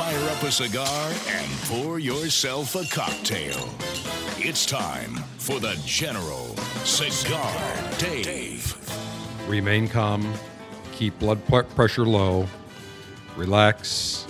[0.00, 3.68] fire up a cigar and pour yourself a cocktail.
[4.38, 7.54] It's time for the General Cigar
[7.98, 8.74] Dave.
[9.46, 10.32] Remain calm,
[10.92, 12.48] keep blood pressure low,
[13.36, 14.26] relax,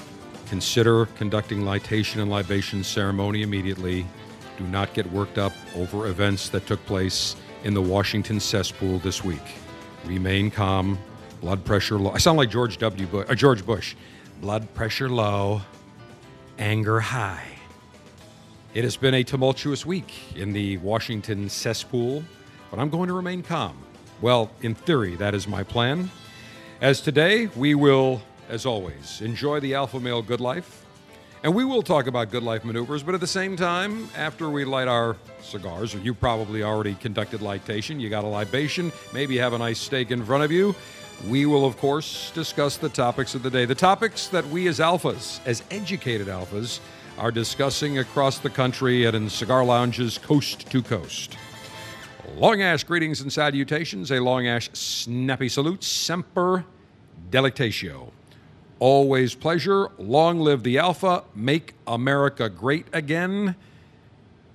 [0.49, 4.05] consider conducting litation and libation ceremony immediately.
[4.59, 9.23] Do not get worked up over events that took place in the Washington cesspool this
[9.23, 9.55] week.
[10.05, 10.99] Remain calm,
[11.41, 12.11] blood pressure low.
[12.11, 13.07] I sound like George W.
[13.07, 13.95] Bush, uh, George Bush.
[14.41, 15.61] Blood pressure low,
[16.59, 17.47] anger high.
[18.73, 22.25] It has been a tumultuous week in the Washington cesspool,
[22.71, 23.77] but I'm going to remain calm.
[24.23, 26.11] Well, in theory, that is my plan.
[26.81, 30.87] As today, we will, as always, enjoy the alpha male good life,
[31.43, 34.65] and we will talk about good life maneuvers, but at the same time, after we
[34.65, 39.53] light our cigars, or you probably already conducted lightation, you got a libation, maybe have
[39.53, 40.75] a nice steak in front of you,
[41.29, 43.67] we will, of course, discuss the topics of the day.
[43.67, 46.81] The topics that we as alphas, as educated alphas,
[47.19, 51.37] are discussing across the country and in cigar lounges coast to coast.
[52.37, 54.11] Long Ash greetings and salutations.
[54.11, 55.85] A Long Ash snappy salute.
[55.85, 56.65] Semper
[57.31, 58.13] delectatio.
[58.79, 59.89] Always pleasure.
[59.99, 61.25] Long live the Alpha.
[61.35, 63.57] Make America great again.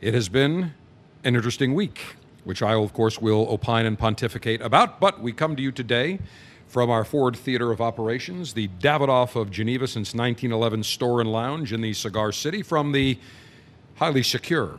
[0.01, 0.73] It has been
[1.23, 4.99] an interesting week, which I, of course, will opine and pontificate about.
[4.99, 6.19] But we come to you today
[6.75, 11.71] from our Ford Theater of Operations, the Davidoff of Geneva since 1911 store and lounge
[11.71, 13.17] in the Cigar City, from the
[13.95, 14.77] highly secure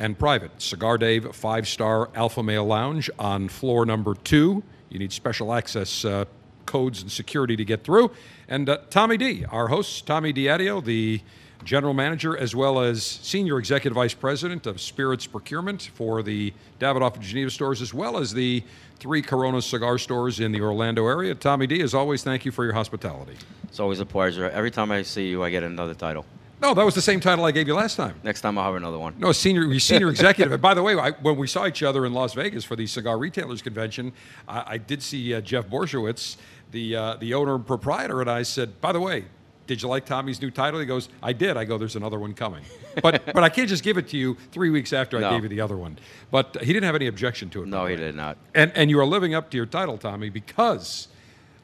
[0.00, 4.64] and private Cigar Dave five star Alpha Male Lounge on floor number two.
[4.88, 6.24] You need special access uh,
[6.66, 8.10] codes and security to get through.
[8.48, 11.20] And uh, Tommy D, our host, Tommy Diadio, the
[11.66, 17.16] general manager as well as senior executive vice president of spirits procurement for the Davidoff
[17.16, 18.62] of Geneva stores, as well as the
[19.00, 21.34] three Corona cigar stores in the Orlando area.
[21.34, 23.34] Tommy D, as always, thank you for your hospitality.
[23.64, 24.48] It's always a pleasure.
[24.48, 26.24] Every time I see you, I get another title.
[26.62, 28.18] No, that was the same title I gave you last time.
[28.22, 29.14] Next time I'll have another one.
[29.18, 30.52] No, senior senior executive.
[30.52, 32.86] and by the way, I, when we saw each other in Las Vegas for the
[32.86, 34.12] Cigar Retailers Convention,
[34.48, 36.36] I, I did see uh, Jeff Borysiewicz,
[36.70, 39.26] the uh, the owner and proprietor, and I said, by the way,
[39.66, 40.78] did you like Tommy's new title?
[40.80, 41.56] He goes, I did.
[41.56, 42.62] I go, there's another one coming.
[43.02, 45.28] But but I can't just give it to you three weeks after No.
[45.28, 45.98] I gave you the other one.
[46.30, 47.68] But he didn't have any objection to it.
[47.68, 48.36] No, he did not.
[48.54, 51.08] And and you are living up to your title, Tommy, because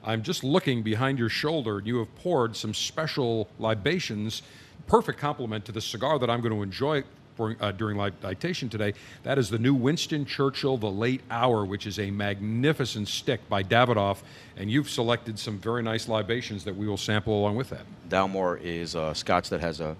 [0.05, 1.79] I'm just looking behind your shoulder.
[1.79, 4.43] and You have poured some special libations,
[4.87, 7.05] perfect complement to the cigar that I'm going to enjoy
[7.43, 8.95] for, uh, during litation today.
[9.25, 13.63] That is the new Winston Churchill, the Late Hour, which is a magnificent stick by
[13.65, 14.19] Davidoff,
[14.57, 17.85] and you've selected some very nice libations that we will sample along with that.
[18.09, 19.97] Dalmore is a scotch that has a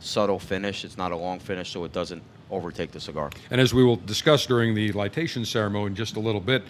[0.00, 0.84] subtle finish.
[0.84, 3.30] It's not a long finish, so it doesn't overtake the cigar.
[3.50, 6.64] And as we will discuss during the litation ceremony in just a little bit,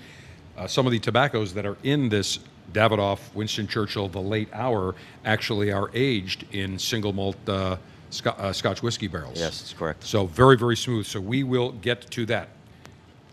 [0.59, 2.41] uh, some of the tobaccos that are in this
[2.73, 7.77] Davidoff Winston Churchill the late hour actually are aged in single malt uh,
[8.11, 9.39] Sc- uh, Scotch whiskey barrels.
[9.39, 10.05] Yes, that's correct.
[10.05, 11.07] So very, very smooth.
[11.07, 12.49] So we will get to that.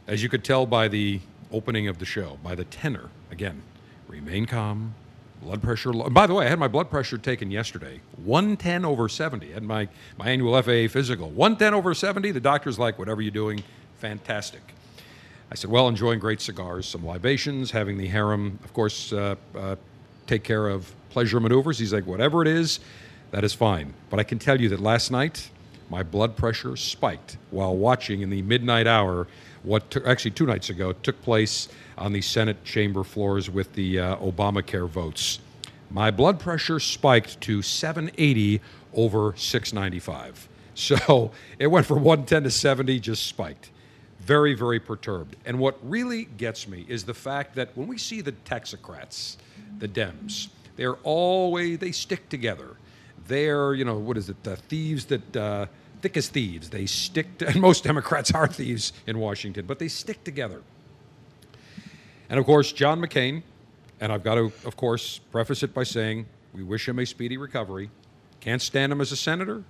[0.07, 1.19] As you could tell by the
[1.51, 3.61] opening of the show, by the tenor, again,
[4.07, 4.95] remain calm,
[5.41, 6.09] blood pressure low.
[6.09, 9.49] By the way, I had my blood pressure taken yesterday, 110 over 70.
[9.49, 11.29] I had my, my annual FAA physical.
[11.29, 13.63] 110 over 70, the doctor's like, whatever you're doing,
[13.99, 14.61] fantastic.
[15.51, 19.75] I said, well, enjoying great cigars, some libations, having the harem, of course, uh, uh,
[20.25, 21.79] take care of pleasure maneuvers.
[21.79, 22.79] He's like, whatever it is,
[23.31, 23.93] that is fine.
[24.09, 25.49] But I can tell you that last night,
[25.89, 29.27] my blood pressure spiked while watching in the midnight hour
[29.63, 33.99] what took, actually two nights ago took place on the Senate chamber floors with the
[33.99, 35.39] uh, Obamacare votes.
[35.89, 38.61] My blood pressure spiked to 780
[38.93, 40.49] over 695.
[40.77, 43.71] So it went from 110 to 70, just spiked
[44.27, 45.37] very, very perturbed.
[45.45, 49.37] And what really gets me is the fact that when we see the Taxocrats,
[49.79, 52.75] the Dems, they're always, they stick together.
[53.27, 55.65] They're, you know, what is it, the thieves that uh,
[56.01, 56.69] thick as thieves.
[56.69, 60.61] They stick, to, and most Democrats are thieves in Washington, but they stick together.
[62.29, 63.43] And of course, John McCain,
[63.99, 67.37] and I've got to, of course, preface it by saying we wish him a speedy
[67.37, 67.89] recovery.
[68.39, 69.63] Can't stand him as a senator.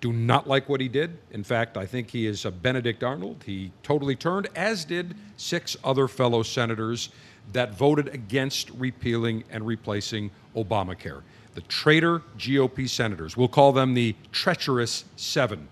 [0.00, 1.18] Do not like what he did.
[1.30, 3.42] In fact, I think he is a Benedict Arnold.
[3.46, 7.08] He totally turned, as did six other fellow senators
[7.52, 11.22] that voted against repealing and replacing Obamacare.
[11.56, 13.34] The traitor GOP senators.
[13.34, 15.68] We'll call them the treacherous seven.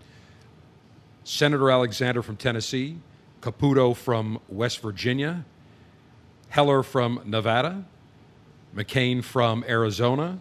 [1.25, 2.97] Senator Alexander from Tennessee,
[3.43, 5.45] Capito from West Virginia,
[6.49, 7.85] Heller from Nevada,
[8.75, 10.41] McCain from Arizona,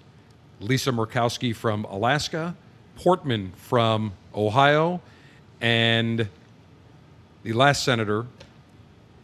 [0.62, 2.56] Lisa Murkowski from Alaska,
[2.96, 5.02] Portman from Ohio,
[5.60, 6.30] and
[7.44, 8.28] the last senator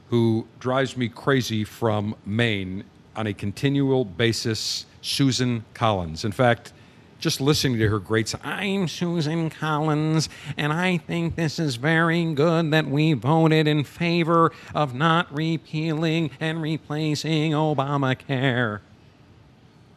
[0.09, 2.83] who drives me crazy from Maine
[3.15, 6.25] on a continual basis, Susan Collins.
[6.25, 6.73] In fact,
[7.19, 12.33] just listening to her great song, I'm Susan Collins, and I think this is very
[12.33, 18.79] good that we voted in favor of not repealing and replacing Obamacare.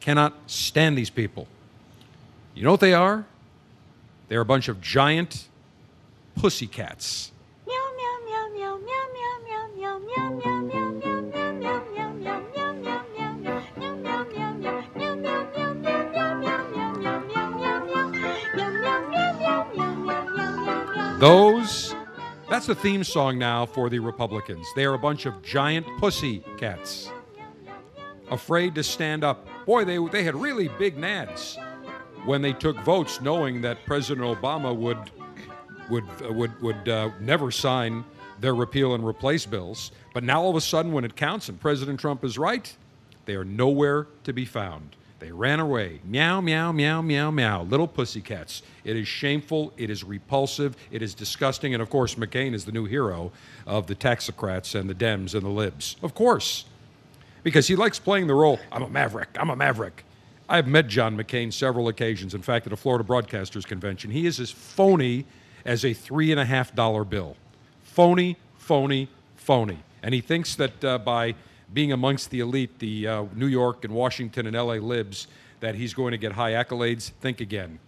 [0.00, 1.46] Cannot stand these people.
[2.54, 3.24] You know what they are?
[4.28, 5.48] They're a bunch of giant
[6.34, 7.31] pussycats.
[21.22, 21.94] Those,
[22.50, 24.66] that's the theme song now for the Republicans.
[24.74, 27.12] They are a bunch of giant pussy cats,
[28.28, 29.46] afraid to stand up.
[29.64, 31.62] Boy, they, they had really big nads
[32.24, 34.98] when they took votes, knowing that President Obama would
[35.88, 38.04] would uh, would would uh, never sign
[38.40, 39.92] their repeal and replace bills.
[40.14, 42.76] But now all of a sudden, when it counts and President Trump is right,
[43.26, 44.96] they are nowhere to be found.
[45.22, 46.00] They ran away.
[46.02, 47.62] Meow, meow, meow, meow, meow.
[47.62, 48.60] Little pussycats.
[48.82, 49.72] It is shameful.
[49.76, 50.76] It is repulsive.
[50.90, 51.74] It is disgusting.
[51.74, 53.30] And of course, McCain is the new hero
[53.64, 55.94] of the taxocrats and the Dems and the libs.
[56.02, 56.64] Of course.
[57.44, 59.28] Because he likes playing the role I'm a maverick.
[59.38, 60.04] I'm a maverick.
[60.48, 62.34] I've met John McCain several occasions.
[62.34, 64.10] In fact, at a Florida Broadcasters Convention.
[64.10, 65.24] He is as phony
[65.64, 67.36] as a three and a half dollar bill.
[67.84, 69.84] Phony, phony, phony.
[70.02, 71.36] And he thinks that uh, by
[71.72, 75.26] being amongst the elite, the uh, New York and Washington and LA libs,
[75.60, 77.78] that he's going to get high accolades, think again.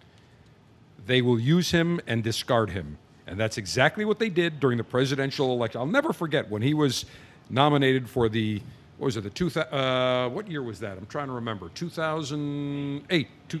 [1.05, 2.97] They will use him and discard him.
[3.27, 5.81] And that's exactly what they did during the presidential election.
[5.81, 7.05] I'll never forget when he was
[7.49, 8.61] nominated for the,
[8.97, 10.97] what was it, the two, uh, what year was that?
[10.97, 11.69] I'm trying to remember.
[11.69, 13.27] 2008.
[13.49, 13.59] Two,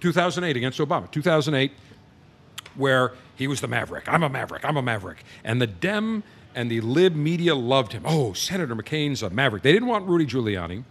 [0.00, 1.10] 2008 against Obama.
[1.10, 1.72] 2008,
[2.74, 4.08] where he was the maverick.
[4.08, 4.64] I'm a maverick.
[4.64, 5.24] I'm a maverick.
[5.44, 6.22] And the Dem
[6.56, 8.02] and the lib media loved him.
[8.06, 9.62] Oh, Senator McCain's a maverick.
[9.62, 10.82] They didn't want Rudy Giuliani,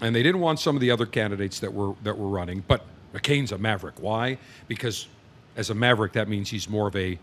[0.00, 2.64] and they didn't want some of the other candidates that were that were running.
[2.66, 3.96] But McCain's a maverick.
[4.00, 4.38] Why?
[4.68, 5.08] Because
[5.56, 7.18] as a maverick, that means he's more of a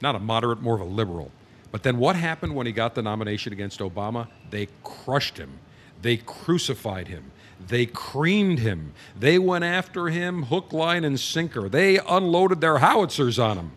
[0.00, 1.32] not a moderate, more of a liberal.
[1.72, 4.28] But then what happened when he got the nomination against Obama?
[4.50, 5.58] They crushed him.
[6.02, 7.30] They crucified him.
[7.66, 8.92] They creamed him.
[9.18, 11.68] They went after him hook, line, and sinker.
[11.68, 13.72] They unloaded their howitzers on him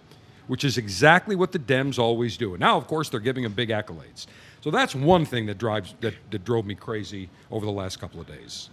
[0.47, 2.53] which is exactly what the Dems always do.
[2.53, 4.27] And now, of course, they're giving him big accolades.
[4.61, 8.19] So that's one thing that drives that, that drove me crazy over the last couple
[8.19, 8.69] of days.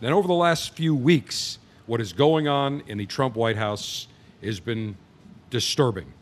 [0.00, 4.06] Then over the last few weeks, what is going on in the Trump White House
[4.42, 4.96] has been
[5.50, 6.12] disturbing.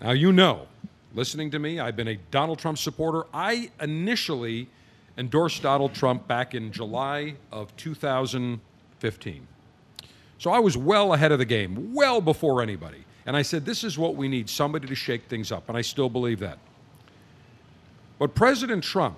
[0.00, 0.66] Now you know,
[1.14, 3.24] listening to me, I've been a Donald Trump supporter.
[3.32, 4.68] I initially
[5.16, 9.48] endorsed Donald Trump back in July of 2015.
[10.38, 13.04] So I was well ahead of the game, well before anybody.
[13.26, 15.68] And I said, this is what we need somebody to shake things up.
[15.68, 16.58] And I still believe that.
[18.18, 19.16] But President Trump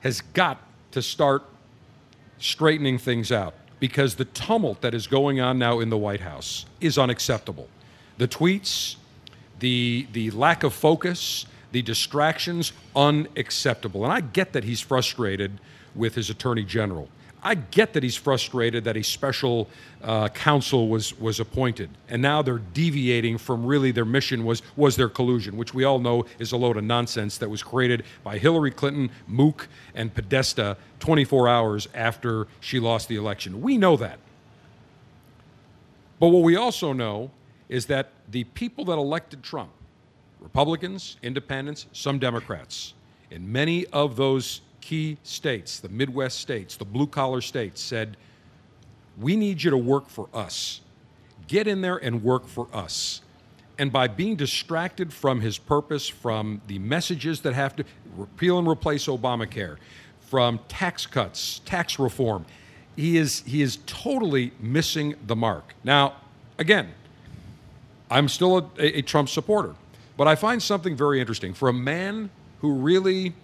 [0.00, 0.60] has got
[0.92, 1.44] to start
[2.38, 6.66] straightening things out because the tumult that is going on now in the White House
[6.80, 7.68] is unacceptable.
[8.18, 8.96] The tweets,
[9.58, 14.04] the, the lack of focus, the distractions, unacceptable.
[14.04, 15.58] And I get that he's frustrated
[15.94, 17.08] with his attorney general.
[17.44, 19.68] I get that he's frustrated that a special
[20.02, 24.96] uh, counsel was was appointed, and now they're deviating from really their mission was was
[24.96, 28.38] their collusion, which we all know is a load of nonsense that was created by
[28.38, 33.60] Hillary Clinton, Mook, and Podesta 24 hours after she lost the election.
[33.60, 34.18] We know that.
[36.18, 37.30] But what we also know
[37.68, 39.70] is that the people that elected Trump,
[40.40, 42.94] Republicans, Independents, some Democrats,
[43.30, 48.18] in many of those key states, the Midwest states, the blue collar states, said,
[49.18, 50.82] We need you to work for us.
[51.48, 53.22] Get in there and work for us.
[53.78, 58.68] And by being distracted from his purpose, from the messages that have to repeal and
[58.68, 59.78] replace Obamacare,
[60.20, 62.44] from tax cuts, tax reform,
[62.94, 65.74] he is, he is totally missing the mark.
[65.82, 66.16] Now,
[66.58, 66.92] again,
[68.10, 69.74] I'm still a, a, a Trump supporter.
[70.16, 71.54] But I find something very interesting.
[71.54, 73.34] For a man who really,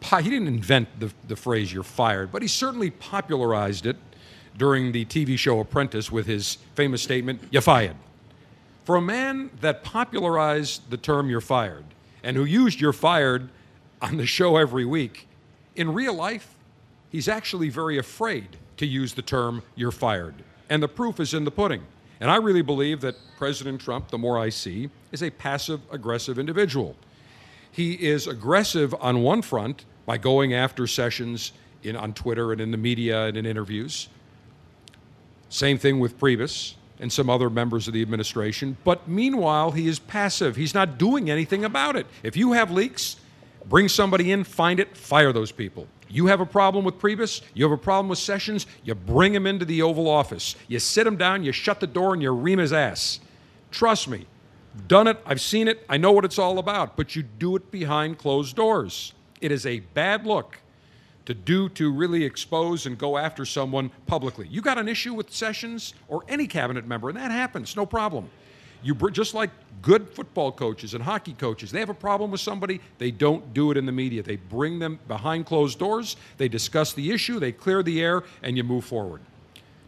[0.00, 3.96] he didn't invent the, the phrase you're fired, but he certainly popularized it
[4.56, 7.96] during the TV show Apprentice with his famous statement, You're fired.
[8.84, 11.84] For a man that popularized the term you're fired
[12.22, 13.50] and who used you're fired
[14.00, 15.28] on the show every week,
[15.76, 16.54] in real life,
[17.10, 20.34] he's actually very afraid to use the term you're fired.
[20.70, 21.82] And the proof is in the pudding.
[22.20, 26.38] And I really believe that President Trump, the more I see, is a passive aggressive
[26.38, 26.96] individual.
[27.70, 32.70] He is aggressive on one front by going after Sessions in, on Twitter and in
[32.70, 34.08] the media and in interviews.
[35.48, 38.76] Same thing with Priebus and some other members of the administration.
[38.84, 40.56] But meanwhile, he is passive.
[40.56, 42.06] He's not doing anything about it.
[42.22, 43.16] If you have leaks,
[43.66, 45.86] bring somebody in, find it, fire those people.
[46.08, 49.46] You have a problem with Priebus, you have a problem with Sessions, you bring him
[49.46, 50.56] into the Oval Office.
[50.66, 53.20] You sit him down, you shut the door, and you ream his ass.
[53.70, 54.26] Trust me,
[54.86, 57.70] done it, I've seen it, I know what it's all about, but you do it
[57.70, 59.14] behind closed doors.
[59.40, 60.58] It is a bad look
[61.26, 64.46] to do to really expose and go after someone publicly.
[64.48, 68.30] You got an issue with Sessions or any cabinet member, and that happens, no problem.
[68.82, 69.50] You just like
[69.82, 73.70] good football coaches and hockey coaches, they have a problem with somebody, they don't do
[73.70, 74.22] it in the media.
[74.22, 78.56] They bring them behind closed doors, they discuss the issue, they clear the air, and
[78.56, 79.20] you move forward.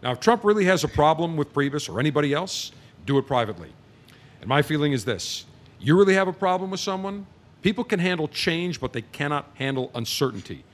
[0.02, 2.72] Now, if Trump really has a problem with Priebus or anybody else,
[3.06, 3.72] do it privately.
[4.40, 5.44] And my feeling is this
[5.80, 7.26] you really have a problem with someone?
[7.62, 10.64] People can handle change, but they cannot handle uncertainty.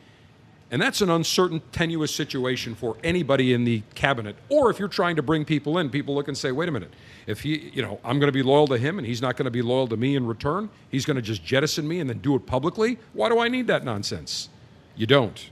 [0.71, 4.35] And that's an uncertain, tenuous situation for anybody in the cabinet.
[4.49, 6.93] Or if you're trying to bring people in, people look and say, wait a minute,
[7.29, 9.45] if he, you know, I'm going to be loyal to him and he's not going
[9.45, 12.19] to be loyal to me in return, he's going to just jettison me and then
[12.19, 12.99] do it publicly.
[13.13, 14.49] Why do I need that nonsense?
[14.97, 15.51] You don't.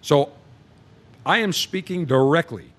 [0.00, 0.32] So
[1.26, 2.71] I am speaking directly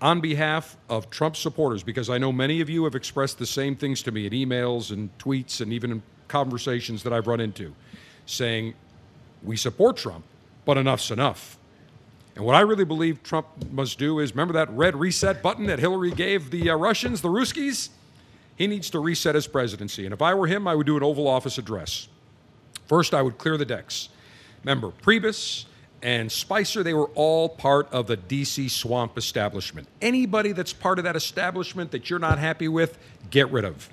[0.00, 3.76] on behalf of Trump supporters because I know many of you have expressed the same
[3.76, 7.74] things to me in emails and tweets and even in conversations that I've run into
[8.26, 8.74] saying
[9.42, 10.24] we support Trump,
[10.64, 11.56] but enough's enough.
[12.34, 15.78] And what I really believe Trump must do is remember that red reset button that
[15.78, 17.88] Hillary gave the uh, Russians, the Ruskies?
[18.56, 20.04] He needs to reset his presidency.
[20.04, 22.08] And if I were him, I would do an Oval Office address.
[22.86, 24.10] First, I would clear the decks.
[24.64, 25.64] Remember, Priebus
[26.06, 29.88] and Spicer, they were all part of the DC swamp establishment.
[30.00, 32.96] Anybody that's part of that establishment that you're not happy with,
[33.28, 33.90] get rid of.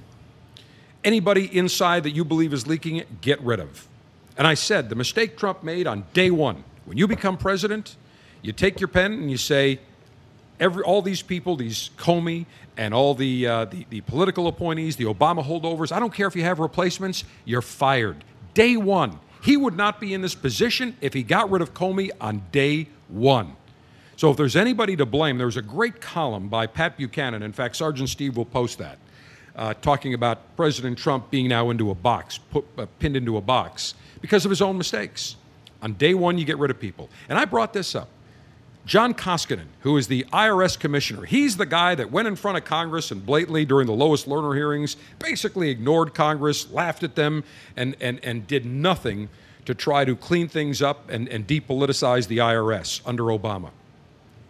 [1.03, 3.88] Anybody inside that you believe is leaking it, get rid of.
[4.38, 7.96] And I said the mistake Trump made on day one when you become president,
[8.43, 9.79] you take your pen and you say,
[10.60, 12.46] every, all these people, these Comey
[12.77, 16.36] and all the, uh, the, the political appointees, the Obama holdovers, I don't care if
[16.36, 18.24] you have replacements, you're fired.
[18.53, 19.20] Day one.
[19.43, 22.88] He would not be in this position if he got rid of Comey on day
[23.09, 23.57] one.
[24.15, 27.43] So if there's anybody to blame, there's a great column by Pat Buchanan.
[27.43, 29.00] In fact, Sergeant Steve will post that,
[29.57, 33.41] uh, talking about President Trump being now into a box, put, uh, pinned into a
[33.41, 35.35] box because of his own mistakes.
[35.81, 37.09] On day one, you get rid of people.
[37.27, 38.07] And I brought this up.
[38.86, 42.66] John Koskinen, who is the IRS commissioner, he's the guy that went in front of
[42.66, 47.46] Congress and blatantly during the Lois Lerner hearings basically ignored Congress, laughed at them,
[47.78, 49.30] and, and, and did nothing
[49.66, 53.70] to try to clean things up and, and depoliticize the IRS under Obama.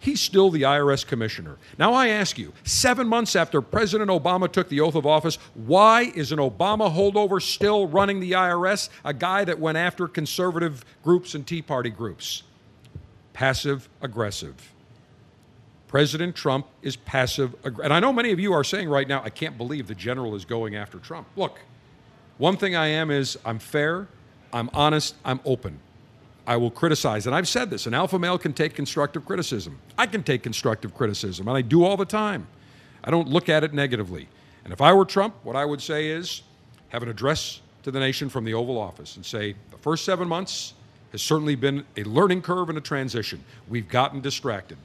[0.00, 1.56] He's still the IRS commissioner.
[1.78, 6.12] Now, I ask you, seven months after President Obama took the oath of office, why
[6.14, 11.34] is an Obama holdover still running the IRS, a guy that went after conservative groups
[11.34, 12.42] and Tea Party groups?
[13.34, 14.72] Passive aggressive.
[15.88, 17.84] President Trump is passive aggressive.
[17.84, 20.34] And I know many of you are saying right now, I can't believe the general
[20.34, 21.28] is going after Trump.
[21.36, 21.60] Look,
[22.38, 24.08] one thing I am is I'm fair,
[24.52, 25.78] I'm honest, I'm open.
[26.46, 27.26] I will criticize.
[27.26, 29.78] And I've said this an alpha male can take constructive criticism.
[29.96, 32.46] I can take constructive criticism, and I do all the time.
[33.02, 34.28] I don't look at it negatively.
[34.64, 36.42] And if I were Trump, what I would say is
[36.88, 40.26] have an address to the nation from the Oval Office and say the first seven
[40.26, 40.74] months
[41.14, 43.44] has certainly been a learning curve and a transition.
[43.68, 44.76] We've gotten distracted.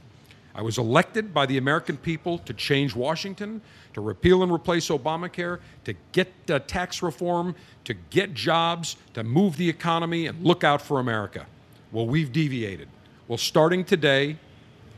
[0.54, 3.62] I was elected by the American people to change Washington,
[3.96, 7.56] to repeal and replace Obamacare, to get uh, tax reform,
[7.86, 11.48] to get jobs, to move the economy, and look out for America.
[11.92, 12.90] Well, we've deviated.
[13.28, 14.38] Well, starting today,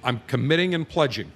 [0.03, 1.31] I'm committing and pledging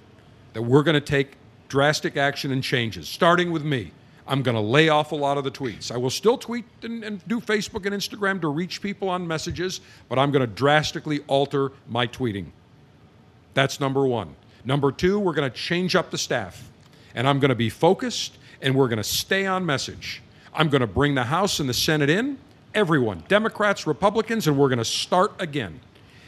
[0.52, 1.38] that we're going to take
[1.68, 3.92] drastic action and changes, starting with me.
[4.28, 5.92] I'm going to lay off a lot of the tweets.
[5.92, 9.80] I will still tweet and, and, do Facebook and Instagram to reach people on messages,
[10.08, 12.46] but I'm going to drastically alter my tweeting.
[13.54, 14.34] That's number one.
[14.64, 16.68] Number two, we're going to change up the staff
[17.14, 20.22] and I'm going to be focused and we're going to stay on message.
[20.54, 22.38] I'm going to bring the House and the Senate in,
[22.74, 25.80] everyone, Democrats, Republicans, and we're going to start again.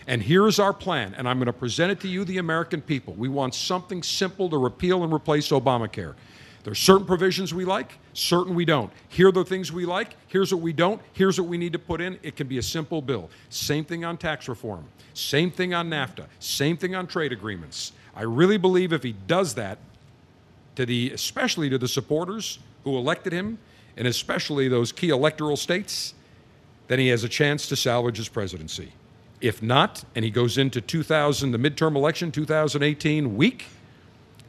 [0.06, 3.12] And here's our plan, and I'm going to present it to you, the American people.
[3.14, 6.14] We want something simple to repeal and replace Obamacare.
[6.64, 8.90] There's certain provisions we like, certain we don't.
[9.08, 11.78] Here are the things we like, here's what we don't, here's what we need to
[11.78, 12.18] put in.
[12.22, 13.30] It can be a simple bill.
[13.48, 14.84] Same thing on tax reform,
[15.14, 17.92] same thing on NAFTA, same thing on trade agreements.
[18.14, 19.78] I really believe if he does that,
[20.74, 23.58] to the especially to the supporters who elected him,
[23.96, 26.14] and especially those key electoral states,
[26.86, 28.92] then he has a chance to salvage his presidency.
[29.40, 33.66] If not, and he goes into 2000, the midterm election, 2018 weak,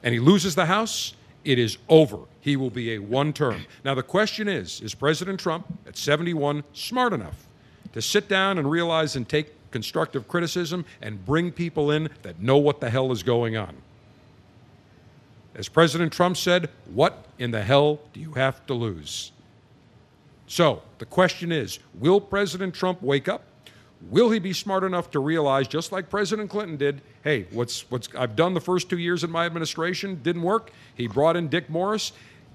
[0.04, 1.14] and he loses the House,
[1.44, 2.20] it is over.
[2.42, 3.66] He will be a one term.
[3.84, 7.48] Now, the question is is President Trump at 71 smart enough
[7.94, 12.58] to sit down and realize and take constructive criticism and bring people in that know
[12.58, 13.76] what the hell is going on?
[15.56, 19.32] As President Trump said, what in the hell do you have to lose?
[20.48, 23.44] So the question is will President Trump wake up?
[24.10, 28.08] Will he be smart enough to realize, just like President Clinton did, hey, what's, what's
[28.16, 30.72] I've done the first two years in my administration, didn't work.
[30.96, 32.14] He brought in Dick Morris,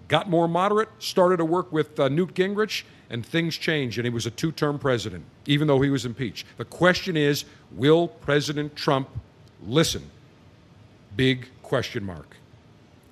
[0.08, 4.10] got more moderate, started to work with uh, Newt Gingrich, and things changed, and he
[4.10, 6.46] was a two term president, even though he was impeached.
[6.56, 9.08] The question is will President Trump
[9.66, 10.10] listen?
[11.14, 12.36] Big question mark.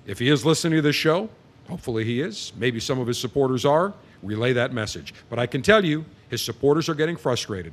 [0.06, 1.28] If he is listening to this show,
[1.68, 5.14] hopefully he is, maybe some of his supporters are, relay that message.
[5.28, 7.72] But I can tell you, his supporters are getting frustrated.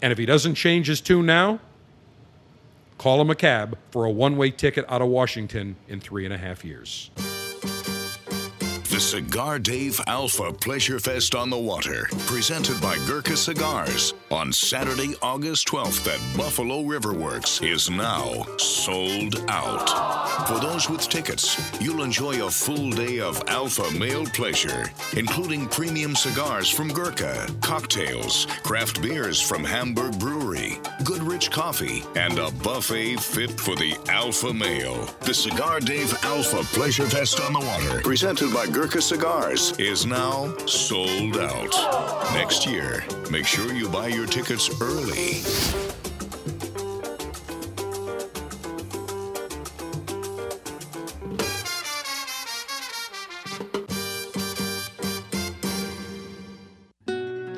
[0.00, 1.60] And if he doesn't change his tune now,
[2.98, 6.32] call him a cab for a one way ticket out of Washington in three and
[6.32, 7.10] a half years.
[8.98, 15.14] The Cigar Dave Alpha Pleasure Fest on the Water, presented by Gurkha Cigars, on Saturday,
[15.22, 20.48] August 12th at Buffalo Riverworks, is now sold out.
[20.48, 26.16] For those with tickets, you'll enjoy a full day of alpha male pleasure, including premium
[26.16, 33.60] cigars from Gurkha, cocktails, craft beers from Hamburg Brewery, Goodrich Coffee, and a buffet fit
[33.60, 35.08] for the alpha male.
[35.20, 40.56] The Cigar Dave Alpha Pleasure Fest on the Water, presented by Gurkha Cigars, is now
[40.66, 42.32] sold out.
[42.32, 45.42] Next year, make sure you buy your tickets early.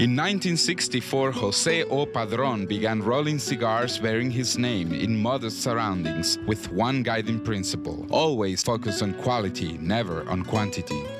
[0.00, 2.06] In 1964, Jose O.
[2.06, 8.62] Padron began rolling cigars bearing his name in modest surroundings with one guiding principle always
[8.62, 11.19] focus on quality, never on quantity.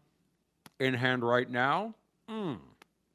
[0.79, 1.93] in hand right now.
[2.29, 2.59] Mm,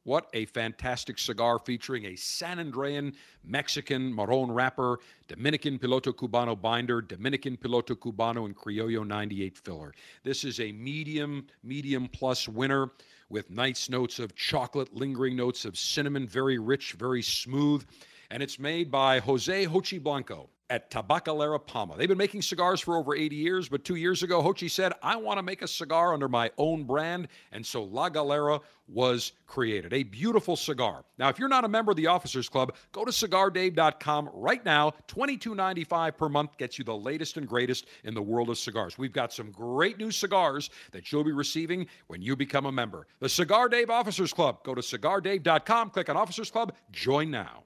[0.05, 7.01] what a fantastic cigar featuring a San Andrean Mexican Marron wrapper, Dominican Piloto Cubano binder,
[7.01, 9.95] Dominican Piloto Cubano, and Criollo 98 filler.
[10.23, 12.91] This is a medium, medium plus winner
[13.31, 17.83] with nice notes of chocolate, lingering notes of cinnamon, very rich, very smooth.
[18.31, 21.97] And it's made by Jose Jochi Blanco at Tabacalera Palma.
[21.97, 25.17] They've been making cigars for over 80 years, but two years ago, Jochi said, I
[25.17, 27.29] want to make a cigar under my own brand.
[27.53, 29.93] And so La Galera was created.
[29.93, 31.05] A beautiful cigar.
[31.19, 34.93] Now, if you're not a member of the Officers Club, go to cigardave.com right now.
[35.09, 38.99] $22.95 per month gets you the latest and greatest in the world of cigars.
[38.99, 43.07] We've got some great new cigars that you'll be receiving when you become a member.
[43.21, 44.63] The Cigar Dave Officers Club.
[44.65, 47.65] Go to cigardave.com, click on Officers Club, join now.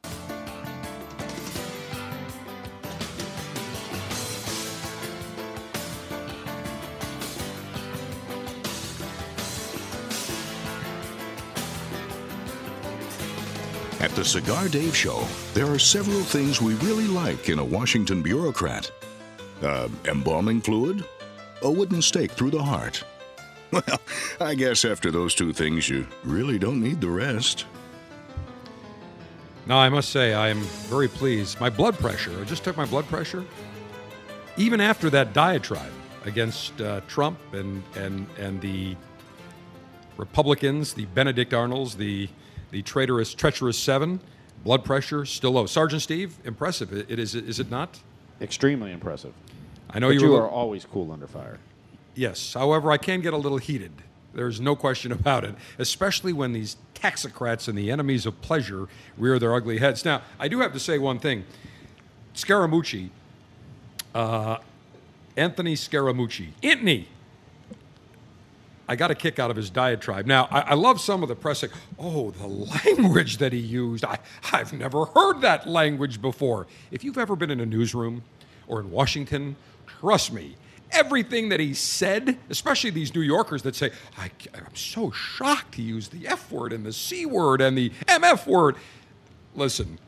[14.19, 18.91] The Cigar Dave Show, there are several things we really like in a Washington bureaucrat
[19.63, 21.05] uh, embalming fluid,
[21.63, 23.05] a wooden stake through the heart.
[23.71, 24.01] Well,
[24.41, 27.67] I guess after those two things, you really don't need the rest.
[29.67, 31.61] Now, I must say, I am very pleased.
[31.61, 33.45] My blood pressure, I just took my blood pressure.
[34.57, 35.93] Even after that diatribe
[36.25, 38.97] against uh, Trump and, and, and the
[40.17, 42.29] Republicans, the Benedict Arnolds, the,
[42.71, 44.21] the traitorous, treacherous seven.
[44.65, 45.67] Blood pressure still low.
[45.67, 46.93] Sergeant Steve, impressive.
[46.93, 48.01] It, it is, is it not?
[48.41, 49.33] Extremely impressive.
[49.91, 51.59] I know but you, you were, are always cool under fire.
[52.15, 52.55] Yes.
[52.55, 53.93] However, I can get a little heated.
[54.35, 59.39] There's no question about it, especially when these taxocrats and the enemies of pleasure rear
[59.39, 60.05] their ugly heads.
[60.05, 61.45] Now, I do have to say one thing.
[62.35, 63.11] Scaramucci,
[64.15, 64.59] uh,
[65.37, 67.09] Anthony Scaramucci, Anthony,
[68.89, 70.25] I got a kick out of his diatribe.
[70.25, 71.63] Now, I, I love some of the press
[71.99, 74.05] oh, the language that he used.
[74.05, 74.19] I,
[74.53, 76.67] I've never heard that language before.
[76.91, 78.23] If you've ever been in a newsroom
[78.67, 80.57] or in Washington, trust me,
[80.91, 85.83] everything that he said, especially these New Yorkers that say, I, am so shocked he
[85.83, 88.77] used the F word and the C word and the MF word.
[89.55, 89.99] Listen,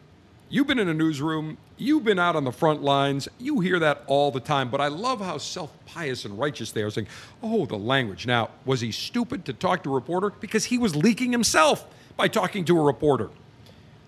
[0.51, 4.03] you've been in a newsroom, you've been out on the front lines, you hear that
[4.07, 7.07] all the time, but I love how self pious and righteous they are saying,
[7.43, 8.27] oh, the language.
[8.27, 10.31] Now, was he stupid to talk to a reporter?
[10.41, 11.87] Because he was leaking himself
[12.17, 13.31] by talking to a reporter.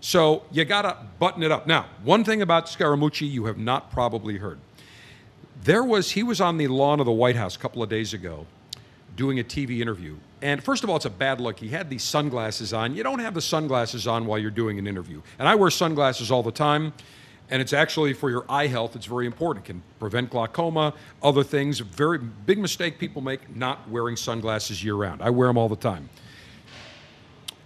[0.00, 1.66] So you got to button it up.
[1.66, 4.59] Now, one thing about Scaramucci you have not probably heard.
[5.62, 8.12] There was he was on the lawn of the White House a couple of days
[8.12, 8.46] ago
[9.16, 10.16] doing a TV interview.
[10.40, 11.59] And first of all, it's a bad look.
[11.59, 12.94] He had these sunglasses on.
[12.94, 15.22] You don't have the sunglasses on while you're doing an interview.
[15.38, 16.92] And I wear sunglasses all the time.
[17.51, 19.66] And it's actually for your eye health, it's very important.
[19.66, 21.81] It can prevent glaucoma, other things.
[21.81, 25.20] Very big mistake people make not wearing sunglasses year round.
[25.22, 26.09] I wear them all the time.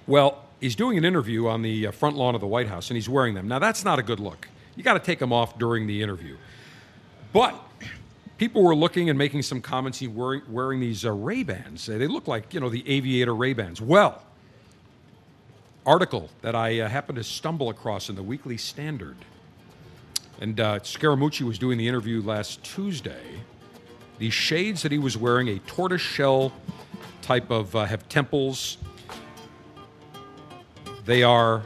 [0.07, 2.97] Well, he's doing an interview on the uh, front lawn of the White House and
[2.97, 3.47] he's wearing them.
[3.47, 4.49] Now, that's not a good look.
[4.75, 6.37] You got to take them off during the interview.
[7.33, 7.55] But
[8.39, 9.99] people were looking and making some comments.
[9.99, 11.87] He wearing, wearing these uh, Ray Bans.
[11.87, 13.81] They look like you know the aviator Ray Bans.
[13.81, 14.23] Well,
[15.85, 19.17] article that I uh, happened to stumble across in the Weekly Standard,
[20.41, 23.41] and uh, Scaramucci was doing the interview last Tuesday.
[24.19, 26.53] The shades that he was wearing, a tortoise shell
[27.21, 28.79] type of uh, have temples.
[31.05, 31.63] They are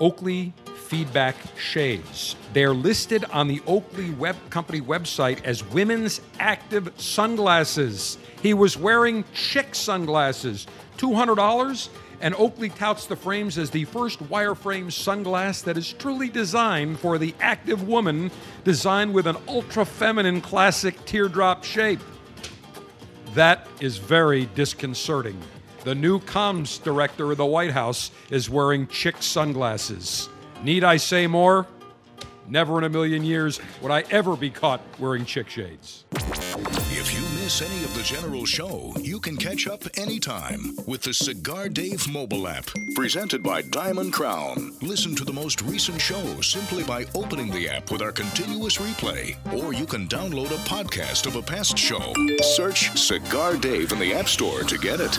[0.00, 0.52] Oakley
[0.84, 2.36] feedback shades.
[2.52, 8.18] They're listed on the Oakley Web Company website as women's active sunglasses.
[8.42, 10.66] He was wearing chick sunglasses,
[10.98, 11.88] $200,
[12.20, 17.18] and Oakley touts the frames as the first wireframe sunglass that is truly designed for
[17.18, 18.30] the active woman,
[18.62, 22.00] designed with an ultra feminine classic teardrop shape.
[23.34, 25.38] That is very disconcerting.
[25.82, 30.28] The new comms director of the White House is wearing chick sunglasses.
[30.64, 31.66] Need I say more?
[32.48, 36.06] Never in a million years would I ever be caught wearing chick shades.
[36.14, 41.12] If you miss any of the general show, you can catch up anytime with the
[41.12, 44.72] Cigar Dave mobile app, presented by Diamond Crown.
[44.80, 49.36] Listen to the most recent show simply by opening the app with our continuous replay,
[49.52, 52.14] or you can download a podcast of a past show.
[52.40, 55.18] Search Cigar Dave in the App Store to get it.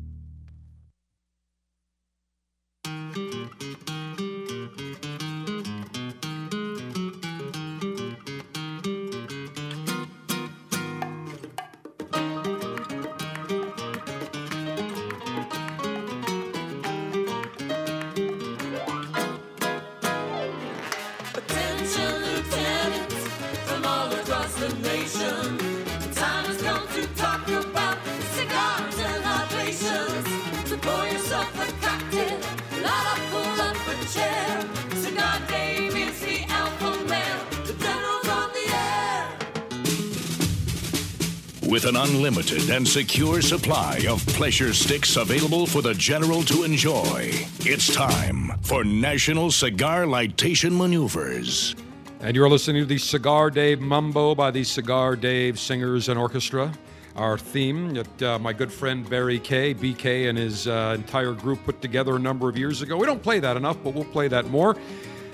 [41.81, 47.31] with an unlimited and secure supply of pleasure sticks available for the general to enjoy.
[47.61, 51.75] It's time for National Cigar Lightation Maneuvers.
[52.19, 56.71] And you're listening to the Cigar Dave Mumbo by the Cigar Dave Singers and Orchestra.
[57.15, 61.63] Our theme that uh, my good friend Barry Kay, BK, and his uh, entire group
[61.63, 62.95] put together a number of years ago.
[62.95, 64.75] We don't play that enough, but we'll play that more.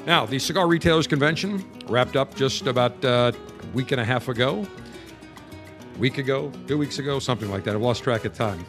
[0.05, 4.29] Now, the Cigar Retailers Convention wrapped up just about uh, a week and a half
[4.29, 4.65] ago.
[5.99, 7.73] Week ago, two weeks ago, something like that.
[7.73, 8.63] I've lost track of time.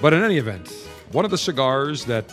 [0.00, 0.72] But in any event,
[1.10, 2.32] one of the cigars that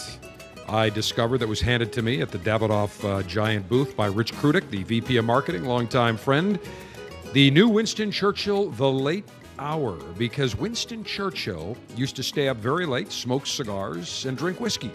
[0.68, 4.34] I discovered that was handed to me at the Davidoff uh, Giant booth by Rich
[4.34, 6.60] Krudick, the VP of Marketing, longtime friend,
[7.34, 12.86] the new Winston Churchill, The Late Hour, because Winston Churchill used to stay up very
[12.86, 14.92] late, smoke cigars, and drink whiskey.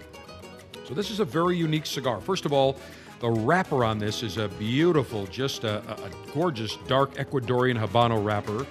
[0.87, 2.20] So this is a very unique cigar.
[2.20, 2.77] First of all,
[3.18, 8.64] the wrapper on this is a beautiful, just a, a gorgeous dark Ecuadorian Habano wrapper.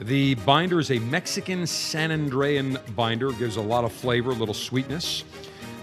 [0.00, 4.54] The binder is a Mexican San Andrean binder, gives a lot of flavor, a little
[4.54, 5.24] sweetness.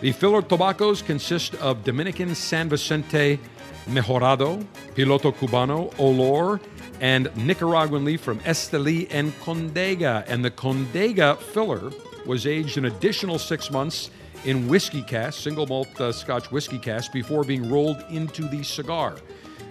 [0.01, 3.39] The filler tobaccos consist of Dominican San Vicente
[3.87, 4.63] Mejorado,
[4.95, 6.59] Piloto Cubano, Olor,
[7.01, 10.23] and Nicaraguan leaf from Esteli and Condega.
[10.27, 11.91] And the Condega filler
[12.27, 14.11] was aged an additional six months
[14.45, 19.15] in whiskey cask, single malt uh, Scotch whiskey cask, before being rolled into the cigar.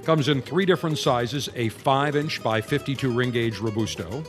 [0.04, 4.24] Comes in three different sizes a 5 inch by 52 ring gauge Robusto,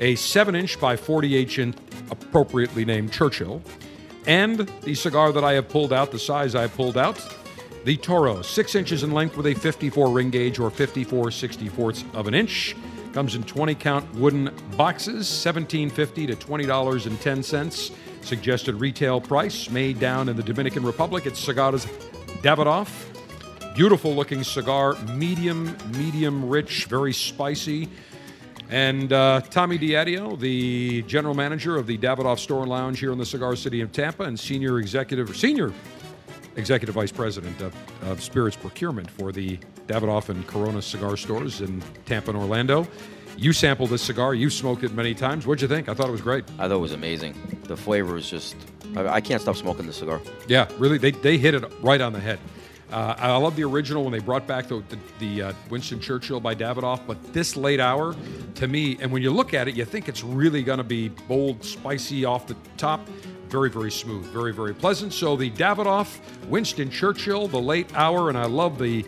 [0.00, 1.76] a 7 inch by 48 inch,
[2.10, 3.62] appropriately named Churchill,
[4.26, 7.20] and the cigar that I have pulled out, the size I pulled out,
[7.84, 12.26] the Toro, 6 inches in length with a 54 ring gauge or 54 64ths of
[12.26, 12.74] an inch.
[13.12, 17.94] Comes in 20 count wooden boxes, $17.50 to $20.10.
[18.22, 21.86] Suggested retail price made down in the Dominican Republic at Cigars
[22.42, 23.15] Davidoff.
[23.76, 27.90] Beautiful looking cigar, medium, medium rich, very spicy.
[28.70, 33.18] And uh, Tommy Diadio, the general manager of the Davidoff Store and Lounge here in
[33.18, 35.74] the Cigar City of Tampa, and senior executive, senior
[36.56, 39.58] executive vice president of, of spirits procurement for the
[39.88, 42.88] Davidoff and Corona cigar stores in Tampa and Orlando.
[43.36, 44.34] You sampled this cigar.
[44.34, 45.46] You smoked it many times.
[45.46, 45.90] What'd you think?
[45.90, 46.44] I thought it was great.
[46.58, 47.60] I thought it was amazing.
[47.64, 48.56] The flavor is just.
[48.96, 50.22] I, I can't stop smoking this cigar.
[50.48, 52.38] Yeah, really, they, they hit it right on the head.
[52.90, 56.38] Uh, I love the original when they brought back the, the, the uh, Winston Churchill
[56.38, 58.14] by Davidoff, but this late hour,
[58.54, 61.08] to me, and when you look at it, you think it's really going to be
[61.08, 63.06] bold, spicy off the top.
[63.48, 65.12] Very, very smooth, very, very pleasant.
[65.12, 66.18] So the Davidoff,
[66.48, 69.04] Winston Churchill, the late hour, and I love the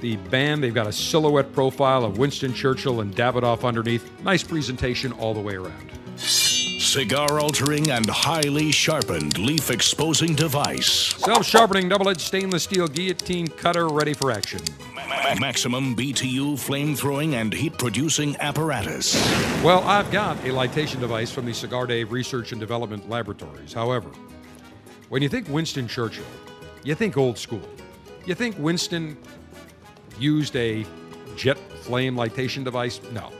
[0.00, 0.64] the band.
[0.64, 4.10] They've got a silhouette profile of Winston Churchill and Davidoff underneath.
[4.22, 5.99] Nice presentation all the way around.
[6.90, 11.14] Cigar altering and highly sharpened leaf exposing device.
[11.18, 14.60] Self sharpening double edged stainless steel guillotine cutter ready for action.
[14.96, 19.14] Ma- maximum BTU flame throwing and heat producing apparatus.
[19.62, 23.72] Well, I've got a litation device from the Cigar Dave Research and Development Laboratories.
[23.72, 24.10] However,
[25.10, 26.24] when you think Winston Churchill,
[26.82, 27.62] you think old school.
[28.26, 29.16] You think Winston
[30.18, 30.84] used a
[31.36, 33.00] jet flame litation device?
[33.12, 33.30] No.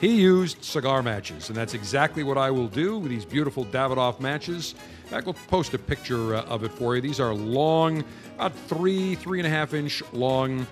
[0.00, 4.18] He used cigar matches, and that's exactly what I will do with these beautiful Davidoff
[4.18, 4.74] matches.
[5.04, 7.02] In fact, we'll post a picture uh, of it for you.
[7.02, 8.02] These are long,
[8.36, 10.66] about three, three and a half inch long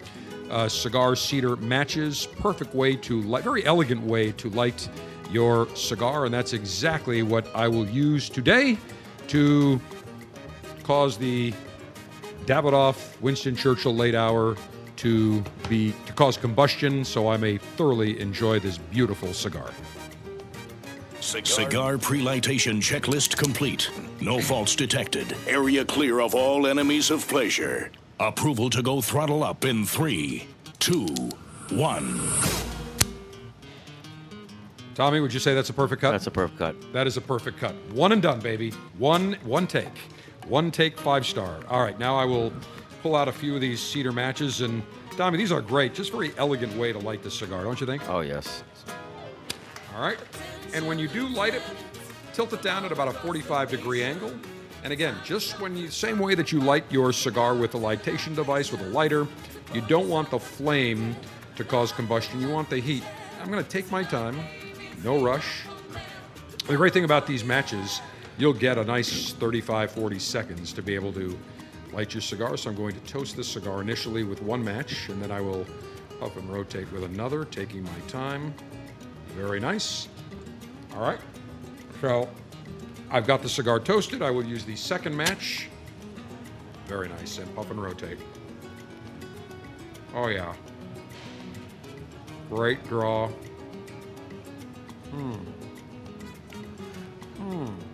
[0.50, 2.26] uh, cigar cedar matches.
[2.38, 4.88] Perfect way to light, very elegant way to light
[5.30, 8.78] your cigar, and that's exactly what I will use today
[9.26, 9.78] to
[10.84, 11.52] cause the
[12.46, 14.56] Davidoff Winston Churchill late hour
[14.98, 19.70] to be to cause combustion so I may thoroughly enjoy this beautiful cigar.
[21.20, 23.90] Cigar pre-lightation checklist complete.
[24.20, 25.36] No faults detected.
[25.46, 27.90] Area clear of all enemies of pleasure.
[28.20, 31.06] Approval to go throttle up in three, two,
[31.70, 32.20] one.
[34.94, 36.10] Tommy, would you say that's a perfect cut?
[36.10, 36.92] That's a perfect cut.
[36.92, 37.74] That is a perfect cut.
[37.92, 38.72] One and done, baby.
[38.98, 39.96] One one take.
[40.48, 41.60] One take, five star.
[41.68, 42.52] All right, now I will
[43.02, 44.82] pull out a few of these cedar matches and
[45.16, 45.94] Tommy, these are great.
[45.94, 48.08] Just very elegant way to light the cigar, don't you think?
[48.08, 48.62] Oh yes.
[49.94, 50.18] All right.
[50.74, 51.62] And when you do light it,
[52.32, 54.32] tilt it down at about a 45 degree angle.
[54.84, 58.36] And again, just when you, same way that you light your cigar with a lightation
[58.36, 59.26] device, with a lighter,
[59.74, 61.16] you don't want the flame
[61.56, 62.40] to cause combustion.
[62.40, 63.02] You want the heat.
[63.42, 64.38] I'm going to take my time,
[65.02, 65.62] no rush.
[66.68, 68.00] The great thing about these matches,
[68.38, 71.36] you'll get a nice 35, 40 seconds to be able to
[71.92, 72.56] light your cigar.
[72.56, 75.66] So I'm going to toast this cigar initially with one match, and then I will
[76.20, 78.54] puff and rotate with another, taking my time.
[79.36, 80.08] Very nice.
[80.94, 81.20] All right.
[82.00, 82.28] So
[83.10, 84.22] I've got the cigar toasted.
[84.22, 85.68] I will use the second match.
[86.86, 87.38] Very nice.
[87.38, 88.18] And puff and rotate.
[90.14, 90.54] Oh, yeah.
[92.50, 93.28] Great draw.
[95.10, 95.32] Hmm.
[97.36, 97.87] Hmm.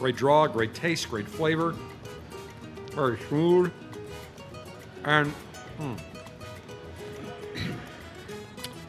[0.00, 1.76] Great draw, great taste, great flavor.
[2.92, 3.70] Very smooth.
[5.04, 5.30] And
[5.78, 5.94] hmm.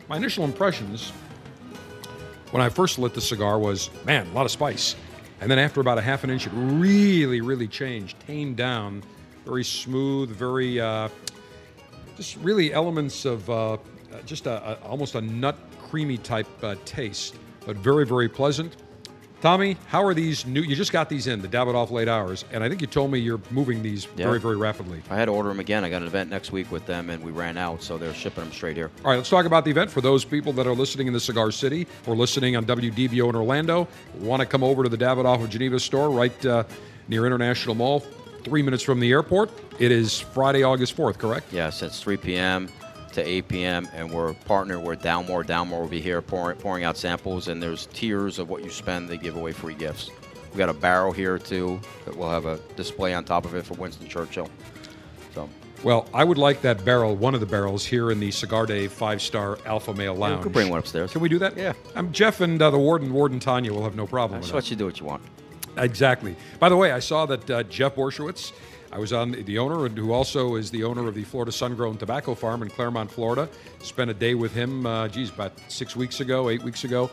[0.08, 1.12] my initial impressions
[2.52, 4.96] when I first lit the cigar was, man, a lot of spice.
[5.42, 9.04] And then after about a half an inch, it really, really changed, tamed down,
[9.46, 11.10] very smooth, very, uh,
[12.16, 13.78] just really elements of uh,
[14.26, 15.58] just a, a, almost a nut
[15.90, 18.78] creamy type uh, taste, but very, very pleasant.
[19.42, 20.62] Tommy, how are these new?
[20.62, 23.18] You just got these in the Davidoff late hours, and I think you told me
[23.18, 24.28] you're moving these Yeah.
[24.28, 25.02] very, very rapidly.
[25.10, 25.84] I had to order them again.
[25.84, 28.44] I got an event next week with them, and we ran out, so they're shipping
[28.44, 28.92] them straight here.
[29.04, 31.20] All right, let's talk about the event for those people that are listening in the
[31.20, 33.88] Cigar City or listening on WDVO in Orlando.
[34.20, 36.64] Want to come over to the Davidoff of Geneva store right uh,
[37.08, 38.02] near International Mall,
[38.44, 39.50] three minutes from the airport.
[39.80, 41.52] It is Friday, August 4th, correct?
[41.52, 42.70] Yes, it's 3 p.m.
[43.14, 43.88] to 8 p.m.
[43.94, 45.46] and we're partnered with Dalmore.
[45.46, 49.10] Dalmore will be here pouring, pouring out samples, and there's tiers of what you spend.
[49.10, 50.10] They give away free gifts.
[50.52, 53.66] We got a barrel here too that we'll have a display on top of it
[53.66, 54.50] for Winston Churchill.
[55.34, 55.50] So
[55.84, 58.92] Well, I would like that barrel, one of the barrels, here in the Cigar Dave
[58.92, 60.44] five star Alpha Male we Lounge.
[60.44, 61.12] could bring one upstairs.
[61.12, 61.56] Can we do that?
[61.58, 61.74] Yeah.
[61.96, 64.64] Um, Jeff and uh, the warden, Warden Tanya, will have no problem That's with what
[64.66, 64.72] that.
[64.72, 65.22] you do what you want.
[65.78, 66.36] Exactly.
[66.60, 68.52] By the way, I saw that uh, Jeff Borysiewicz,
[68.94, 71.98] I was on the, owner, and who also is the owner of the Florida Sun-Grown
[71.98, 73.48] Tobacco Farm in Clermont, Florida.
[73.82, 77.10] Spent a day with him, uh, geez, about six weeks ago, eight weeks ago.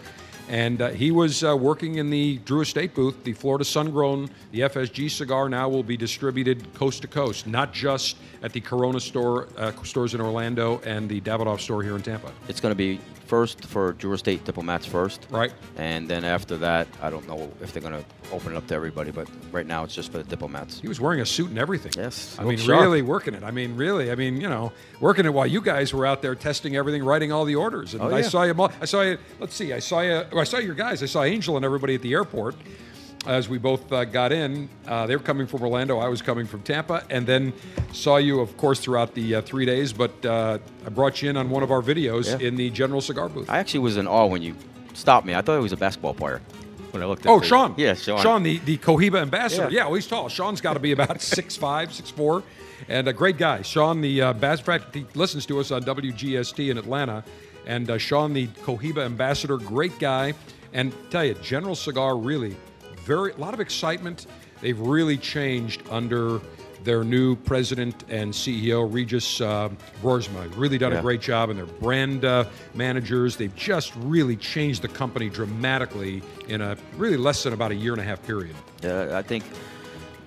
[0.48, 3.22] And uh, he was uh, working in the Drew Estate booth.
[3.24, 8.16] The Florida Sun-Grown, the FSG cigar, now will be distributed coast to coast, not just
[8.42, 12.32] at the Corona store uh, stores in Orlando and the Davidoff store here in Tampa.
[12.48, 15.52] It's going to be first for Drew Estate diplomats first, Right.
[15.76, 18.74] and then after that, I don't know if they're going to open it up to
[18.74, 20.80] everybody, but right now it's just for the diplomats.
[20.80, 21.92] He was wearing a suit and everything.
[21.94, 22.80] Yes, I mean, sharp.
[22.80, 23.42] really working it.
[23.42, 24.10] I mean, really.
[24.10, 27.30] I mean, you know, working it while you guys were out there testing everything, writing
[27.30, 27.92] all the orders.
[27.92, 28.54] And Oh, I saw you.
[28.80, 29.18] I saw you.
[29.40, 29.74] Let's see.
[29.74, 30.24] I saw you.
[30.38, 31.02] I saw your guys.
[31.02, 32.54] I saw Angel and everybody at the airport.
[33.26, 35.98] As we both uh, got in, uh, they were coming from Orlando.
[35.98, 37.52] I was coming from Tampa, and then
[37.92, 39.92] saw you, of course, throughout the uh, three days.
[39.92, 42.46] But uh, I brought you in on one of our videos Yeah.
[42.46, 43.50] in the General Cigar booth.
[43.50, 44.54] I actually was in awe when you
[44.94, 45.34] stopped me.
[45.34, 46.40] I thought he was a basketball player
[46.92, 47.74] when I looked at Oh, the- Sean.
[47.76, 48.22] Yeah, Sean.
[48.22, 49.64] Sean, the, the Cohiba ambassador.
[49.64, 49.78] Yeah.
[49.80, 50.28] Yeah, well, he's tall.
[50.28, 51.58] Sean's got to be about 6'5,
[52.14, 52.42] 6'4,
[52.88, 53.60] and a great guy.
[53.62, 57.24] Sean, the uh, bas- in fact, he listens to us on WGST in Atlanta.
[57.68, 60.34] And uh, Sean, the Cohiba ambassador, great guy.
[60.72, 62.56] And tell you, General Cigar really,
[63.04, 64.26] very, a lot of excitement.
[64.60, 66.40] They've really changed under
[66.82, 69.68] their new president and CEO, Regis uh,
[70.02, 70.50] Broersma.
[70.56, 73.36] Really done a great job, and their brand uh, managers.
[73.36, 77.92] They've just really changed the company dramatically in a really less than about a year
[77.92, 78.56] and a half period.
[78.82, 79.44] Yeah, I think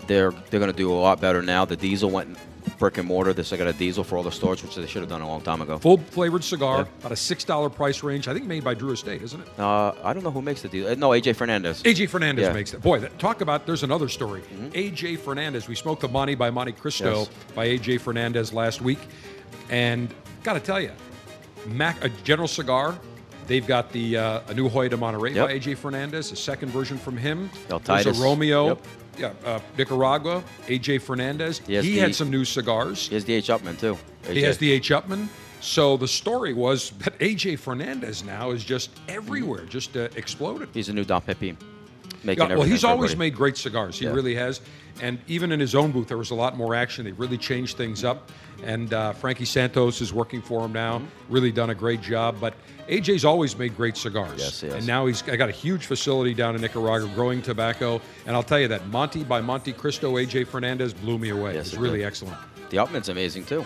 [0.08, 1.66] they're they're going to do a lot better now.
[1.66, 2.38] The diesel went
[2.80, 3.34] brick and mortar.
[3.34, 5.28] This I got a diesel for all the stores, which they should have done a
[5.28, 5.78] long time ago.
[5.78, 6.86] Full flavored cigar, Yeah.
[7.00, 8.28] about a six dollar price range.
[8.28, 9.48] I think made by Drew Estate, isn't it?
[9.60, 10.92] Uh, I don't know who makes the diesel.
[10.92, 11.82] Uh, No, AJ Fernandez.
[11.84, 12.50] AJ Fernandez Yeah.
[12.50, 12.58] Mm-hmm.
[12.58, 12.82] makes it.
[12.82, 13.66] Boy, that, talk about.
[13.66, 14.42] There's another story.
[14.74, 15.68] AJ Fernandez.
[15.68, 17.30] We smoked the Monte by Monte Cristo Yes.
[17.56, 19.00] by AJ Fernandez last week,
[19.70, 20.92] and got to tell you,
[21.68, 22.98] Mac, a General Cigar.
[23.48, 25.48] They've got the uh, a new Hoyo de Monterrey Yep.
[25.48, 27.50] by AJ Fernandez, a second version from him.
[27.68, 28.20] There's Titus.
[28.20, 28.68] a Romeo.
[28.70, 28.88] Yep.
[29.18, 30.44] Yeah, uh, Nicaragua.
[30.68, 31.60] AJ Fernandez.
[31.60, 33.08] He he the- had some new cigars.
[33.08, 33.98] He has the H Upman too.
[34.28, 34.44] He AJ.
[34.44, 34.90] has the H.
[34.90, 35.28] Upman.
[35.60, 40.70] So the story was that AJ Fernandez now is just everywhere, just uh, exploded.
[40.74, 41.56] He's a new Don Pepin.
[42.24, 43.98] Yeah, well, he's always made great cigars.
[43.98, 44.12] He Yeah.
[44.12, 44.62] really has.
[45.02, 47.06] And even in his own booth, there was a lot more action.
[47.06, 48.30] They really changed things up.
[48.64, 51.00] And uh, Frankie Santos is working for him now.
[51.00, 51.34] Mm-hmm.
[51.34, 52.36] Really done a great job.
[52.40, 52.54] But
[52.88, 54.40] AJ's always made great cigars.
[54.40, 54.76] Yes, he has.
[54.78, 58.00] And now he's got a huge facility down in Nicaragua growing tobacco.
[58.28, 61.56] And I'll tell you that Monty by Monte Cristo, AJ Fernandez blew me away.
[61.56, 62.06] Yes, it's it really did.
[62.08, 62.38] excellent.
[62.70, 63.66] The Upman's amazing too.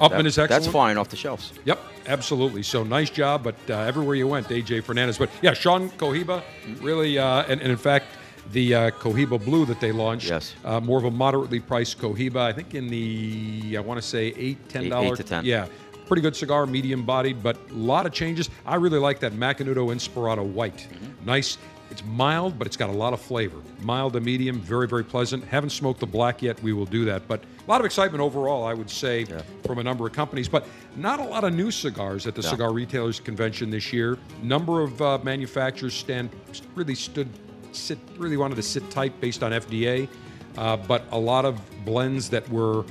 [0.00, 0.48] Upman That- is excellent.
[0.62, 1.52] That's flying off the shelves.
[1.64, 2.62] Yep, absolutely.
[2.62, 5.18] So nice job, but uh, everywhere you went, AJ Fernandez.
[5.18, 6.42] But yeah, Sean Cohiba,
[6.80, 8.06] really, uh, and, and in fact,
[8.52, 10.54] the uh, Cohiba Blue that they launched, Yes.
[10.64, 12.36] uh, more of a moderately priced Cohiba.
[12.38, 15.44] I think in the I want to say eight, ten Eight- dollar, eight to 10.
[15.44, 15.66] yeah,
[16.06, 18.48] pretty good cigar, medium bodied, but a lot of changes.
[18.64, 20.88] I really like that Macanudo Inspirado White.
[20.90, 21.26] Mm-hmm.
[21.26, 21.58] Nice.
[21.90, 23.58] It's mild, but it's got a lot of flavor.
[23.80, 25.44] Mild to medium, very, very pleasant.
[25.44, 26.62] Haven't smoked the black yet.
[26.62, 27.26] We will do that.
[27.26, 29.26] But a lot of excitement overall, I would say,
[29.64, 30.48] from a number of companies.
[30.48, 30.66] But
[30.96, 32.48] not a lot of new cigars at the No.
[32.48, 34.18] Cigar Retailers Convention this year.
[34.42, 36.30] Number of uh, manufacturers stand
[36.74, 37.28] really stood,
[37.72, 40.08] sit, really wanted to sit tight based on FDA.
[40.56, 42.84] Uh, but a lot of blends that were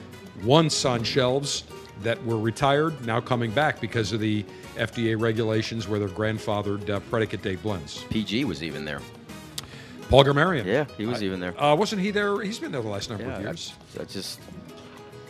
[0.44, 1.66] once on shelves
[2.04, 4.46] that were retired now coming back because of the
[4.78, 8.04] FDA regulations where they're grandfathered uh, predicate date blends.
[8.10, 9.02] PG was even there.
[10.10, 10.66] Paul Garmirian.
[10.66, 11.60] Yeah, he was even there.
[11.62, 12.40] Uh, wasn't he there?
[12.42, 13.74] He's been there the last number Yeah, of years.
[13.94, 14.40] That's just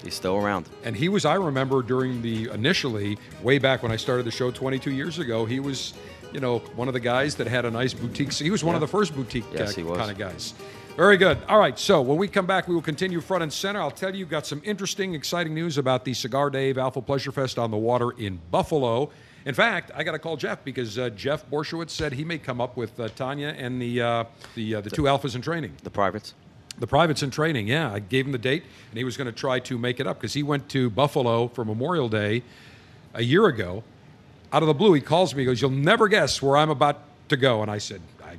[0.04, 0.70] he's still around.
[0.84, 4.52] And he was, I remember during the initially, way back when I started the show
[4.52, 5.93] 22 years ago, he was
[6.32, 8.34] you know, one of the guys that had a nice boutique.
[8.34, 10.54] He was one of the first boutique Yes, uh, kind of guys.
[10.95, 11.38] Very good.
[11.48, 11.78] All right.
[11.78, 13.80] So when we come back, we will continue front and center.
[13.80, 17.60] I'll tell you, got some interesting, exciting news about the Cigar Dave Alpha Pleasure Fest
[17.60, 19.12] on the water in Buffalo.
[19.46, 22.60] In fact, I got to call Jeff because uh, Jeff Borysiewicz said he may come
[22.60, 24.24] up with uh, Tanya and the uh,
[24.56, 25.74] the uh, the two alphas in training.
[25.84, 26.34] The privates.
[26.80, 27.92] The privates in training, yeah.
[27.92, 30.20] I gave him the date, and he was going to try to make it up
[30.20, 32.44] because he went to Buffalo for Memorial Day
[33.16, 33.84] a year ago.
[34.54, 35.42] Out of the blue, he calls me.
[35.42, 38.38] He goes, "You'll never guess where I'm about to go." And I said, I,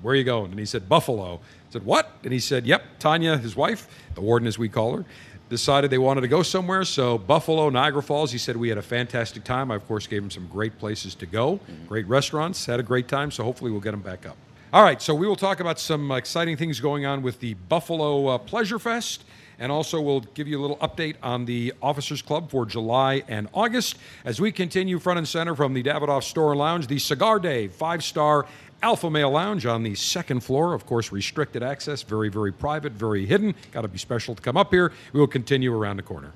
[0.00, 2.98] "Where are you going?" And he said, "Buffalo." I said, "What?" And he said, "Yep."
[2.98, 5.04] Tanya, his wife, the warden as we call her,
[5.48, 6.84] decided they wanted to go somewhere.
[6.84, 8.32] So Buffalo, Niagara Falls.
[8.32, 9.70] He said we had a fantastic time.
[9.70, 12.66] I of course gave him some great places to go, great restaurants.
[12.66, 13.30] Had a great time.
[13.30, 14.36] So hopefully we'll get him back up.
[14.72, 18.26] All right, so we will talk about some exciting things going on with the Buffalo
[18.26, 19.24] uh, Pleasure Fest,
[19.60, 23.48] and also we'll give you a little update on the Officers Club for July and
[23.54, 27.38] August as we continue front and center from the Davidoff Store and Lounge, the Cigar
[27.38, 28.44] Dave five star
[28.82, 30.74] Alpha Male Lounge on the second floor.
[30.74, 33.54] Of course, restricted access, very, very private, very hidden.
[33.72, 34.92] Got to be special to come up here.
[35.12, 36.32] We will continue around the corner.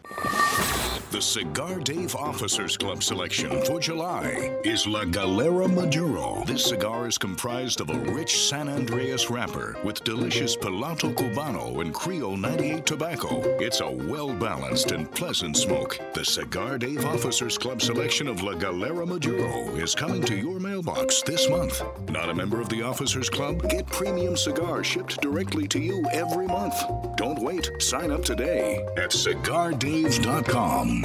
[1.11, 6.45] The Cigar Dave Officers Club selection for July is La Galera Maduro.
[6.47, 11.93] This cigar is comprised of a rich San Andrés wrapper with delicious Piloto Cubano and
[11.93, 13.41] Criollo 98 tobacco.
[13.59, 15.99] It's a well balanced and pleasant smoke.
[16.15, 21.23] The Cigar Dave Officers Club selection of La Galera Maduro is coming to your mailbox
[21.23, 21.83] this month.
[22.09, 23.69] Not a member of the Officers Club?
[23.69, 26.77] Get premium cigars shipped directly to you every month.
[27.17, 27.69] Don't wait.
[27.81, 31.00] Sign up today at cigardave.com.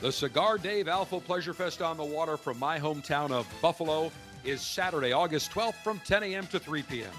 [0.00, 4.10] The Cigar Dave Alpha Pleasure Fest on the water from my hometown of Buffalo
[4.42, 6.46] is Saturday, August 12th from 10 a.m.
[6.46, 7.10] to 3 p.m.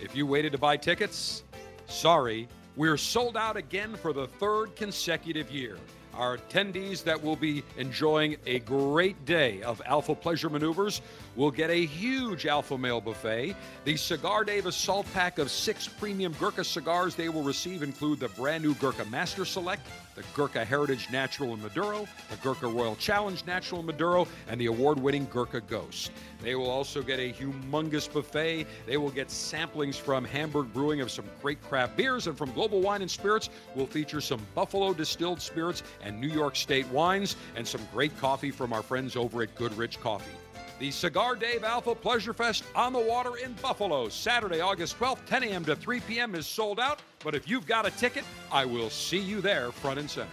[0.00, 1.42] If you waited to buy tickets,
[1.86, 5.76] sorry, we're sold out again for the third consecutive year.
[6.20, 11.00] Our attendees that will be enjoying a great day of Alpha Pleasure maneuvers
[11.40, 13.56] will get a huge Alpha Male buffet.
[13.86, 18.28] The Cigar Davis salt Pack of six premium Gurkha cigars they will receive include the
[18.28, 23.42] brand new Gurkha Master Select, the Gurkha Heritage Natural and Maduro, the Gurkha Royal Challenge
[23.46, 26.10] Natural and Maduro, and the award winning Gurkha Ghost.
[26.42, 28.66] They will also get a humongous buffet.
[28.84, 32.82] They will get samplings from Hamburg Brewing of some great craft beers, and from Global
[32.82, 37.66] Wine and Spirits will feature some Buffalo distilled spirits and New York State wines, and
[37.66, 40.39] some great coffee from our friends over at Goodrich Coffee.
[40.80, 45.42] The Cigar Dave Alpha Pleasure Fest on the water in Buffalo, Saturday, August 12th, 10
[45.42, 45.62] a.m.
[45.66, 46.34] to 3 p.m.
[46.34, 47.02] is sold out.
[47.22, 50.30] But if you've got a ticket, I will see you there front and center.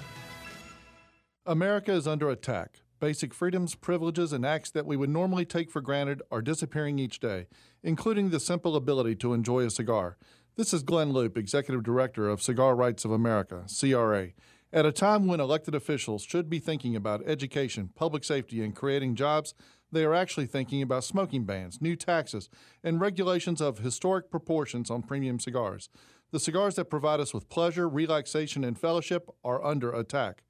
[1.46, 2.80] America is under attack.
[3.02, 7.20] Basic freedoms, privileges, and acts that we would normally take for granted are disappearing each
[7.20, 7.48] day,
[7.84, 10.16] including the simple ability to enjoy a cigar.
[10.56, 14.30] This is Glynn Loope, Executive Director of Cigar Rights of America, CRA.
[14.74, 19.16] At a time when elected officials should be thinking about education, public safety, and creating
[19.16, 19.54] jobs,
[19.92, 22.50] they are actually thinking about smoking bans, new taxes,
[22.84, 25.90] and regulations of historic proportions on premium cigars.
[26.32, 30.44] The cigars that provide us with pleasure, relaxation, and fellowship are under attack.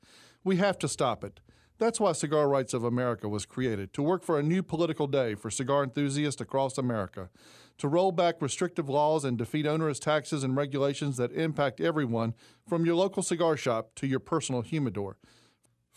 [0.44, 1.40] We have to stop it.
[1.80, 5.36] That's why Cigar Rights of America was created to work for a new political day
[5.36, 7.30] for cigar enthusiasts across America,
[7.78, 12.34] to roll back restrictive laws and defeat onerous taxes and regulations that impact everyone
[12.68, 15.18] from your local cigar shop to your personal humidor.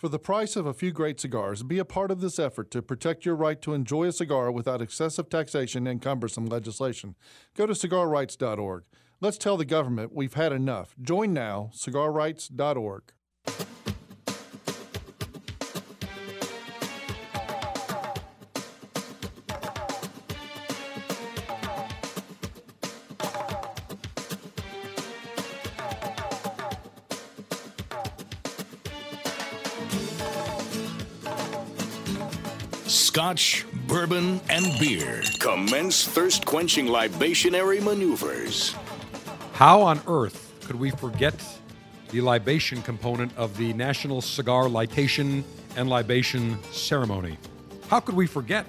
[0.00, 2.80] For the price of a few great cigars, be a part of this effort to
[2.80, 7.16] protect your right to enjoy a cigar without excessive taxation and cumbersome legislation.
[7.54, 8.84] Go to cigarrights.org.
[9.20, 10.94] Let's tell the government we've had enough.
[11.02, 13.12] Join now, cigarrights.org.
[32.90, 35.22] Scotch, bourbon, and beer.
[35.38, 38.74] Commence thirst quenching libationary maneuvers.
[39.52, 41.34] How on earth could we forget
[42.10, 45.44] the libation component of the National Cigar Litation
[45.76, 47.38] and Libation Ceremony?
[47.86, 48.66] How could we forget?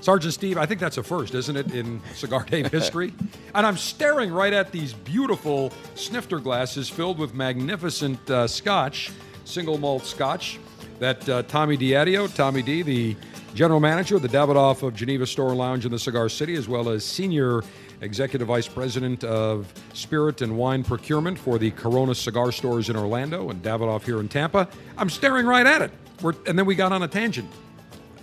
[0.00, 3.12] Sergeant Steve, I think that's a first, isn't it, in Cigar Dave history?
[3.54, 9.10] and I'm staring right at these beautiful snifter glasses filled with magnificent uh, scotch,
[9.44, 10.58] single malt scotch,
[10.98, 13.16] that uh, Tommy Diadio, Tommy D, the
[13.54, 16.88] general manager of the Davidoff of Geneva Store Lounge in the Cigar City, as well
[16.88, 17.62] as senior
[18.00, 23.50] executive vice president of spirit and wine procurement for the Corona cigar stores in Orlando
[23.50, 24.68] and Davidoff here in Tampa.
[24.98, 25.92] I'm staring right at it.
[26.20, 27.48] We're, and then we got on a tangent.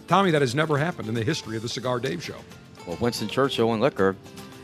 [0.07, 2.35] Tommy, that has never happened in the history of the Cigar Dave show.
[2.85, 4.17] Well, Winston Churchill and liquor,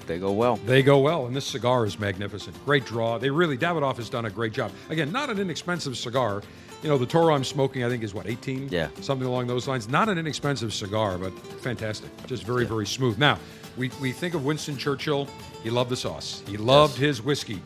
[0.05, 0.57] they go well.
[0.57, 2.57] They go well, and this cigar is magnificent.
[2.65, 3.18] Great draw.
[3.18, 4.72] They really, Davidoff has done a great job.
[4.89, 6.41] Again, not an inexpensive cigar.
[6.84, 8.70] You know, the Toro I'm smoking, I think, is what, 18?
[8.70, 8.90] Yeah.
[9.02, 9.90] Something along those lines.
[9.90, 12.10] Not an inexpensive cigar, but fantastic.
[12.28, 13.18] Just very, very smooth.
[13.18, 13.40] Now,
[13.78, 15.28] we, we think of Winston Churchill.
[15.64, 17.62] He loved the sauce, he loved his whiskey.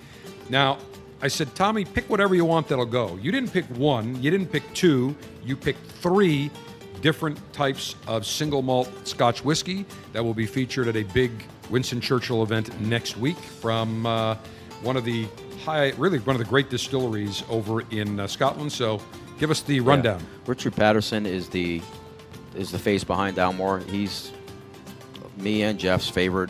[0.49, 0.78] Now,
[1.22, 3.18] I said, Tommy, pick whatever you want that'll go.
[3.22, 6.49] You didn't pick one, you didn't pick two, you picked three
[7.01, 11.32] different types of single malt Scotch whiskey that will be featured at a big
[11.70, 14.36] Winston Churchill event next week from uh,
[14.82, 15.28] one of the
[15.62, 18.72] high, really one of the great distilleries over in uh, Scotland.
[18.72, 19.01] So,
[19.39, 20.20] give us the rundown.
[20.20, 20.26] Yeah.
[20.47, 21.82] Richard Paterson is the
[22.55, 23.88] is the face behind Dalmore.
[23.89, 24.32] He's
[25.38, 26.49] me and Jeff's favorite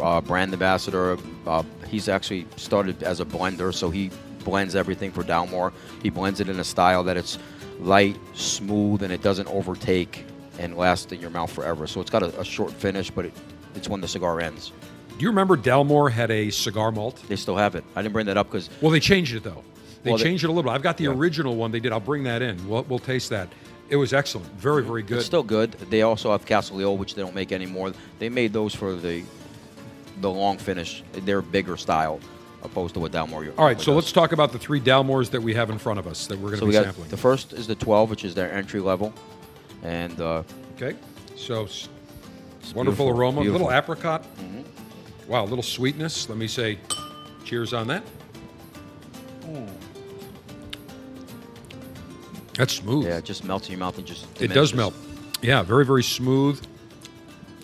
[0.00, 1.18] uh, brand ambassador.
[1.46, 4.10] Uh, he's actually started as a blender, so he
[4.44, 5.72] blends everything for Dalmore.
[6.02, 7.38] He blends it in a style that it's
[7.80, 10.24] light, smooth, and it doesn't overtake
[10.58, 11.86] and last in your mouth forever.
[11.86, 13.32] So it's got a, a short finish, but it,
[13.74, 14.72] it's when the cigar ends.
[15.16, 17.22] Do you remember Dalmore had a cigar malt?
[17.28, 17.84] They still have it.
[17.94, 19.62] I didn't bring that up because Well, they changed it though.
[20.02, 20.74] They Well, they- changed it a little bit.
[20.74, 21.10] I've got the Yeah.
[21.10, 21.92] original one they did.
[21.92, 22.68] I'll bring that in.
[22.68, 23.48] We'll, we'll taste that.
[23.88, 24.48] It was excellent.
[24.58, 25.18] Very, very good.
[25.18, 25.72] it's still good.
[25.90, 27.92] They also have Castle Leod, which they don't make anymore.
[28.18, 29.22] They made those for the
[30.20, 31.02] the long finish.
[31.12, 32.20] They're bigger style
[32.62, 33.52] opposed to what Dalmore.
[33.58, 36.06] All right, so let's talk about the three Dalmores that we have in front of
[36.06, 37.08] us that we're going to So be we got sampling.
[37.10, 39.12] the first is the 12, which is their entry level,
[39.82, 40.42] and uh,
[40.80, 40.96] Okay,
[41.36, 41.66] so
[42.74, 43.66] wonderful beautiful, aroma, beautiful.
[43.66, 44.24] little apricot.
[45.28, 46.28] Wow, a little sweetness.
[46.28, 46.78] Let me say,
[47.44, 48.02] cheers on that.
[52.54, 53.06] That's smooth.
[53.06, 54.94] yeah, it just melts in your mouth and just It does melt.
[55.42, 56.64] Yeah, very, very smooth.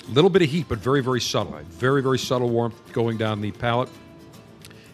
[0.09, 1.53] A little bit of heat, but very, very subtle.
[1.71, 3.89] Very, very subtle warmth going down the palate.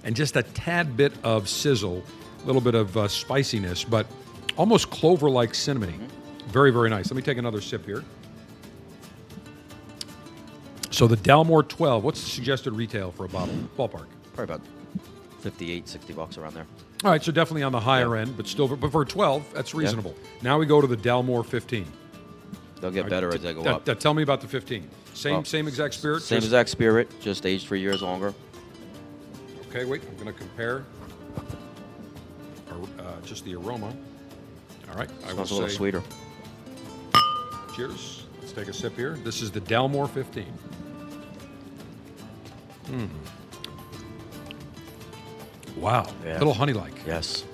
[0.04, 2.04] And just a tad bit of sizzle,
[2.42, 4.06] a little bit of uh, spiciness, but
[4.56, 5.94] almost clover like cinnamony.
[5.94, 6.50] Mm-hmm.
[6.50, 7.10] Very, very nice.
[7.10, 8.04] Let me take another sip here.
[10.96, 13.54] So the Dalmore 12, what's the suggested retail for a bottle?
[13.76, 14.06] Ballpark.
[14.34, 14.62] Probably about
[15.40, 16.64] 58, 60 bucks around there.
[17.04, 20.14] All right, so definitely on the higher end, but still, but for 12, that's reasonable.
[20.40, 21.84] Now we go to the Dalmore 15.
[22.80, 23.84] They'll get right, better as they go up.
[23.98, 24.88] tell me about the 15.
[25.12, 26.22] Same, Well, same exact spirit.
[26.22, 28.32] Same just- exact spirit, just aged three years longer.
[29.68, 30.00] Okay, wait.
[30.08, 30.86] I'm going to compare.
[32.70, 33.94] Uh, just the aroma.
[34.90, 36.02] All right, I will Smells a little say sweeter.
[37.74, 38.24] cheers.
[38.40, 39.18] Let's take a sip here.
[39.22, 40.46] This is the Dalmore 15.
[42.86, 43.08] Mm.
[45.76, 46.38] Wow, Yeah.
[46.38, 46.94] little honey-like.
[47.06, 47.44] Yes.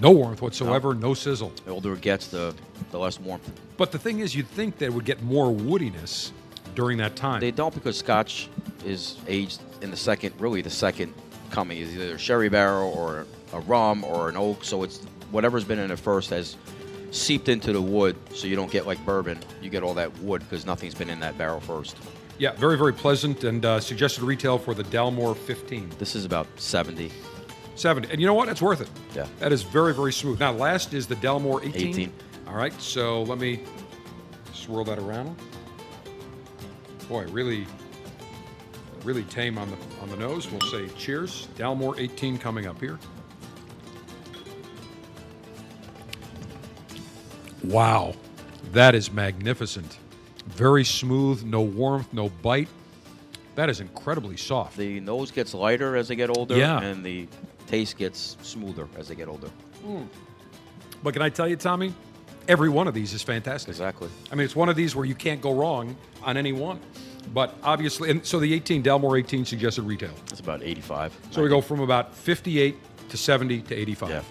[0.00, 0.94] No warmth whatsoever.
[0.94, 1.52] No sizzle.
[1.64, 2.54] The older it gets, the
[2.90, 3.50] the less warmth.
[3.76, 6.30] But the thing is, you'd think they would get more woodiness
[6.74, 7.40] during that time.
[7.40, 8.48] They don't because Scotch
[8.84, 11.12] is aged in the second, really the second
[11.50, 14.64] coming is either a sherry barrel or a rum or an oak.
[14.64, 14.98] So it's
[15.30, 16.56] whatever's been in it first has
[17.10, 19.38] seeped into the wood, so you don't get like bourbon.
[19.60, 21.96] You get all that wood because nothing's been in that barrel first.
[22.38, 25.90] Yeah, very, very pleasant and uh, suggested retail for the Dalmore 15.
[25.98, 27.10] This is about 70.
[27.74, 28.10] 70.
[28.10, 28.48] And you know what?
[28.48, 28.88] It's worth it.
[29.14, 29.26] Yeah.
[29.40, 30.38] That is very, very smooth.
[30.38, 31.88] Now, last is the Dalmore 18.
[31.88, 32.12] 18.
[32.46, 33.60] All right, so let me
[34.52, 35.36] swirl that around.
[37.08, 37.66] Boy, really,
[39.02, 40.50] really tame on the on the nose.
[40.50, 41.48] We'll say cheers.
[41.56, 42.98] Dalmore 18 coming up here.
[47.64, 48.14] Wow,
[48.72, 49.98] that is magnificent.
[50.48, 52.68] Very smooth, no warmth, no bite.
[53.54, 54.76] That is incredibly soft.
[54.76, 56.80] The nose gets lighter as they get older, Yeah.
[56.80, 57.26] and the
[57.66, 59.48] taste gets smoother as they get older.
[59.84, 60.02] Hmm.
[61.02, 61.92] But can I tell you, Tommy,
[62.48, 63.68] every one of these is fantastic.
[63.70, 64.08] Exactly.
[64.32, 66.80] I mean, it's one of these where you can't go wrong on any one.
[67.34, 70.12] But obviously, and so the 18 Dalmore 18 suggested retail.
[70.30, 71.16] It's about 85.
[71.30, 72.76] So we go from about 58
[73.10, 74.10] to 70 to 85.
[74.10, 74.22] Yeah.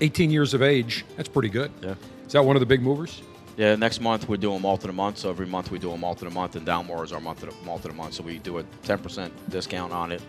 [0.00, 1.04] 18 years of age.
[1.16, 1.70] That's pretty good.
[1.82, 1.94] Yeah.
[2.26, 3.22] Is that one of the big movers?
[3.56, 5.18] Yeah, next month we're doing malt of the month.
[5.18, 7.42] So every month we do a malt of the month, and Dalmore is our month
[7.44, 8.14] of the, malt of the month.
[8.14, 10.20] So we do a 10% discount on it,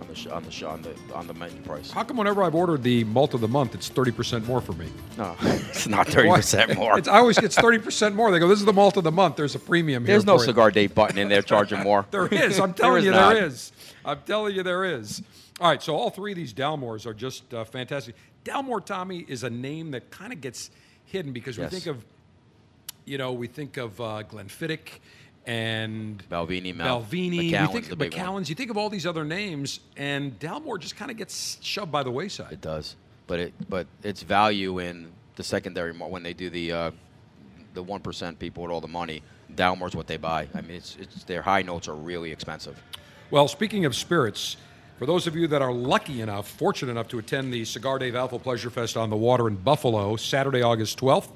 [0.00, 1.90] on the sh- on the sh- on the on the menu price.
[1.90, 4.88] How come whenever I've ordered the malt of the month, it's 30% more for me?
[5.18, 6.98] No, it's not 30% more.
[6.98, 8.30] It's, I always get 30% more.
[8.30, 9.36] They go, this is the malt of the month.
[9.36, 10.14] There's a premium here.
[10.14, 12.06] There's no for you." cigar date button in there charging more.
[12.10, 12.58] There is.
[12.58, 13.34] I'm telling is you, not.
[13.34, 13.72] there is.
[14.04, 15.22] I'm telling you, there is.
[15.60, 18.16] All right, so all three of these Dalmores are just uh, fantastic.
[18.46, 20.70] Dalmore Tommy is a name that kind of gets
[21.04, 21.70] hidden because Yes.
[21.70, 22.02] we think of,
[23.04, 25.00] you know, we think of uh, Glenfiddich
[25.46, 26.46] and Mal-
[27.02, 27.38] Balvenie.
[27.38, 28.44] We Macallan's think one.
[28.44, 32.02] You think of all these other names, and Dalmore just kind of gets shoved by
[32.02, 32.52] the wayside.
[32.52, 32.96] It does,
[33.26, 36.90] but it but its value in the secondary when they do the uh,
[37.74, 39.22] the one percent people with all the money.
[39.54, 40.48] Dalmore's what they buy.
[40.54, 42.80] I mean, it's it's their high notes are really expensive.
[43.30, 44.56] Well, speaking of spirits,
[44.98, 48.14] for those of you that are lucky enough, fortunate enough to attend the Cigar Dave
[48.14, 51.28] Alpha Pleasure Fest on the water in Buffalo, Saturday, August 12th,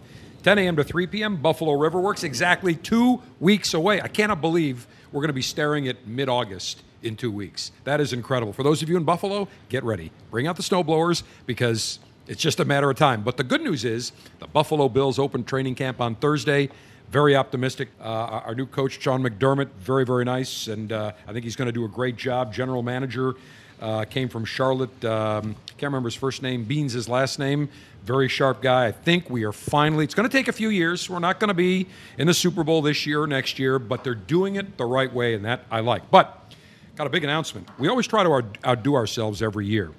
[0.46, 0.76] 10 a.m.
[0.76, 4.00] to 3 p.m., Buffalo River Works, exactly two weeks away.
[4.00, 7.72] I cannot believe we're going to be staring at mid August in two weeks.
[7.82, 8.52] That is incredible.
[8.52, 10.12] For those of you in Buffalo, get ready.
[10.30, 13.24] Bring out the snowblowers because it's just a matter of time.
[13.24, 16.70] But the good news is the Buffalo Bills open training camp on Thursday.
[17.10, 17.88] Very optimistic.
[18.00, 18.04] Uh,
[18.44, 20.68] our new coach, John McDermott, very, very nice.
[20.68, 22.54] And uh, I think he's going to do a great job.
[22.54, 23.34] General manager
[23.80, 25.04] uh, came from Charlotte.
[25.04, 26.64] Um, can't remember his first name.
[26.64, 27.68] Beans, his last name.
[28.04, 28.86] Very sharp guy.
[28.86, 31.10] I think we are finally, it's going to take a few years.
[31.10, 34.04] We're not going to be in the Super Bowl this year or next year, but
[34.04, 36.10] they're doing it the right way, and that I like.
[36.10, 36.54] But,
[36.94, 37.68] got a big announcement.
[37.78, 39.90] We always try to outdo ourselves every year.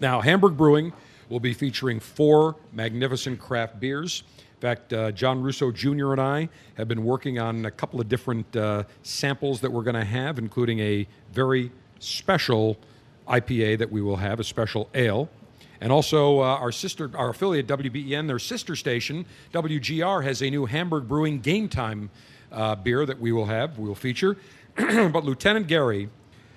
[0.00, 0.92] Now, Hamburg Brewing
[1.28, 4.22] will be featuring four magnificent craft beers.
[4.56, 6.12] In fact, uh, John Russo Jr.
[6.12, 9.94] and I have been working on a couple of different uh, samples that we're going
[9.94, 12.78] to have, including a very special
[13.28, 15.28] IPA that we will have, a special ale.
[15.80, 20.66] And also, uh, our sister, our affiliate WBEN, their sister station, WGR, has a new
[20.66, 22.10] Hamburg Brewing Game Time
[22.50, 24.36] uh, beer that we will have, we will feature.
[24.76, 26.08] but Lieutenant Gary,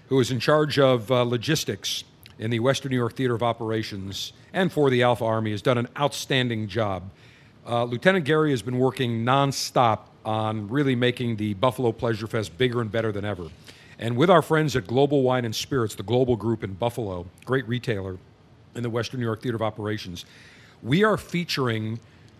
[0.09, 2.03] who is in charge of uh, logistics
[2.39, 5.77] in the Western New York Theater of Operations and for the Alpha Army, has done
[5.77, 7.11] an outstanding job.
[7.67, 12.81] Uh, Lieutenant Gary has been working nonstop on really making the Buffalo Pleasure Fest bigger
[12.81, 13.49] and better than ever.
[14.01, 17.67] And with our friends at Global Wine and Spirits, the global group in Buffalo, great
[17.67, 18.17] retailer
[18.73, 20.25] in the Western New York Theater of Operations,
[20.81, 21.99] we are featuring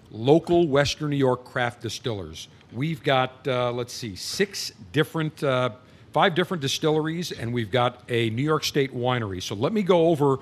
[0.10, 2.48] local Western New York craft distillers.
[2.74, 5.70] We've got, uh, let's see, six different, uh,
[6.12, 9.42] five different distilleries, and we've got a New York State winery.
[9.44, 10.40] So let me go over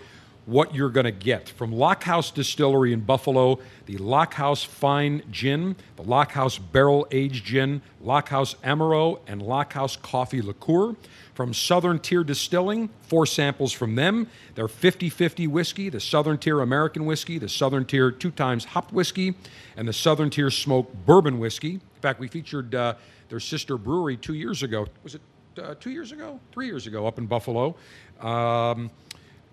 [0.50, 1.48] what you're going to get.
[1.50, 8.56] From Lockhouse Distillery in Buffalo, the Lockhouse Fine Gin, the Lockhouse Barrel Aged Gin, Lockhouse
[8.64, 10.96] Amaro, and Lockhouse Coffee Liqueur.
[11.36, 14.28] From Southern Tier Distilling, four samples from them.
[14.56, 18.92] Their 50 50 whiskey, the Southern Tier American whiskey, the Southern Tier two times hopped
[18.92, 19.36] whiskey,
[19.78, 21.76] and the Southern Tier smoked bourbon whiskey.
[21.76, 22.96] In fact, we featured uh,
[23.30, 24.88] their sister brewery two years ago.
[25.04, 25.22] Was it
[25.58, 26.40] uh, two years ago?
[26.52, 27.76] Three years ago up in Buffalo.
[28.20, 28.90] Um,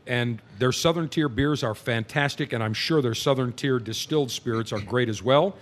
[0.06, 4.72] and their Southern Tier beers are fantastic, and I'm sure their Southern Tier distilled spirits
[4.72, 5.56] are great as well.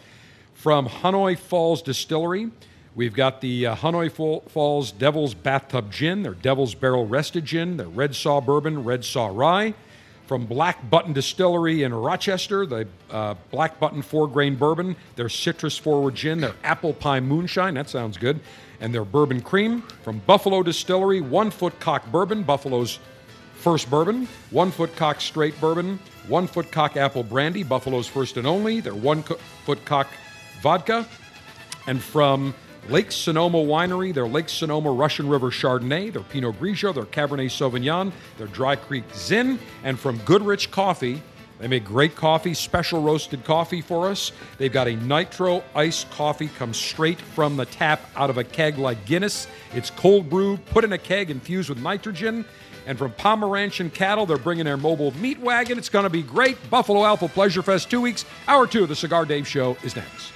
[0.55, 2.51] From Honeoye Falls Distillery,
[2.95, 4.11] we've got the uh, Honeoye
[4.49, 9.27] Falls Devil's Bathtub Gin, their Devil's Barrel Rested Gin, their Red Saw Bourbon, Red Saw
[9.27, 9.75] Rye.
[10.27, 15.77] From Black Button Distillery in Rochester, the uh, Black Button Four Grain Bourbon, their Citrus
[15.77, 18.41] Forward Gin, their Apple Pie Moonshine, that sounds good,
[18.81, 19.83] and their Bourbon Cream.
[20.03, 23.01] From Buffalo Distillery, One Foot Cock Bourbon, Buffalo's
[23.65, 25.99] First Bourbon, One Foot Cock Straight Bourbon,
[26.29, 30.07] One Foot Cock Apple Brandy, Buffalo's first and only, their One Foot Cock
[30.61, 31.09] Vodka,
[31.87, 32.55] and from
[32.91, 38.12] Lake Sonoma Winery, their Lake Sonoma Russian River Chardonnay, their Pinot Grigio, their Cabernet Sauvignon,
[38.37, 41.23] their Dry Creek Zin, and from Goodrich Coffee,
[41.59, 44.33] they make great coffee, special roasted coffee for us.
[44.59, 48.77] They've got a nitro iced coffee comes straight from the tap out of a keg
[48.77, 49.47] like Guinness.
[49.73, 52.45] It's cold brewed, put in a keg, infused with nitrogen.
[52.87, 55.78] And from Pomeranian Cattle, they're bringing their mobile meat wagon.
[55.78, 56.59] It's going to be great.
[56.70, 58.24] Buffalo Alpha Pleasure Fest, two weeks.
[58.47, 60.32] Hour two of the Cigar Dave Show is next.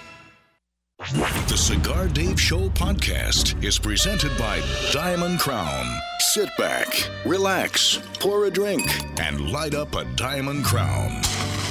[0.98, 4.60] The Cigar Dave Show podcast is presented by
[4.92, 5.86] Diamond Crown.
[6.32, 6.88] Sit back,
[7.24, 8.84] relax, pour a drink,
[9.20, 11.20] and light up a Diamond Crown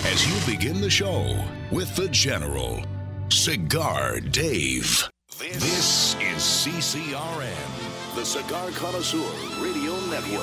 [0.06, 2.82] as you begin the show with the General,
[3.30, 5.10] Cigar Dave.
[5.38, 9.20] This is CCRN the Cigar Connoisseur
[9.62, 10.42] Radio Network.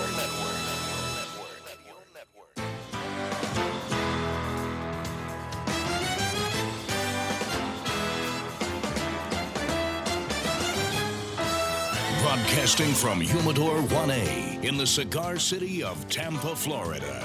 [12.22, 17.24] Broadcasting from Humidor 1A in the cigar city of Tampa, Florida.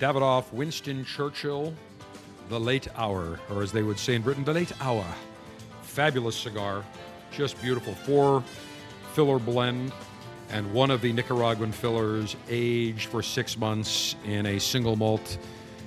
[0.00, 1.74] Davidoff Winston Churchill,
[2.48, 5.04] The Late Hour, or as they would say in Britain, The Late Hour.
[5.82, 6.82] Fabulous cigar,
[7.30, 7.94] just beautiful.
[7.94, 8.42] Four
[9.12, 9.92] filler blend,
[10.48, 15.36] and one of the Nicaraguan fillers aged for six months in a single malt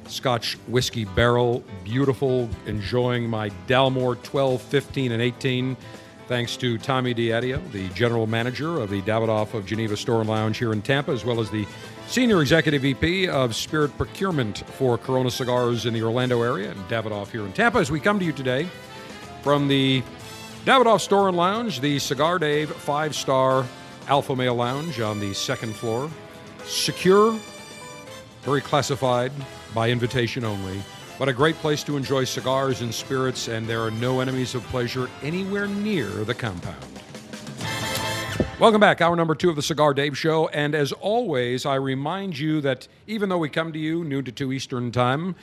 [0.07, 1.63] Scotch whiskey barrel.
[1.83, 5.75] Beautiful, enjoying my Dalmore 12, 15, and 18.
[6.27, 10.57] Thanks to Tommy Diadio, the general manager of the Davidoff of Geneva Store and Lounge
[10.57, 11.67] here in Tampa, as well as the
[12.07, 17.29] Senior Executive VP of Spirit Procurement for Corona Cigars in the Orlando area, and Davidoff
[17.29, 18.69] here in Tampa, as we come to you today
[19.41, 20.01] from the
[20.63, 23.65] Davidoff Store and Lounge, the Cigar Dave five star
[24.07, 26.09] Alpha Male Lounge on the second floor.
[26.65, 27.37] Secure,
[28.43, 29.33] very classified,
[29.75, 30.81] by invitation only,
[31.23, 34.63] but a great place to enjoy cigars and spirits, and there are no enemies of
[34.63, 36.75] pleasure anywhere near the compound.
[38.59, 40.49] Welcome back, hour number two of the Cigar Dave Show.
[40.49, 44.33] And as always, I remind you that even though we come to you noon to
[44.33, 45.33] 2 Eastern Time,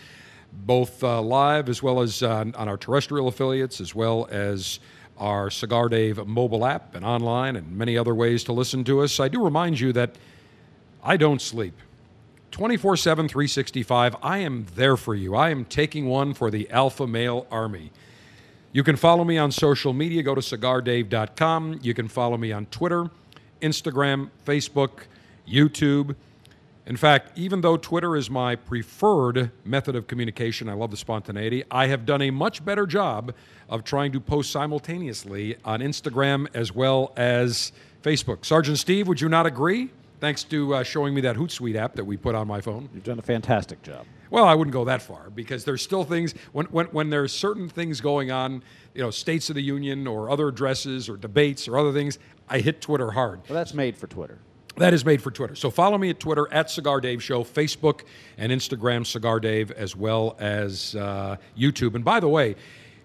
[0.52, 4.80] both uh, live as well as uh, on our terrestrial affiliates, as well as
[5.16, 9.18] our Cigar Dave mobile app and online, and many other ways to listen to us,
[9.18, 10.16] I do remind you that
[11.02, 11.72] I don't sleep.
[12.50, 14.16] 24 7, 365.
[14.22, 15.34] I am there for you.
[15.34, 17.92] I am taking one for the Alpha Male Army.
[18.72, 20.22] You can follow me on social media.
[20.22, 21.80] Go to cigardave.com.
[21.82, 23.10] You can follow me on Twitter,
[23.60, 24.90] Instagram, Facebook,
[25.48, 26.14] YouTube.
[26.86, 31.62] In fact, even though Twitter is my preferred method of communication, I love the spontaneity,
[31.70, 33.34] I have done a much better job
[33.68, 37.70] of trying to post simultaneously on Instagram as well as
[38.02, 38.44] Facebook.
[38.44, 39.90] Sergeant Steve, would you not agree?
[40.20, 42.90] Thanks to uh, showing me that Hootsuite app that we put on my phone.
[42.94, 44.04] You've done a fantastic job.
[44.30, 47.68] Well, I wouldn't go that far because there's still things when, when, when there's certain
[47.68, 48.62] things going on,
[48.94, 52.18] you know, states of the union or other addresses or debates or other things,
[52.48, 53.40] I hit Twitter hard.
[53.48, 54.38] Well, that's made for Twitter.
[54.76, 55.54] That is made for Twitter.
[55.56, 58.02] So follow me at Twitter at Cigar Dave Show, Facebook
[58.38, 61.94] and Instagram Cigar Dave, as well as uh, YouTube.
[61.94, 62.56] And by the way,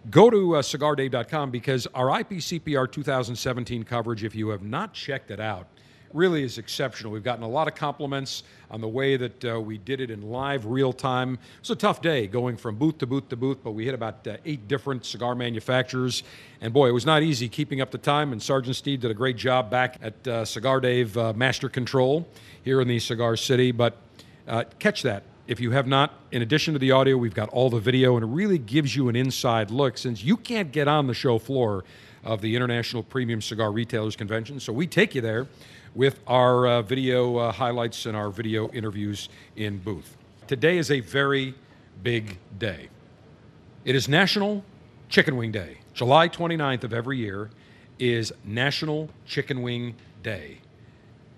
[0.09, 5.39] go to uh, cigardave.com because our IPCPR 2017 coverage, if you have not checked it
[5.39, 5.67] out,
[6.13, 7.11] really is exceptional.
[7.11, 10.21] We've gotten a lot of compliments on the way that uh, we did it in
[10.21, 11.33] live, real time.
[11.33, 13.93] It was a tough day going from booth to booth to booth, but we hit
[13.93, 16.23] about uh, eight different cigar manufacturers.
[16.61, 18.31] And boy, it was not easy keeping up the time.
[18.31, 22.27] And Sergeant Steve did a great job back at uh, Cigar Dave uh, Master Control
[22.63, 23.71] here in the Cigar City.
[23.71, 23.97] But
[24.47, 25.23] uh, catch that.
[25.47, 28.23] If you have not, in addition to the audio, we've got all the video, and
[28.23, 31.83] it really gives you an inside look since you can't get on the show floor
[32.23, 34.59] of the International Premium Cigar Retailers Convention.
[34.59, 35.45] So we take you there
[35.95, 40.17] with our uh, video uh, highlights and our video interviews in booth.
[40.45, 41.55] Today is a very
[42.03, 42.89] big day.
[43.85, 44.63] It is National
[45.07, 45.77] Chicken Wing Day.
[45.93, 47.49] July 29th of every year
[47.97, 50.57] is National Chicken Wing Day.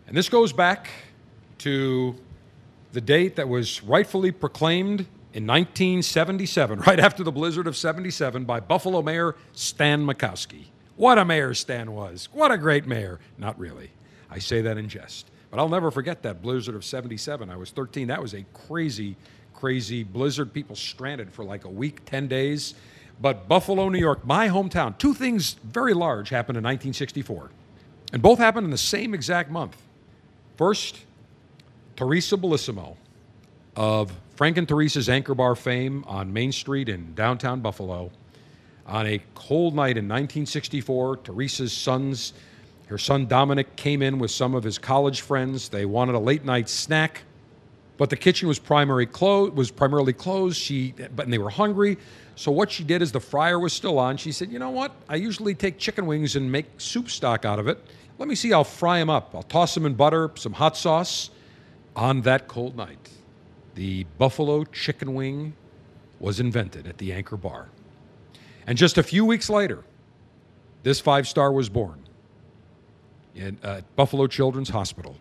[0.08, 0.90] And this goes back
[1.60, 2.16] to
[2.94, 5.02] the date that was rightfully proclaimed
[5.34, 10.66] in 1977, right after the blizzard of 77, by Buffalo Mayor Stan Makowski.
[10.96, 12.28] What a mayor Stan was.
[12.32, 13.20] What a great mayor.
[13.38, 13.92] Not really.
[14.30, 15.30] I say that in jest.
[15.50, 17.50] But I'll never forget that blizzard of 77.
[17.50, 18.08] I was 13.
[18.08, 19.16] That was a crazy,
[19.54, 20.54] crazy blizzard.
[20.54, 22.74] People stranded for like a week, 10 days.
[23.20, 27.50] But Buffalo, New York, my hometown, two things very large happened in 1964.
[28.14, 29.76] And both happened in the same exact month.
[30.56, 31.00] First,
[31.96, 32.96] Teresa Bellissimo
[33.76, 38.12] of Frank and Teresa's Anchor Bar fame on Main Street in downtown Buffalo.
[38.86, 42.34] On a cold night in 1964, Teresa's sons
[42.88, 45.70] her son Dominic came in with some of his college friends.
[45.70, 47.24] They wanted a late night snack,
[47.98, 50.58] but the kitchen was primary clo- was primarily closed.
[50.58, 51.98] She but and they were hungry.
[52.36, 54.16] So what she did is the fryer was still on.
[54.16, 54.94] She said, "You know what?
[55.10, 57.84] I usually take chicken wings and make soup stock out of it.
[58.20, 58.54] Let me see.
[58.54, 59.36] I'll fry them up.
[59.36, 61.30] I'll toss them in butter, some hot sauce."
[61.96, 63.10] On that cold night,
[63.74, 65.56] the buffalo chicken wing
[66.20, 67.70] was invented at the Anchor Bar.
[68.68, 69.84] And just a few weeks later,
[70.84, 72.07] this five star was born
[73.38, 75.16] in uh, Buffalo Children's Hospital.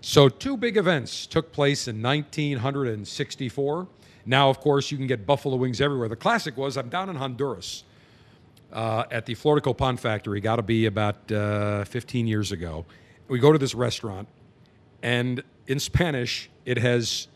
[0.00, 3.86] So, two big events took place in 1964.
[4.26, 6.08] Now, of course, you can get buffalo wings everywhere.
[6.08, 7.84] The classic was I'm down in Honduras
[8.72, 12.84] uh, at the Flor de Copan factory, got to be about uh, 15 years ago.
[13.28, 14.28] We go to this restaurant,
[15.02, 17.28] and in Spanish, it has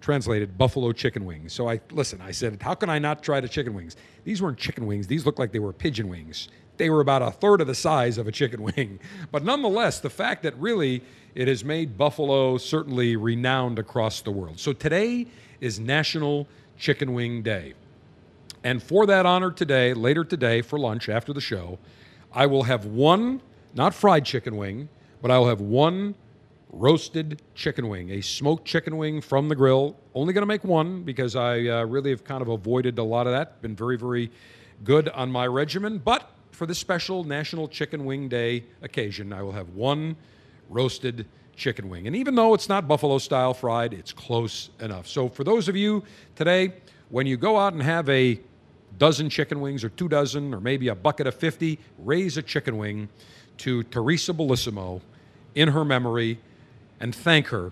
[0.00, 1.52] translated buffalo chicken wings.
[1.52, 3.96] So I listen, I said, How can I not try the chicken wings?
[4.24, 6.48] These weren't chicken wings, these looked like they were pigeon wings
[6.78, 8.98] they were about a third of the size of a chicken wing.
[9.30, 11.02] But nonetheless, the fact that really
[11.34, 14.58] it has made Buffalo certainly renowned across the world.
[14.58, 15.26] So today
[15.60, 16.48] is National
[16.78, 17.74] Chicken Wing Day.
[18.64, 21.78] And for that honor today, later today for lunch after the show,
[22.32, 23.40] I will have one,
[23.74, 24.88] not fried chicken wing,
[25.22, 26.14] but I will have one
[26.70, 29.96] roasted chicken wing, a smoked chicken wing from the grill.
[30.14, 33.26] Only going to make one because I uh, really have kind of avoided a lot
[33.26, 33.62] of that.
[33.62, 34.30] Been very, very
[34.84, 35.98] good on my regimen.
[35.98, 40.16] But for this special National Chicken Wing Day occasion, I will have one
[40.68, 42.08] roasted chicken wing.
[42.08, 45.06] And even though it's not buffalo style fried, it's close enough.
[45.06, 46.02] So for those of you
[46.34, 46.72] today,
[47.10, 48.40] when you go out and have a
[48.98, 52.76] dozen chicken wings or two dozen or maybe a bucket of 50, raise a chicken
[52.76, 53.08] wing
[53.58, 55.00] to Teresa Bellissimo
[55.54, 56.40] in her memory
[56.98, 57.70] and thank her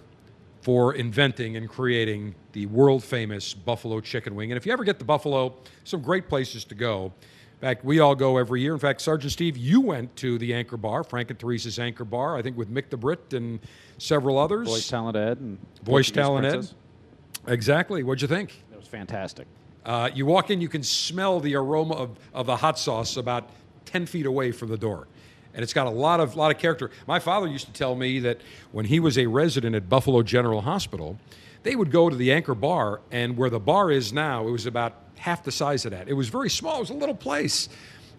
[0.60, 4.52] for inventing and creating the world famous buffalo chicken wing.
[4.52, 7.12] And if you ever get to Buffalo, some great places to go.
[7.56, 8.74] In fact, we all go every year.
[8.74, 12.36] In fact, Sergeant Steve, you went to the Anchor Bar, Frank and Teresa's Anchor Bar,
[12.36, 13.60] I think with Mick the Brit and
[13.96, 14.68] several others.
[14.68, 17.50] Voice Talent Ed and Voice Portuguese Talent Ed.
[17.50, 18.02] Exactly.
[18.02, 18.62] What'd you think?
[18.70, 19.46] It was fantastic.
[19.86, 23.48] Uh, you walk in, you can smell the aroma of, of the hot sauce about
[23.86, 25.06] 10 feet away from the door.
[25.54, 26.90] And it's got a lot of, lot of character.
[27.06, 28.42] My father used to tell me that
[28.72, 31.18] when he was a resident at Buffalo General Hospital,
[31.62, 34.66] they would go to the Anchor Bar, and where the bar is now, it was
[34.66, 36.08] about half the size of that.
[36.08, 37.68] It was very small, it was a little place.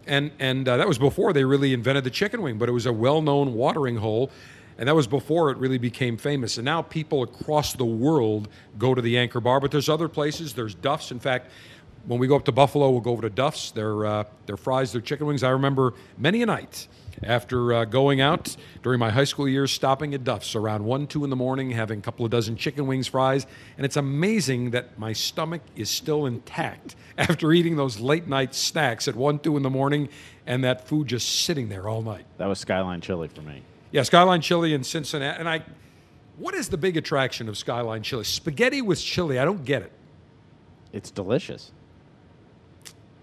[0.05, 2.85] And, and uh, that was before they really invented the chicken wing, but it was
[2.85, 4.31] a well known watering hole.
[4.77, 6.57] And that was before it really became famous.
[6.57, 10.53] And now people across the world go to the Anchor Bar, but there's other places.
[10.53, 11.11] There's Duff's.
[11.11, 11.49] In fact,
[12.05, 13.71] when we go up to Buffalo, we'll go over to Duff's.
[13.71, 15.43] Their, uh, their fries, their chicken wings.
[15.43, 16.87] I remember many a night
[17.23, 21.23] after uh, going out during my high school years, stopping at Duff's around 1, 2
[21.23, 23.45] in the morning, having a couple of dozen chicken wings, fries.
[23.77, 29.07] And it's amazing that my stomach is still intact after eating those late night snacks
[29.07, 30.09] at 1, 2 in the morning
[30.47, 32.25] and that food just sitting there all night.
[32.37, 33.61] That was Skyline Chili for me.
[33.91, 35.37] Yeah, Skyline Chili in Cincinnati.
[35.39, 35.63] And I,
[36.37, 38.23] what is the big attraction of Skyline Chili?
[38.23, 39.39] Spaghetti with chili.
[39.39, 39.91] I don't get it.
[40.93, 41.71] It's delicious.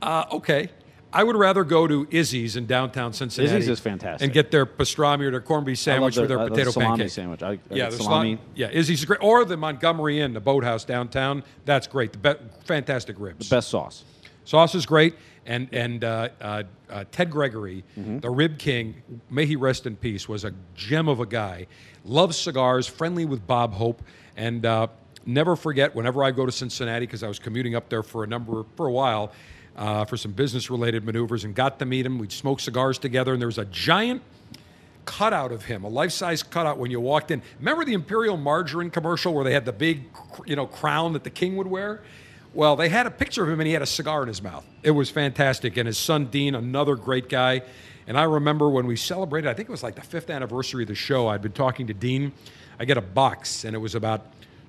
[0.03, 0.69] Uh, okay.
[1.15, 3.57] I would rather go to Izzy's in downtown Cincinnati.
[3.57, 4.25] Izzy's is fantastic.
[4.27, 6.51] And get their pastrami or their corned beef sandwich I love with their I love
[6.51, 7.11] potato salami pancake.
[7.13, 7.43] sandwich.
[7.43, 8.37] I, I yeah, the salami.
[8.37, 8.39] salami.
[8.57, 9.21] Yeah, Izzy's is great.
[9.23, 11.45] Or the Montgomery Inn, the boathouse downtown.
[11.65, 12.13] That's great.
[12.13, 13.49] The be- fantastic ribs.
[13.49, 14.05] The best sauce.
[14.45, 15.15] Sauce is great.
[15.47, 18.19] And and uh, uh, uh, Ted Gregory, Mm-hmm.
[18.21, 18.95] the Rib King,
[19.31, 21.67] may he rest in peace, was a gem of a guy.
[22.05, 24.03] Loves cigars, friendly with Bob Hope,
[24.37, 24.89] and uh,
[25.27, 28.27] never forget whenever I go to Cincinnati because I was commuting up there for a
[28.27, 29.33] number for a while
[29.77, 32.19] uh, for some business related maneuvers and got to meet him.
[32.19, 34.23] We'd smoke cigars together, and there was a giant
[35.05, 37.43] cutout of him, a life-size cutout when you walked in.
[37.59, 40.05] Remember the Imperial Margarine commercial where they had the big,
[40.47, 42.03] you know, crown that the king would wear?
[42.55, 44.65] Well, they had a picture of him and he had a cigar in his mouth.
[44.83, 45.77] It was fantastic.
[45.77, 47.63] And his son Dean, another great guy.
[48.07, 50.89] And I remember when we celebrated, I think it was like the fifth anniversary of
[50.89, 52.33] the show, I'd been talking to Dean.
[52.79, 54.27] I get a box and it was about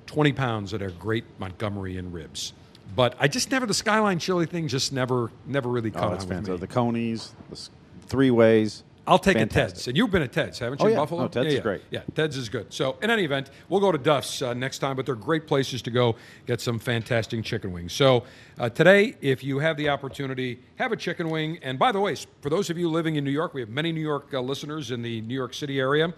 [0.08, 2.54] 20 pounds of their great Montgomery and ribs.
[2.96, 6.24] But I just never, the Skyline Chili thing just never, never really Oh, caught that's
[6.24, 6.46] on with me.
[6.46, 6.70] fantastic.
[6.70, 7.70] The Conies, the
[8.08, 8.84] three ways.
[9.08, 9.88] I'll take a Ted's.
[9.88, 10.96] And you've been at Ted's, haven't you, Oh, yeah.
[10.96, 11.26] Buffalo?
[11.26, 11.62] Oh, Ted's yeah, is yeah.
[11.62, 11.82] great.
[11.92, 12.74] Yeah, Ted's is good.
[12.74, 15.84] So, in any event, we'll go to Duff's uh, next time, but they're great places
[15.84, 16.16] to go
[16.48, 17.94] get some fantastic chicken wings.
[17.94, 18.24] So,
[18.58, 21.60] uh, today, if you have the opportunity, have a chicken wing.
[21.62, 23.92] And by the way, for those of you living in New York, we have many
[23.92, 26.12] New York uh, listeners in the New York City area.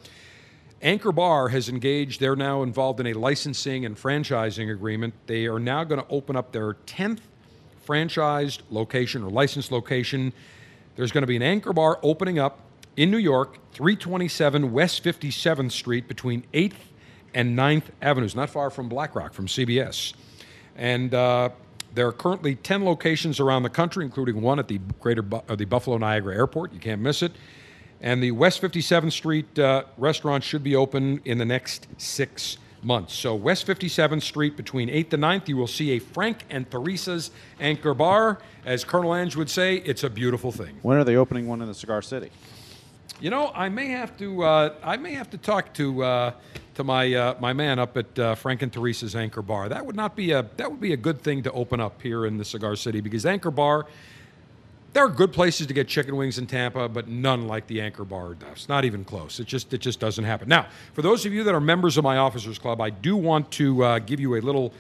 [0.82, 5.16] Anchor Bar has engaged, they're now involved in a licensing and franchising agreement.
[5.26, 7.20] They are now going to open up their 10th
[7.88, 10.34] franchised location or licensed location.
[10.96, 12.60] There's going to be an Anchor Bar opening up
[12.96, 16.74] in New York, 327 West 57th Street between 8th
[17.34, 20.14] and 9th Avenues, not far from Blackrock from CBS.
[20.76, 21.50] And uh,
[21.94, 25.56] there are currently 10 locations around the country, including one at the Greater Bu- uh,
[25.56, 26.72] the Buffalo Niagara Airport.
[26.72, 27.32] You can't miss it.
[28.02, 33.14] And the West 57th Street uh, restaurant should be open in the next six months.
[33.14, 37.32] So, West 57th Street between 8th and 9th, you will see a Frank and Teresa's
[37.60, 38.40] Anchor Bar.
[38.66, 40.78] As Colonel Ange would say, it's a beautiful thing.
[40.82, 42.30] When are they opening one in the Cigar City?
[43.20, 44.44] You know, I may have to.
[44.44, 46.32] Uh, I may have to talk to uh,
[46.76, 49.70] to my uh, my man up at uh, Frank and Teresa's Anchor Bar.
[49.70, 52.28] That would not be a that would be a good thing to open up here
[52.28, 53.88] in the Cigar City because Anchor Bar.
[54.98, 58.04] There are good places to get chicken wings in Tampa, but none like the Anchor
[58.04, 58.68] Bar does.
[58.68, 59.40] Not even close.
[59.40, 60.50] It just it just doesn't happen.
[60.50, 63.52] Now, for those of you that are members of my Officers Club, I do want
[63.52, 64.74] to uh, give you a little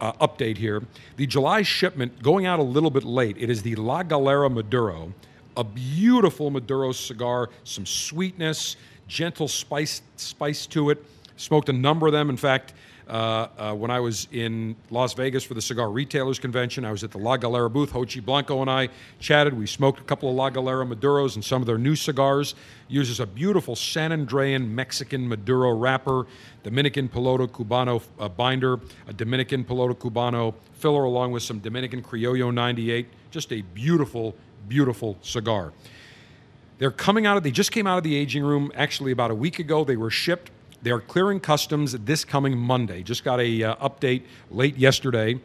[0.00, 0.84] uh, update here.
[1.16, 3.36] The July shipment going out a little bit late.
[3.36, 5.12] It is the La Galera Maduro,
[5.56, 8.76] a beautiful Maduro cigar, some sweetness,
[9.08, 11.04] gentle spice spice to it.
[11.36, 12.30] Smoked a number of them.
[12.30, 12.74] In fact,
[13.08, 17.02] uh, uh, when I was in Las Vegas for the Cigar Retailers Convention, I was
[17.02, 17.92] at the La Galera booth.
[17.92, 19.54] Jochi Blanco and I chatted.
[19.54, 22.54] We smoked a couple of La Galera Maduros and some of their new cigars.
[22.88, 26.26] Uses a beautiful San Andrean Mexican Maduro wrapper,
[26.62, 32.52] Dominican Piloto Cubano uh, binder, a Dominican Piloto Cubano filler, along with some Dominican Criollo
[32.52, 33.06] 98.
[33.30, 34.34] Just a beautiful,
[34.68, 35.72] beautiful cigar.
[36.76, 39.34] They're coming out of, they just came out of the aging room actually about a
[39.34, 39.82] week ago.
[39.82, 40.50] They were shipped.
[40.80, 43.02] They're clearing customs this coming Monday.
[43.02, 45.40] Just got a uh, update late yesterday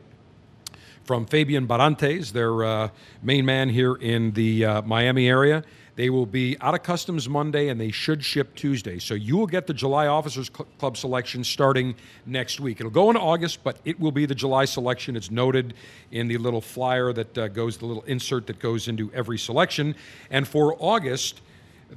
[1.06, 2.90] from Fabian Barantes, their uh,
[3.24, 5.64] main man here in the uh, Miami area.
[5.96, 9.00] They will be out of customs Monday and they should ship Tuesday.
[9.00, 12.80] So you will get the July Officers Cl- Club selection starting next week.
[12.80, 15.16] It'll go into August, but it will be the July selection.
[15.16, 15.76] It's noted
[16.12, 19.96] in the little flyer that uh, goes, the little insert that goes into every selection.
[20.32, 21.42] And for August,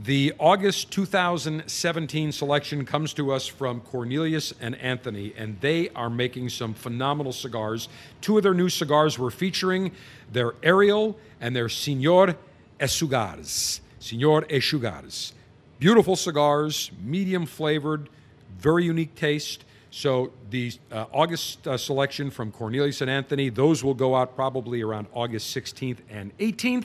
[0.05, 6.51] The August 2017 selection comes to us from Cornelius and Anthony, and they are making
[6.51, 7.89] some phenomenal cigars.
[8.21, 9.93] Two of their new cigars we're featuring
[10.31, 12.37] their Aerial and their Senor
[12.79, 13.81] Esugars.
[13.99, 15.33] Senor Esugars.
[15.79, 18.11] Beautiful cigars, medium flavored,
[18.59, 19.65] very unique taste.
[19.91, 24.83] So the uh, August uh, selection from Cornelius and Anthony, those will go out probably
[24.83, 26.85] around August 16th and 18th.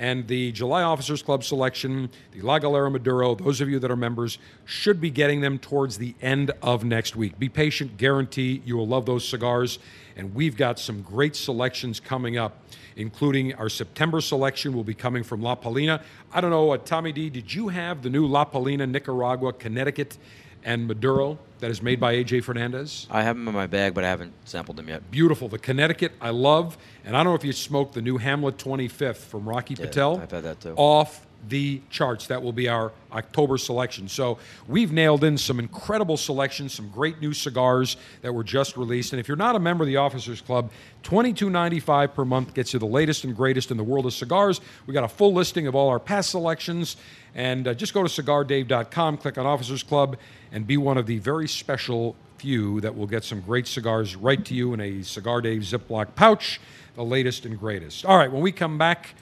[0.00, 3.96] And the July Officers Club selection, the La Galera Maduro, those of you that are
[3.96, 7.38] members should be getting them towards the end of next week.
[7.38, 9.78] Be patient, guarantee you will love those cigars.
[10.16, 12.64] And we've got some great selections coming up,
[12.96, 16.02] including our September selection will be coming from La Palina.
[16.32, 20.16] I don't know, uh, Tommy D, did you have the new La Palina, Nicaragua, Connecticut,
[20.64, 23.06] and Maduro that is made by AJ Fernandez?
[23.10, 25.10] I have them in my bag, but I haven't sampled them yet.
[25.10, 25.48] Beautiful.
[25.48, 26.78] The Connecticut, I love.
[27.04, 30.20] And I don't know if you smoked the new Hamlet 25th from Rocky Yeah, Patel.
[30.20, 30.74] I've had that too.
[30.76, 32.26] Off the charts.
[32.26, 34.08] That will be our October selection.
[34.08, 34.38] So
[34.68, 39.12] we've nailed in some incredible selections, some great new cigars that were just released.
[39.12, 40.70] And if you're not a member of the Officers Club,
[41.02, 44.60] $22.95 per month gets you the latest and greatest in the world of cigars.
[44.86, 46.96] We got a full listing of all our past selections.
[47.34, 50.16] And uh, just go to cigardave.com, click on Officers Club,
[50.52, 54.44] and be one of the very special few that will get some great cigars right
[54.46, 56.60] to you in a Cigar Dave Ziploc pouch,
[56.94, 58.04] the latest and greatest.
[58.04, 59.14] All right, when we come back,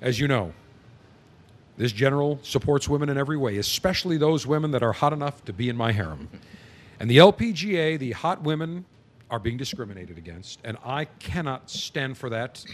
[0.00, 0.52] as you know,
[1.76, 5.52] this general supports women in every way, especially those women that are hot enough to
[5.52, 6.28] be in my harem.
[6.98, 8.84] And the LPGA, the hot women,
[9.30, 12.64] are being discriminated against, and I cannot stand for that.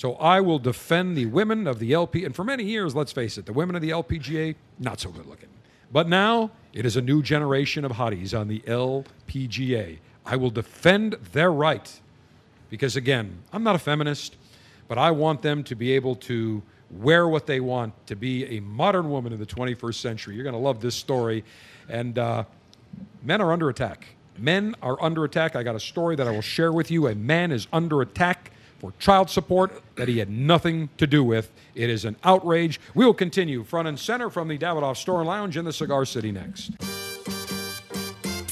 [0.00, 2.24] So I will defend the women of the LP.
[2.24, 5.26] And for many years, let's face it, the women of the LPGA, not so good
[5.26, 5.50] looking.
[5.92, 9.98] But now it is a new generation of hotties on the LPGA.
[10.24, 12.00] I will defend their right
[12.70, 14.38] because, again, I'm not a feminist,
[14.88, 18.60] but I want them to be able to wear what they want to be a
[18.60, 20.34] modern woman in the 21st century.
[20.34, 21.44] You're going to love this story.
[21.90, 22.44] And uh,
[23.22, 24.06] men are under attack.
[24.38, 25.56] Men are under attack.
[25.56, 27.06] I got a story that I will share with you.
[27.06, 31.52] A man is under attack for child support that he had nothing to do with.
[31.74, 32.80] It is an outrage.
[32.94, 36.04] We will continue front and center from the Davidoff Store and Lounge in the Cigar
[36.06, 36.72] City next.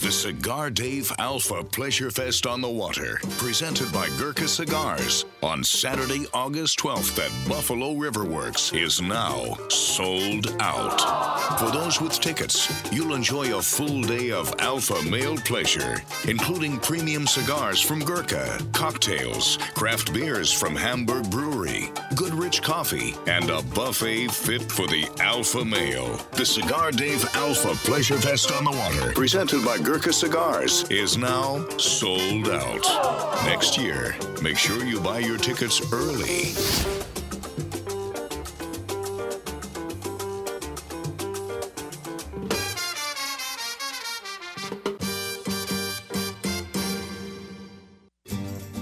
[0.09, 6.25] The Cigar Dave Alpha Pleasure Fest on the Water, presented by Gurkha Cigars, on Saturday,
[6.33, 11.59] August 12th at Buffalo Riverworks, is now sold out.
[11.59, 17.27] For those with tickets, you'll enjoy a full day of alpha male pleasure, including premium
[17.27, 24.29] cigars from Gurkha, cocktails, craft beers from Hamburg Brewery, good rich coffee, and a buffet
[24.29, 26.17] fit for the alpha male.
[26.33, 31.69] The Cigar Dave Alpha Pleasure Fest on the Water, presented by Gurkha Cigars, is now
[31.77, 33.45] sold out.
[33.45, 36.55] Next year, make sure you buy your tickets early.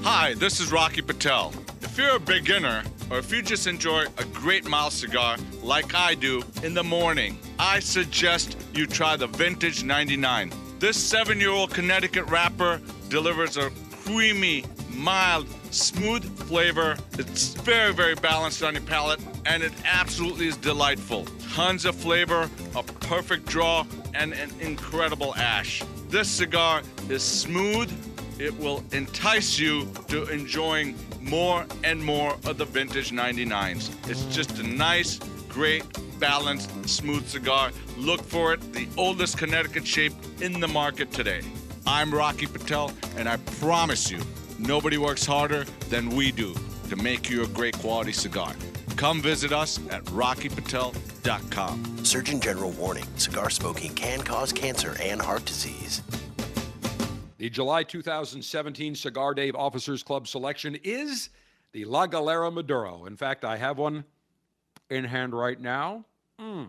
[0.02, 1.52] Hi, this is Rocky Patel.
[1.80, 6.14] If you're a beginner or if you just enjoy a great mild cigar like I
[6.14, 10.52] do in the morning, I suggest you try the Vintage 99.
[10.78, 13.70] This seven year old Connecticut wrapper delivers a
[14.04, 16.98] creamy, mild, smooth flavor.
[17.18, 21.24] It's very, very balanced on your palate, and it absolutely is delightful.
[21.54, 25.82] Tons of flavor, a perfect draw, and an incredible ash.
[26.10, 27.90] This cigar is smooth.
[28.38, 33.90] It will entice you to enjoying more and more of the vintage 99s.
[34.10, 35.18] It's just a nice,
[35.48, 35.84] great,
[36.18, 37.70] balanced, smooth cigar.
[37.96, 41.42] Look for it, the oldest Connecticut shape in the market today.
[41.86, 44.20] I'm Rocky Patel, and I promise you,
[44.58, 46.54] nobody works harder than we do
[46.88, 48.54] to make you a great quality cigar.
[48.96, 52.04] Come visit us at rockypatel.com.
[52.04, 56.02] Surgeon General warning cigar smoking can cause cancer and heart disease.
[57.38, 61.28] The July 2017 Cigar Dave Officers Club selection is
[61.72, 63.04] the La Galera Maduro.
[63.04, 64.04] In fact, I have one
[64.90, 66.04] in hand right now.
[66.40, 66.68] Mm,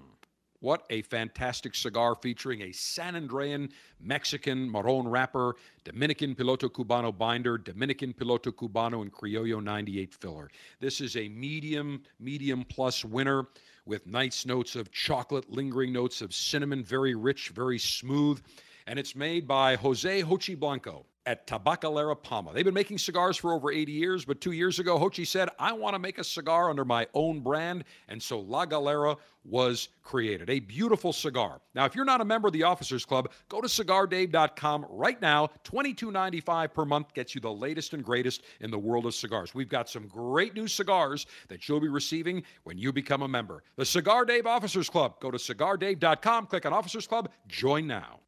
[0.59, 7.59] what a fantastic cigar featuring a San Andrean Mexican Marron wrapper, Dominican Piloto Cubano binder,
[7.59, 10.49] Dominican Piloto Cubano, and Criollo 98 filler.
[10.79, 13.47] This is a medium, medium plus winner
[13.85, 18.41] with nice notes of chocolate, lingering notes of cinnamon, very rich, very smooth.
[18.87, 22.53] And it's made by Jose Jochi Blanco at Tabacalera Palma.
[22.53, 25.73] They've been making cigars for over 80 years, but two years ago, Jochi said, I
[25.73, 27.83] want to make a cigar under my own brand.
[28.07, 30.49] And so La Galera was created.
[30.49, 31.59] A beautiful cigar.
[31.75, 35.49] Now, if you're not a member of the Officers Club, go to cigardave.com right now.
[35.65, 39.53] $22.95 per month gets you the latest and greatest in the world of cigars.
[39.53, 43.63] We've got some great new cigars that you'll be receiving when you become a member.
[43.75, 45.19] The Cigar Dave Officers Club.
[45.19, 48.21] Go to cigardave.com, click on Officers Club, join now.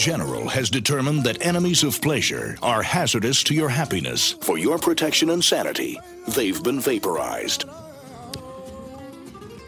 [0.00, 4.32] General has determined that enemies of pleasure are hazardous to your happiness.
[4.40, 7.66] For your protection and sanity, they've been vaporized.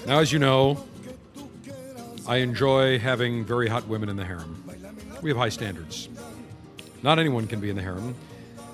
[0.06, 0.82] Now, as you know,
[2.26, 4.64] I enjoy having very hot women in the harem.
[5.20, 6.08] We have high standards.
[7.02, 8.14] Not anyone can be in the harem.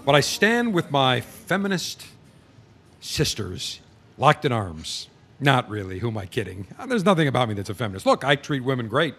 [0.07, 2.07] But I stand with my feminist
[3.01, 3.81] sisters
[4.17, 5.09] locked in arms.
[5.41, 5.99] Not really.
[5.99, 6.69] Who am I kidding?
[6.87, 8.07] There's nothing about me that's a feminist.
[8.07, 9.17] Look, I treat women great.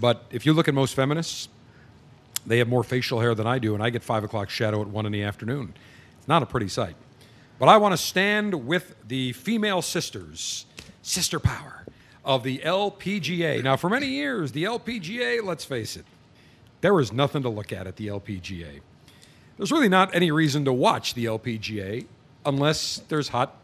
[0.00, 1.48] But if you look at most feminists,
[2.46, 4.88] they have more facial hair than I do, and I get five o'clock shadow at
[4.88, 5.74] one in the afternoon.
[6.18, 6.96] It's not a pretty sight.
[7.58, 10.66] But I want to stand with the female sisters,
[11.02, 11.84] sister power
[12.24, 13.62] of the LPGA.
[13.62, 16.04] Now, for many years, the LPGA, let's face it,
[16.80, 18.80] there was nothing to look at at the LPGA.
[19.56, 22.06] There's really not any reason to watch the LPGA
[22.44, 23.56] unless there's hot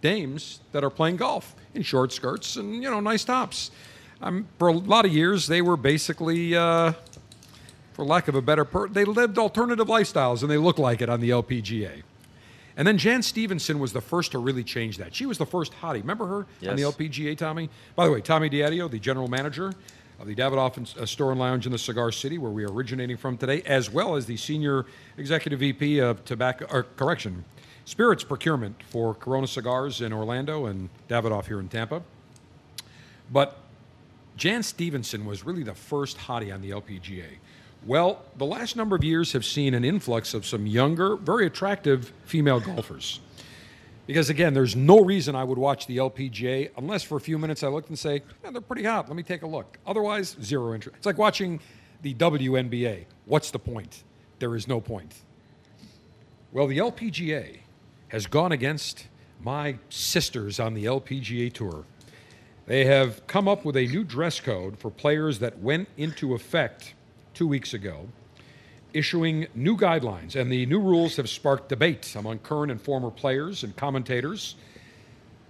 [0.00, 3.70] dames that are playing golf in short skirts and, you know, nice tops.
[4.20, 6.92] Um, for a lot of years, they were basically, uh,
[7.94, 11.08] for lack of a better per, they lived alternative lifestyles and they looked like it
[11.08, 12.02] on the LPGA.
[12.76, 15.14] And then Jan Stephenson was the first to really change that.
[15.14, 16.00] She was the first hottie.
[16.00, 17.70] Remember her on the LPGA, Tommy?
[17.94, 19.72] By the way, Tommy Diadio, the general manager
[20.18, 23.16] of the Davidoff uh, Store and Lounge in the Cigar City, where we are originating
[23.16, 24.86] from today, as well as the senior
[25.16, 27.44] executive VP of tobacco, or correction,
[27.84, 32.02] spirits procurement for Corona Cigars in Orlando and Davidoff here in Tampa.
[33.30, 33.56] But
[34.36, 37.38] Jan Stephenson was really the first hottie on the LPGA.
[37.86, 42.14] Well, the last number of years have seen an influx of some younger, very attractive
[42.24, 43.20] female golfers.
[44.06, 47.62] Because again, there's no reason I would watch the LPGA unless for a few minutes
[47.62, 49.08] I looked and say, yeah, they're pretty hot.
[49.08, 49.78] Let me take a look.
[49.86, 50.96] Otherwise, zero interest.
[50.96, 51.60] It's like watching
[52.00, 53.04] the WNBA.
[53.26, 54.04] What's the point?
[54.38, 55.14] There is no point.
[56.52, 57.58] Well, the LPGA
[58.08, 59.08] has gone against
[59.42, 61.84] my sisters on the LPGA Tour.
[62.66, 66.94] They have come up with a new dress code for players that went into effect
[67.34, 68.08] two weeks ago,
[68.92, 70.36] issuing new guidelines.
[70.36, 74.54] And the new rules have sparked debate among current and former players and commentators.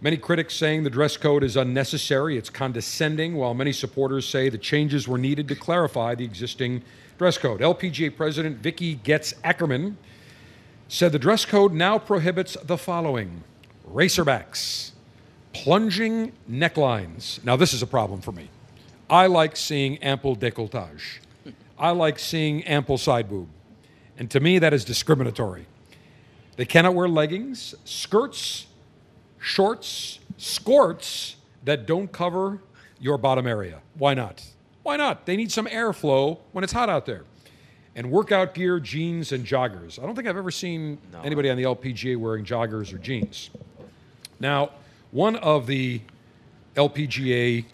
[0.01, 4.59] Many critics saying the dress code is unnecessary, it's condescending, while many supporters say the
[4.59, 6.83] changes were needed to clarify the existing
[7.17, 7.61] dress code.
[7.61, 9.97] LPGA President Vicki Goetze Ackerman
[10.89, 13.45] said the dress code now prohibits the following
[13.91, 14.91] racerbacks,
[15.53, 17.43] plunging necklines.
[17.45, 18.51] Now, this is a problem for me.
[19.09, 21.19] I like seeing ample decolletage.
[21.79, 23.49] I like seeing ample side boob.
[24.17, 25.67] And to me, that is discriminatory.
[26.57, 28.67] They cannot wear leggings, skirts,
[29.41, 32.61] shorts, skirts that don't cover
[33.01, 33.81] your bottom area.
[33.99, 34.45] Why not?
[34.83, 35.27] Why not?
[35.27, 37.25] They need some airflow when it's hot out there.
[37.97, 40.03] And workout gear, jeans, and joggers.
[40.03, 43.51] I don't think I've ever seen anybody on the LPGA wearing joggers or jeans.
[44.41, 44.71] Now,
[45.11, 46.01] one of the
[46.75, 47.65] LPGA,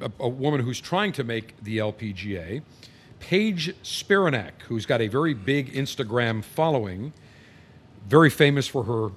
[0.00, 2.62] a, a woman who's trying to make the LPGA,
[3.20, 7.12] Paige Spiranac, who's got a very big Instagram following,
[8.06, 9.10] very famous for her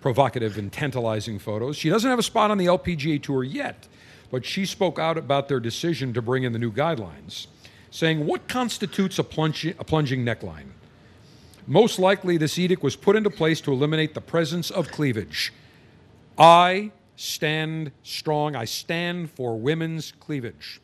[0.00, 1.76] provocative and tantalizing photos.
[1.76, 3.88] She doesn't have a spot on the LPGA Tour yet,
[4.30, 7.46] but she spoke out about their decision to bring in the new guidelines,
[7.90, 10.68] saying, What constitutes a, a plunging neckline?
[11.66, 15.52] Most likely, this edict was put into place to eliminate the presence of cleavage.
[16.38, 18.54] I stand strong.
[18.54, 20.80] I stand for women's cleavage.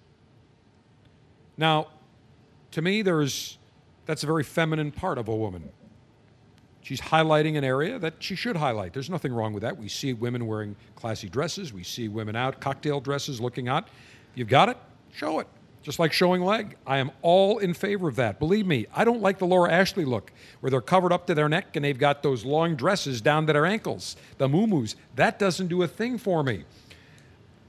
[1.56, 1.89] Now,
[2.73, 3.59] to me, there's
[4.05, 5.70] that's a very feminine part of a woman.
[6.81, 8.93] She's highlighting an area that she should highlight.
[8.93, 9.77] There's nothing wrong with that.
[9.77, 11.73] We see women wearing classy dresses.
[11.73, 13.89] We see women out, cocktail dresses, looking hot.
[14.35, 14.77] You've got it,
[15.12, 15.47] show it.
[15.82, 16.77] Just like showing leg.
[16.86, 18.39] I am all in favor of that.
[18.39, 21.49] Believe me, I don't like the Laura Ashley look where they're covered up to their
[21.49, 24.86] neck and they've got those long dresses down to their ankles, the moo
[25.16, 26.65] That doesn't do a thing for me.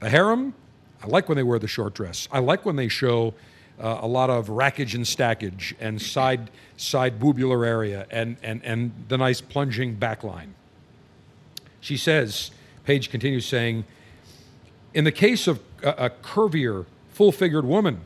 [0.00, 0.54] The harem,
[1.02, 2.28] I like when they wear the short dress.
[2.30, 3.34] I like when they show
[3.80, 8.92] uh, a lot of rackage and stackage and side side boobular area and, and, and
[9.08, 10.54] the nice plunging back line.
[11.80, 12.50] She says,
[12.84, 13.84] Paige continues saying,
[14.92, 18.00] In the case of a, a curvier, full figured woman,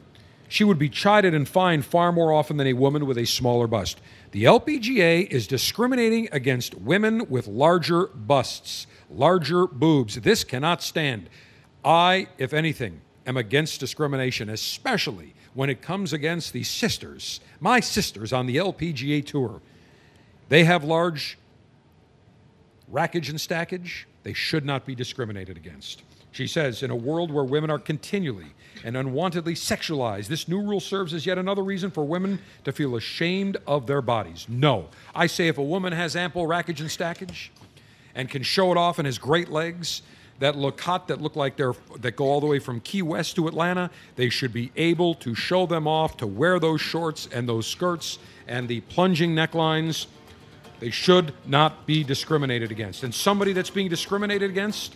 [0.49, 3.67] she would be chided and fined far more often than a woman with a smaller
[3.67, 4.01] bust.
[4.33, 10.17] The LPGA is discriminating against women with larger busts, larger boobs.
[10.17, 11.29] This cannot stand.
[11.85, 18.33] I, if anything, am against discrimination, especially when it comes against the sisters, my sisters
[18.33, 19.61] on the LPGA Tour.
[20.51, 21.37] They have large
[22.87, 24.07] rackage and stackage.
[24.23, 26.05] They should not be discriminated against.
[26.31, 28.55] She says, in a world where women are continually
[28.85, 32.95] and unwantedly sexualized, this new rule serves as yet another reason for women to feel
[32.95, 34.47] ashamed of their bodies.
[34.49, 34.87] No.
[35.13, 37.51] I say if a woman has ample rackage and stackage
[38.15, 40.03] and can show it off and has great legs
[40.39, 43.37] that look hot, that look like they're that go all the way from Key West
[43.37, 47.49] to Atlanta, they should be able to show them off, to wear those shorts and
[47.49, 50.07] those skirts and the plunging necklines.
[50.81, 53.03] They should not be discriminated against.
[53.03, 54.95] And somebody that's being discriminated against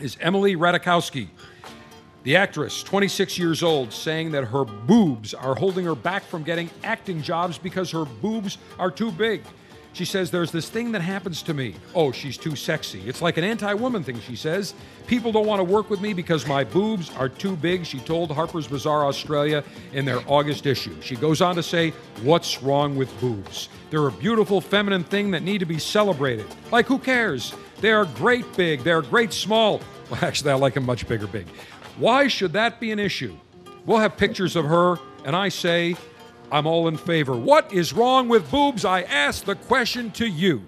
[0.00, 1.28] is Emily Ratajkowski,
[2.22, 6.70] the actress, 26 years old, saying that her boobs are holding her back from getting
[6.82, 9.42] acting jobs because her boobs are too big.
[9.94, 11.76] She says, There's this thing that happens to me.
[11.94, 13.00] Oh, she's too sexy.
[13.06, 14.74] It's like an anti woman thing, she says.
[15.06, 18.30] People don't want to work with me because my boobs are too big, she told
[18.32, 19.62] Harper's Bazaar Australia
[19.92, 21.00] in their August issue.
[21.00, 21.90] She goes on to say,
[22.22, 23.68] What's wrong with boobs?
[23.90, 26.46] They're a beautiful feminine thing that need to be celebrated.
[26.72, 27.54] Like, who cares?
[27.80, 29.80] They are great big, they're great small.
[30.10, 31.46] Well, actually, I like them much bigger big.
[31.96, 33.34] Why should that be an issue?
[33.86, 35.96] We'll have pictures of her, and I say,
[36.54, 37.34] I'm all in favor.
[37.34, 38.84] What is wrong with boobs?
[38.84, 40.62] I ask the question to you.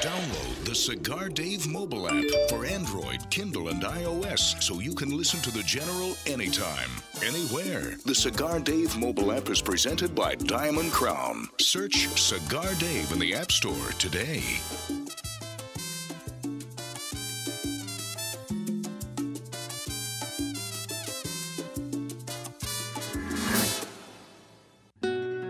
[0.00, 5.40] Download the Cigar Dave mobile app for Android, Kindle, and iOS so you can listen
[5.40, 6.88] to the General anytime,
[7.20, 7.96] anywhere.
[8.06, 11.48] The Cigar Dave mobile app is presented by Diamond Crown.
[11.58, 14.44] Search Cigar Dave in the App Store today.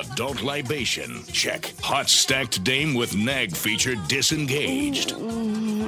[0.00, 1.74] Adult libation, check.
[1.82, 5.14] Hot stacked dame with nag feature disengaged,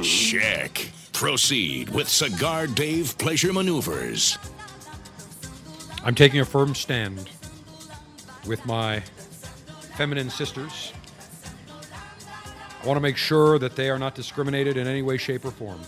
[0.04, 0.90] check.
[1.14, 4.36] Proceed with Cigar Dave pleasure maneuvers.
[6.04, 7.30] I'm taking a firm stand
[8.46, 9.00] with my
[9.96, 10.92] feminine sisters.
[12.82, 15.52] I want to make sure that they are not discriminated in any way, shape, or
[15.52, 15.80] form.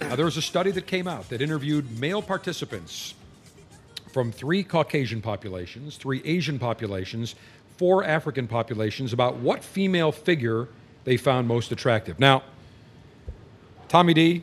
[0.00, 3.12] Now, there was a study that came out that interviewed male participants
[4.12, 7.34] from three Caucasian populations, three Asian populations,
[7.76, 10.68] four African populations about what female figure
[11.04, 12.18] they found most attractive.
[12.18, 12.42] Now,
[13.88, 14.42] Tommy D,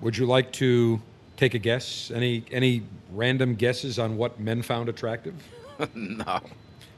[0.00, 1.00] would you like to
[1.36, 2.10] take a guess?
[2.14, 2.82] Any any
[3.12, 5.34] random guesses on what men found attractive?
[5.94, 6.40] no.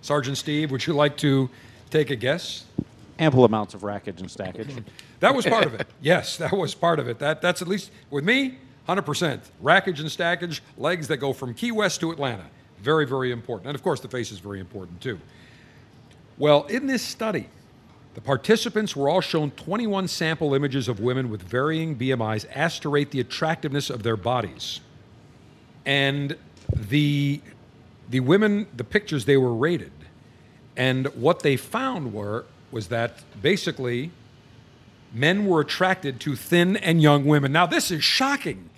[0.02, 1.50] Sergeant Steve, would you like to
[1.90, 2.64] take a guess?
[3.18, 4.82] Ample amounts of rackage and stackage.
[5.20, 5.86] That was part of it.
[6.00, 7.18] Yes, that was part of it.
[7.18, 8.56] That that's at least with me,
[8.96, 9.40] 100%.
[9.60, 12.46] Rackage and stackage, legs that go from Key West to Atlanta.
[12.80, 13.68] Very, very important.
[13.68, 15.20] And of course, the face is very important too.
[16.38, 17.48] Well, in this study,
[18.14, 22.88] the participants were all shown 21 sample images of women with varying BMIs asked to
[22.88, 24.80] rate the attractiveness of their bodies.
[25.86, 26.36] And
[26.74, 27.40] the
[28.08, 29.92] the women, the pictures they were rated,
[30.76, 34.10] and what they found were was that basically
[35.12, 37.52] men were attracted to thin and young women.
[37.52, 38.70] Now this is shocking.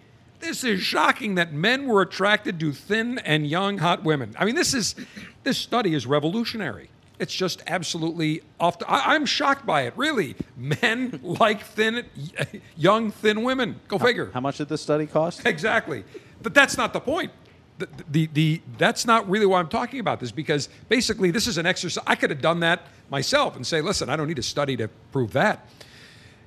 [0.43, 4.35] This is shocking that men were attracted to thin and young hot women.
[4.37, 4.97] I mean, this is
[5.45, 6.91] this study is revolutionary.
[7.21, 8.81] It's just absolutely off.
[8.81, 9.95] The, I, am shocked by it.
[9.97, 12.05] Really, men like thin,
[12.77, 13.79] young, thin women.
[13.87, 14.33] Go figure.
[14.35, 15.47] How much did this study cost?
[15.47, 16.03] Exactly,
[16.43, 17.31] but that's not the point.
[17.79, 21.57] The, the, the, that's not really why I'm talking about this because basically this is
[21.57, 22.03] an exercise.
[22.05, 24.89] I could have done that myself and say, listen, I don't need a study to
[25.13, 25.69] prove that.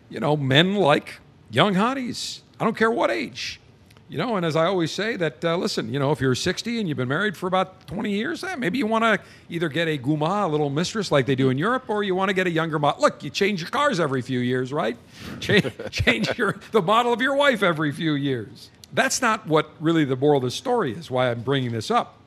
[0.09, 1.15] You know, men like
[1.49, 2.41] young hotties.
[2.59, 3.61] I don't care what age.
[4.07, 6.79] You know, and as I always say, that uh, listen, you know, if you're 60
[6.79, 9.19] and you've been married for about 20 years, eh, maybe you want to
[9.49, 12.29] either get a guma, a little mistress like they do in Europe, or you want
[12.29, 13.01] to get a younger model.
[13.01, 14.95] Look, you change your cars every few years, right?
[15.39, 18.69] Change, change your the model of your wife every few years.
[18.93, 21.09] That's not what really the moral of the story is.
[21.09, 22.19] Why I'm bringing this up.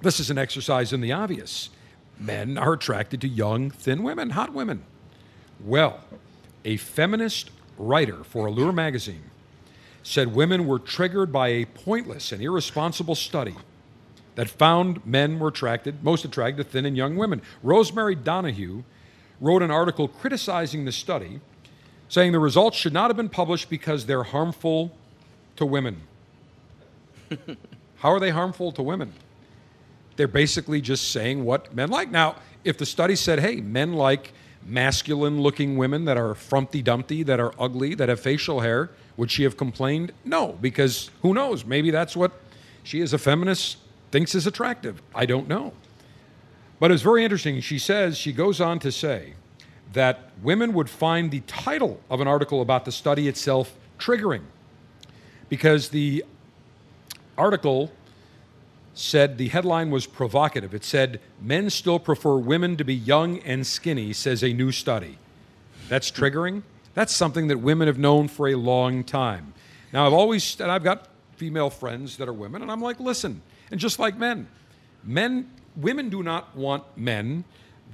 [0.00, 1.68] This is an exercise in the obvious.
[2.18, 4.84] Men are attracted to young, thin women, hot women.
[5.62, 6.00] Well,
[6.64, 9.29] a feminist writer for Allure magazine
[10.02, 13.54] said women were triggered by a pointless and irresponsible study
[14.34, 17.42] that found men were attracted, most attracted to thin and young women.
[17.62, 18.82] Rosemary Donahue
[19.40, 21.40] wrote an article criticizing the study,
[22.08, 24.96] saying the results should not have been published because they're harmful
[25.56, 26.02] to women.
[27.96, 29.12] How are they harmful to women?
[30.16, 32.10] They're basically just saying what men like.
[32.10, 34.32] Now, if the study said, hey, men like
[34.66, 38.90] masculine looking women that are frumpty dumpty, that are ugly, that have facial hair,
[39.20, 40.12] would she have complained?
[40.24, 41.66] No, because who knows?
[41.66, 42.32] Maybe that's what
[42.82, 43.76] she, as a feminist,
[44.10, 45.02] thinks is attractive.
[45.14, 45.74] I don't know.
[46.78, 47.60] But it's very interesting.
[47.60, 49.34] She says, she goes on to say
[49.92, 54.44] that women would find the title of an article about the study itself triggering
[55.50, 56.24] because the
[57.36, 57.92] article
[58.94, 60.72] said the headline was provocative.
[60.72, 65.18] It said, Men still prefer women to be young and skinny, says a new study.
[65.90, 66.62] That's triggering.
[66.94, 69.54] That's something that women have known for a long time.
[69.92, 73.42] Now, I've always, and I've got female friends that are women, and I'm like, listen,
[73.70, 74.48] and just like men,
[75.04, 77.44] men, women do not want men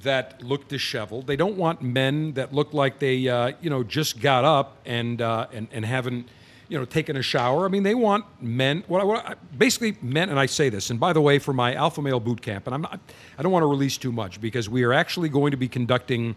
[0.03, 1.27] that look disheveled.
[1.27, 5.23] They don't want men that look like they, uh, you know, just got up and,
[5.23, 6.29] uh, and, and haven't,
[6.69, 7.65] you know, taken a shower.
[7.65, 11.13] I mean, they want men, what, what, basically men, and I say this, and by
[11.13, 13.01] the way, for my alpha male boot camp, and I'm not,
[13.39, 16.35] I don't want to release too much because we are actually going to be conducting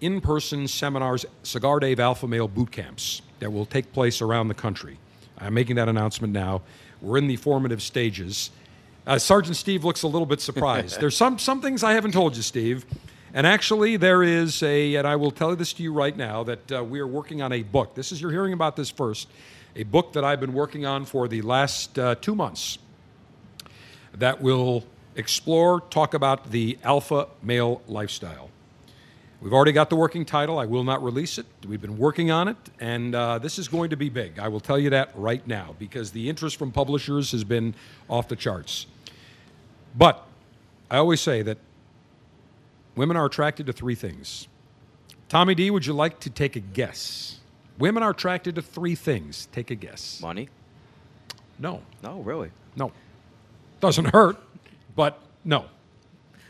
[0.00, 4.54] in person seminars, Cigar Dave Alpha Male boot camps that will take place around the
[4.54, 4.98] country.
[5.38, 6.62] I'm making that announcement now.
[7.00, 8.50] We're in the formative stages.
[9.06, 11.00] Uh, Sergeant Steve looks a little bit surprised.
[11.00, 12.84] There's some, some things I haven't told you, Steve.
[13.32, 16.72] And actually, there is a, and I will tell this to you right now, that
[16.72, 17.94] uh, we are working on a book.
[17.94, 19.28] This is, you're hearing about this first,
[19.76, 22.78] a book that I've been working on for the last uh, two months
[24.14, 28.49] that will explore, talk about the alpha male lifestyle.
[29.40, 30.58] We've already got the working title.
[30.58, 31.46] I will not release it.
[31.66, 34.38] We've been working on it, and uh, this is going to be big.
[34.38, 37.74] I will tell you that right now because the interest from publishers has been
[38.08, 38.86] off the charts.
[39.96, 40.26] But
[40.90, 41.56] I always say that
[42.96, 44.46] women are attracted to three things.
[45.30, 47.38] Tommy D, would you like to take a guess?
[47.78, 49.48] Women are attracted to three things.
[49.52, 50.20] Take a guess.
[50.20, 50.50] Money?
[51.58, 51.80] No.
[52.02, 52.50] No, really?
[52.76, 52.92] No.
[53.80, 54.36] Doesn't hurt,
[54.94, 55.64] but no.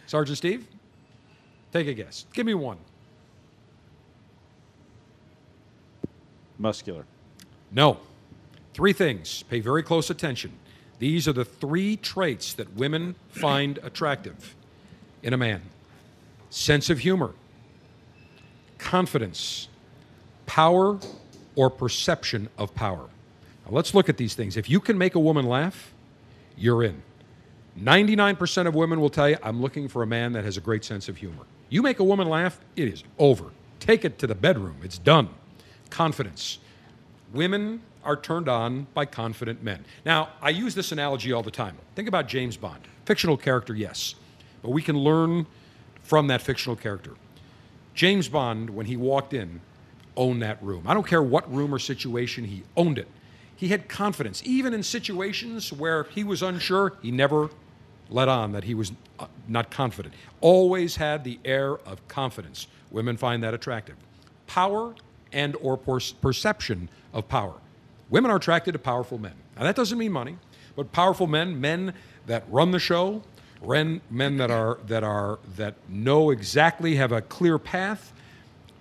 [0.09, 0.67] Sergeant Steve?
[1.73, 2.27] Take a guess.
[2.33, 2.79] Give me one.
[6.59, 7.05] Muscular.
[7.71, 7.99] No.
[8.75, 9.45] Three things.
[9.45, 10.53] Pay very close attention.
[10.99, 14.55] These are the three traits that women find attractive
[15.23, 15.63] in a man
[16.51, 17.33] sense of humor,
[18.77, 19.69] confidence,
[20.47, 20.99] power,
[21.55, 23.09] or perception of power.
[23.65, 24.57] Now let's look at these things.
[24.57, 25.93] If you can make a woman laugh,
[26.57, 27.03] you're in.
[27.79, 30.85] 99% of women will tell you, I'm looking for a man that has a great
[30.85, 31.45] sense of humor.
[31.71, 33.47] You make a woman laugh, it is over.
[33.79, 35.31] Take it to the bedroom, it's done.
[35.89, 36.59] Confidence.
[37.33, 39.85] Women are turned on by confident men.
[40.05, 41.77] Now, I use this analogy all the time.
[41.95, 42.81] Think about James Bond.
[43.05, 44.17] Fictional character, yes,
[44.63, 45.47] but we can learn
[46.03, 47.13] from that fictional character.
[47.95, 49.61] James Bond, when he walked in,
[50.17, 50.85] owned that room.
[50.87, 53.09] I don't care what room or situation, he owned it.
[53.55, 54.43] He had confidence.
[54.45, 57.51] Even in situations where he was unsure, he never
[58.11, 60.15] let on that he was uh, not confident.
[60.41, 62.67] Always had the air of confidence.
[62.91, 63.97] Women find that attractive.
[64.47, 64.95] Power
[65.33, 67.55] and or perception of power.
[68.11, 69.35] Women are attracted to powerful men.
[69.57, 70.37] Now that doesn't mean money,
[70.75, 71.95] but powerful men, men
[72.27, 73.23] that run the show,
[73.67, 78.13] men, men that are that are that know exactly have a clear path,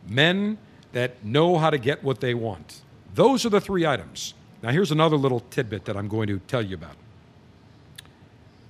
[0.07, 0.57] men
[0.93, 2.81] that know how to get what they want.
[3.14, 4.34] Those are the three items.
[4.64, 6.95] Now here's another little tidbit that I'm going to tell you about.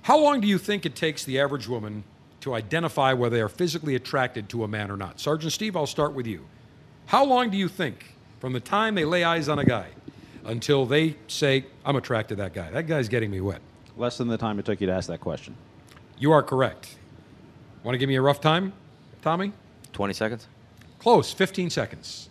[0.02, 2.04] How long do you think it takes the average woman
[2.40, 5.20] to identify whether they are physically attracted to a man or not?
[5.20, 6.46] Sergeant Steve, I'll start with you.
[7.06, 9.88] How long do you think from the time they lay eyes on a guy
[10.44, 12.70] until they say, I'm attracted to that guy?
[12.70, 13.60] That guy's getting me wet.
[13.96, 15.54] Less than the time it took you to ask that question.
[16.18, 16.96] You are correct.
[17.82, 18.72] Want to give me a rough time,
[19.22, 19.52] Tommy?
[19.92, 20.46] 20 seconds?
[20.98, 22.28] Close, 15 seconds.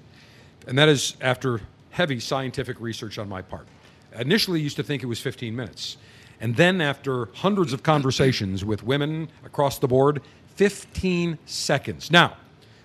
[0.68, 3.68] And that is after heavy scientific research on my part.
[4.16, 5.98] I initially used to think it was 15 minutes.
[6.40, 10.22] And then, after hundreds of conversations with women across the board,
[10.56, 12.12] 15 seconds.
[12.12, 12.38] Now,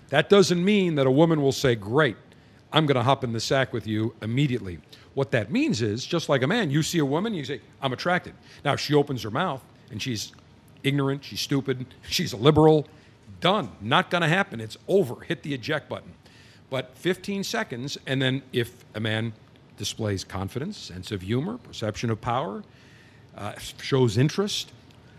[0.09, 2.17] that doesn't mean that a woman will say, Great,
[2.71, 4.79] I'm going to hop in the sack with you immediately.
[5.13, 7.93] What that means is, just like a man, you see a woman, you say, I'm
[7.93, 8.33] attracted.
[8.65, 10.33] Now, if she opens her mouth and she's
[10.83, 12.87] ignorant, she's stupid, she's a liberal,
[13.39, 13.71] done.
[13.79, 14.59] Not going to happen.
[14.59, 15.21] It's over.
[15.21, 16.13] Hit the eject button.
[16.69, 19.33] But 15 seconds, and then if a man
[19.77, 22.63] displays confidence, sense of humor, perception of power,
[23.37, 24.71] uh, shows interest,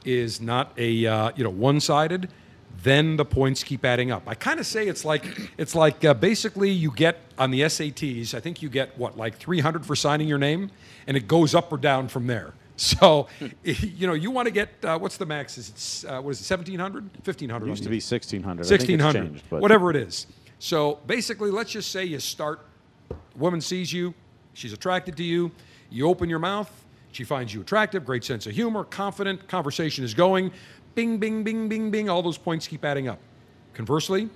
[0.05, 2.29] is not a uh, you know one-sided,
[2.83, 4.23] then the points keep adding up.
[4.27, 5.25] I kind of say it's like
[5.59, 8.35] it's like uh, basically you get on the SATs.
[8.35, 10.71] I think you get what like 300 for signing your name,
[11.07, 12.55] and it goes up or down from there.
[12.79, 13.29] So,
[13.65, 15.57] you know, you want to get uh, what's the max?
[15.57, 16.59] Is it uh, what is it?
[16.59, 17.67] 1700, 1500?
[17.67, 18.67] It used to be 1600.
[18.67, 20.27] I think it's 1600, changed, whatever it is.
[20.59, 22.67] So basically, let's just say you start.
[23.35, 24.13] Woman sees you,
[24.53, 25.53] she's attracted to you.
[25.89, 26.71] You open your mouth,
[27.17, 29.49] she finds you attractive, great sense of humor, confident.
[29.49, 30.53] Conversation is going.
[30.95, 32.11] Bing, bing, bing, bing, bing.
[32.11, 33.19] All those points keep adding up.
[33.73, 34.29] Conversely,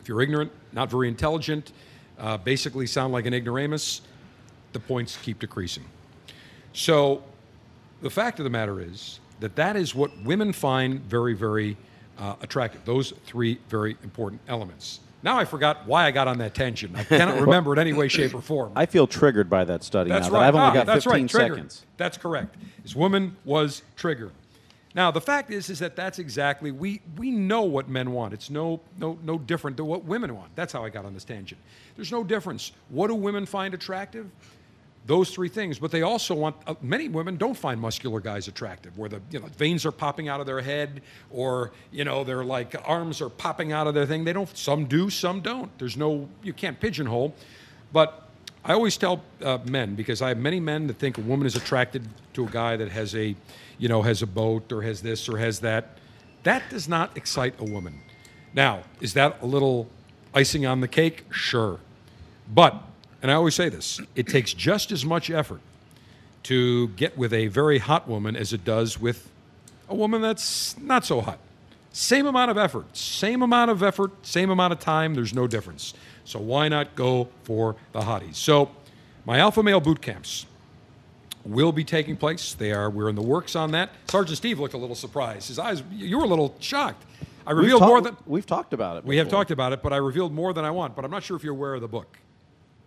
[0.00, 1.70] if you're ignorant, not very intelligent,
[2.18, 4.00] uh, basically sound like an ignoramus,
[4.72, 5.84] the points keep decreasing.
[6.72, 7.22] So
[8.02, 11.76] the fact of the matter is that that is what women find very, very
[12.18, 12.84] uh, attractive.
[12.84, 14.98] Those three very important elements.
[15.24, 16.94] Now I forgot why I got on that tangent.
[16.96, 18.72] I cannot remember it any way, shape, or form.
[18.76, 20.34] I feel triggered by that study That's now.
[20.34, 20.40] right.
[20.40, 21.30] That I've only Ah, got that's 15 right.
[21.30, 21.56] Triggered.
[21.56, 21.86] seconds.
[21.96, 22.54] That's correct.
[22.82, 24.32] This woman was triggered.
[24.94, 28.34] Now the fact is, is that that's exactly we we know what men want.
[28.34, 30.54] It's no no no different than what women want.
[30.54, 31.60] That's how I got on this tangent.
[31.96, 32.72] There's no difference.
[32.90, 34.30] What do women find attractive?
[35.06, 35.78] Those three things.
[35.78, 36.56] But they also want.
[36.66, 40.28] Uh, many women don't find muscular guys attractive, where the you know veins are popping
[40.28, 44.06] out of their head, or you know their like arms are popping out of their
[44.06, 44.24] thing.
[44.24, 44.54] They don't.
[44.56, 45.76] Some do, some don't.
[45.78, 46.28] There's no.
[46.42, 47.34] You can't pigeonhole.
[47.92, 48.24] But
[48.64, 51.54] I always tell uh, men because I have many men that think a woman is
[51.54, 53.36] attracted to a guy that has a,
[53.76, 55.98] you know, has a boat or has this or has that.
[56.44, 58.00] That does not excite a woman.
[58.54, 59.88] Now, is that a little
[60.32, 61.24] icing on the cake?
[61.30, 61.78] Sure.
[62.52, 62.82] But,
[63.24, 65.62] and I always say this, it takes just as much effort
[66.42, 69.30] to get with a very hot woman as it does with
[69.88, 71.38] a woman that's not so hot.
[71.90, 75.94] Same amount of effort, same amount of effort, same amount of time, there's no difference.
[76.26, 78.34] So why not go for the hotties?
[78.34, 78.70] So
[79.24, 80.44] my alpha male boot camps
[81.46, 82.52] will be taking place.
[82.52, 83.88] They are we're in the works on that.
[84.10, 85.48] Sergeant Steve looked a little surprised.
[85.48, 87.02] His eyes you were a little shocked.
[87.46, 89.06] I revealed talk- more than we've talked about it.
[89.06, 90.94] we have talked about it, but I revealed more than I want.
[90.94, 92.18] But I'm not sure if you're aware of the book.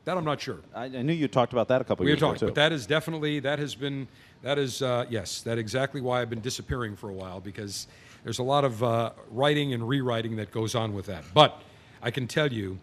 [0.07, 0.59] That I'm not sure.
[0.73, 2.55] I, I knew you talked about that a couple We years ago We talked, but
[2.55, 4.07] that is definitely that has been
[4.41, 7.87] that is uh, yes that exactly why I've been disappearing for a while because
[8.23, 11.25] there's a lot of uh, writing and rewriting that goes on with that.
[11.33, 11.61] But
[12.01, 12.77] I can tell you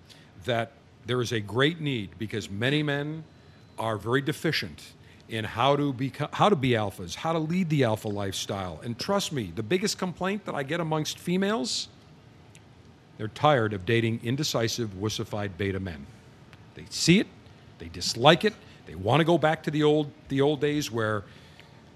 [0.45, 0.73] that
[1.07, 3.25] there is a great need because many men
[3.79, 4.93] are very deficient
[5.31, 8.83] in how to be how to be alphas, how to lead the alpha lifestyle.
[8.85, 11.89] And trust me, the biggest complaint that I get amongst females,
[13.17, 16.05] they're tired of dating indecisive, wussified beta men.
[16.75, 17.27] They see it,
[17.79, 18.55] they dislike it,
[18.87, 21.25] they want to go back to the old the old days where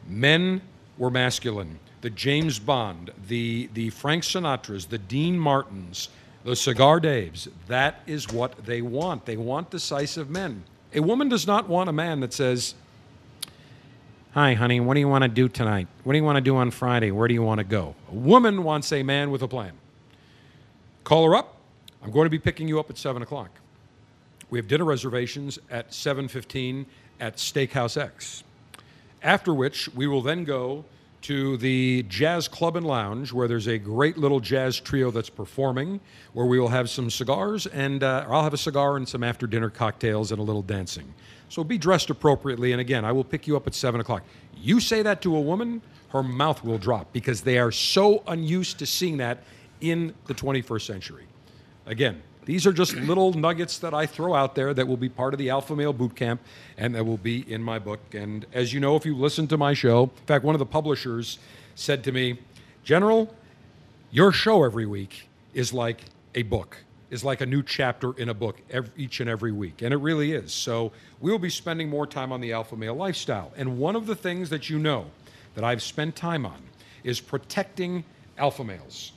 [0.07, 0.63] men
[0.97, 1.79] were masculine.
[2.01, 6.09] The James Bond, the the Frank Sinatras, the Dean Martins,
[6.45, 7.49] the Cigar Daves.
[7.67, 9.27] That is what they want.
[9.27, 10.65] They want decisive men.
[10.95, 12.75] A woman does not want a man that says,
[14.33, 15.89] Hi, honey, what do you want to do tonight?
[16.05, 17.11] What do you want to do on Friday?
[17.11, 17.95] Where do you want to go?
[18.11, 19.73] A woman wants a man with a plan.
[21.05, 21.57] Call her up.
[22.03, 23.51] I'm going to be picking you up at 7 o'clock.
[24.51, 26.87] We have dinner reservations at 7.15
[27.21, 28.45] at Steakhouse X.
[29.23, 30.85] After which, we will then go
[31.23, 36.01] to the Jazz Club and Lounge, where there's a great little jazz trio that's performing,
[36.33, 39.47] where we will have some cigars, and uh, I'll have a cigar and some after
[39.47, 41.13] dinner cocktails and a little dancing.
[41.49, 44.23] So be dressed appropriately, and again, I will pick you up at 7 o'clock.
[44.57, 48.79] You say that to a woman, her mouth will drop because they are so unused
[48.79, 49.43] to seeing that
[49.81, 51.27] in the 21st century.
[51.87, 55.35] Again, these are just little nuggets that I throw out there that will be part
[55.35, 56.41] of the Alpha Male Boot Camp
[56.79, 58.01] and that will be in my book.
[58.15, 60.65] And as you know, if you listen to my show, in fact, one of the
[60.65, 61.39] publishers
[61.75, 62.39] said to me,
[62.85, 63.35] General,
[64.11, 66.01] your show every week is like
[66.35, 66.79] a book,
[67.11, 69.83] is like a new chapter in a book every, each and every week.
[69.83, 70.51] And it really is.
[70.51, 73.53] So we'll be spending more time on the alpha male lifestyle.
[73.59, 75.11] And one of the things that you know
[75.55, 76.63] that I've spent time on
[77.05, 78.05] is protecting
[78.39, 79.13] alpha males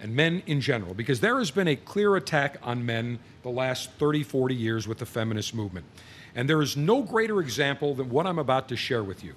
[0.00, 3.90] and men in general, because there has been a clear attack on men the last
[3.92, 5.86] 30, 40 years with the feminist movement.
[6.34, 9.34] And there is no greater example than what I'm about to share with you.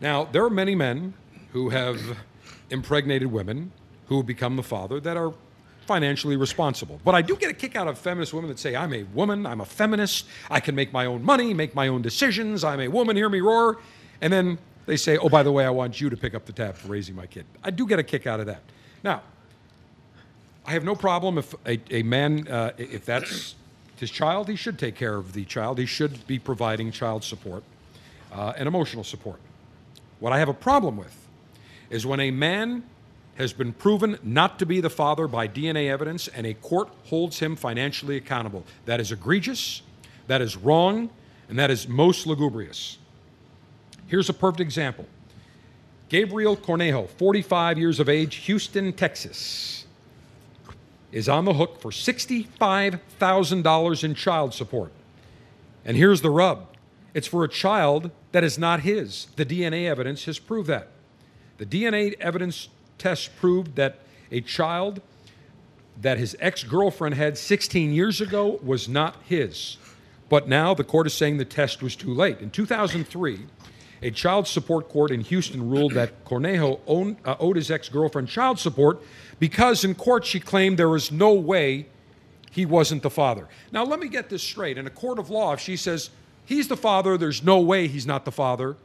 [0.00, 1.14] Now, there are many men
[1.52, 2.18] who have
[2.70, 3.72] impregnated women
[4.06, 5.32] who become the father that are
[5.86, 7.00] financially responsible.
[7.04, 9.46] But I do get a kick out of feminist women that say, I'm a woman,
[9.46, 12.88] I'm a feminist, I can make my own money, make my own decisions, I'm a
[12.88, 13.78] woman, hear me roar.
[14.20, 16.52] And then they say, oh, by the way, I want you to pick up the
[16.52, 17.44] tab for raising my kid.
[17.62, 18.62] I do get a kick out of that.
[19.04, 19.22] Now,
[20.66, 23.54] I have no problem if a, a man, uh, if that's
[23.96, 25.78] his child, he should take care of the child.
[25.78, 27.62] He should be providing child support
[28.32, 29.38] uh, and emotional support.
[30.20, 31.14] What I have a problem with
[31.90, 32.82] is when a man
[33.36, 37.40] has been proven not to be the father by DNA evidence and a court holds
[37.40, 38.64] him financially accountable.
[38.86, 39.82] That is egregious,
[40.28, 41.10] that is wrong,
[41.48, 42.96] and that is most lugubrious.
[44.06, 45.06] Here's a perfect example
[46.08, 49.84] Gabriel Cornejo, 45 years of age, Houston, Texas,
[51.12, 54.92] is on the hook for $65,000 in child support.
[55.84, 56.68] And here's the rub
[57.14, 59.28] it's for a child that is not his.
[59.36, 60.88] The DNA evidence has proved that.
[61.58, 62.68] The DNA evidence
[62.98, 64.00] test proved that
[64.32, 65.00] a child
[66.00, 69.76] that his ex girlfriend had 16 years ago was not his.
[70.28, 72.40] But now the court is saying the test was too late.
[72.40, 73.46] In 2003,
[74.04, 78.28] a child support court in Houston ruled that Cornejo owned, uh, owed his ex girlfriend
[78.28, 79.02] child support
[79.40, 81.86] because in court she claimed there was no way
[82.50, 83.48] he wasn't the father.
[83.72, 84.76] Now, let me get this straight.
[84.76, 86.10] In a court of law, if she says
[86.44, 88.76] he's the father, there's no way he's not the father,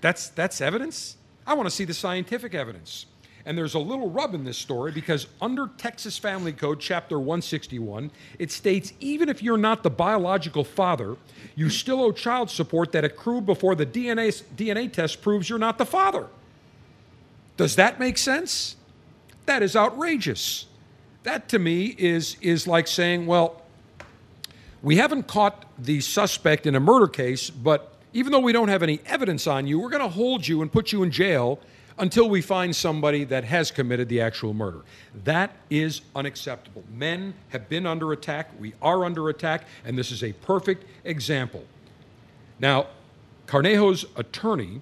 [0.00, 1.16] that's, that's evidence?
[1.46, 3.06] I want to see the scientific evidence.
[3.46, 8.10] And there's a little rub in this story because under Texas Family Code, Chapter 161,
[8.40, 11.16] it states even if you're not the biological father,
[11.54, 15.78] you still owe child support that accrued before the DNA, DNA test proves you're not
[15.78, 16.26] the father.
[17.56, 18.74] Does that make sense?
[19.46, 20.66] That is outrageous.
[21.22, 23.62] That to me is, is like saying, well,
[24.82, 28.82] we haven't caught the suspect in a murder case, but even though we don't have
[28.82, 31.60] any evidence on you, we're going to hold you and put you in jail
[31.98, 34.80] until we find somebody that has committed the actual murder.
[35.24, 36.84] That is unacceptable.
[36.92, 41.64] Men have been under attack, we are under attack, and this is a perfect example.
[42.58, 42.88] Now,
[43.46, 44.80] Cornejo's attorney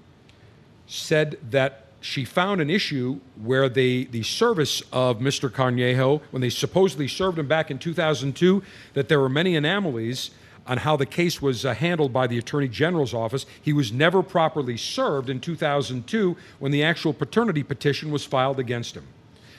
[0.87, 5.49] said that she found an issue where they, the service of Mr.
[5.51, 8.63] Cornejo, when they supposedly served him back in 2002,
[8.93, 10.31] that there were many anomalies
[10.67, 13.45] on how the case was uh, handled by the Attorney General's office.
[13.61, 18.95] He was never properly served in 2002 when the actual paternity petition was filed against
[18.97, 19.07] him.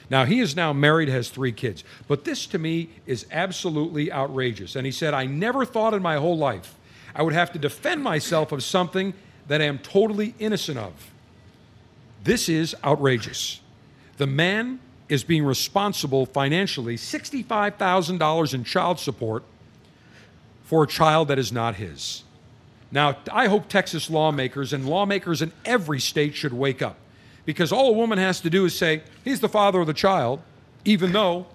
[0.08, 1.82] Now, he is now married, has three kids.
[2.06, 4.76] But this to me is absolutely outrageous.
[4.76, 6.74] And he said, I never thought in my whole life
[7.14, 9.14] I would have to defend myself of something
[9.48, 10.92] that I am totally innocent of.
[12.22, 13.60] This is outrageous.
[14.16, 19.44] The man is being responsible financially $65,000 in child support
[20.66, 22.24] for a child that is not his.
[22.90, 26.96] Now, I hope Texas lawmakers and lawmakers in every state should wake up
[27.44, 30.40] because all a woman has to do is say, he's the father of the child,
[30.84, 31.46] even though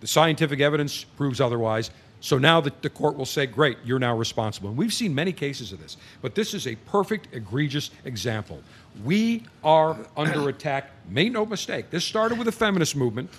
[0.00, 1.90] the scientific evidence proves otherwise.
[2.20, 4.68] So now the, the court will say, great, you're now responsible.
[4.68, 8.62] And we've seen many cases of this, but this is a perfect, egregious example.
[9.02, 10.90] We are under attack.
[11.08, 11.88] Make no mistake.
[11.90, 13.30] This started with the feminist movement.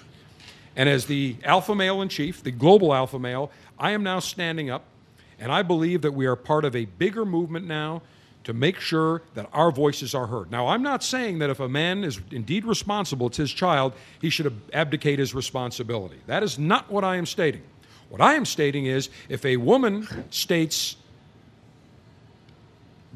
[0.76, 4.72] And as the alpha male in chief, the global alpha male, I am now standing
[4.72, 4.86] up
[5.44, 8.02] and I believe that we are part of a bigger movement now
[8.46, 10.50] to make sure that our voices are heard.
[10.50, 13.92] Now, I'm not saying that if a man is indeed responsible, it's his child,
[14.22, 16.16] he should abdicate his responsibility.
[16.28, 17.62] That is not what I am stating.
[18.08, 20.96] What I am stating is if a woman states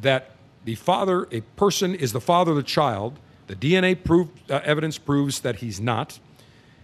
[0.01, 0.31] that
[0.65, 4.97] the father, a person is the father of the child, the DNA proof, uh, evidence
[4.97, 6.19] proves that he's not,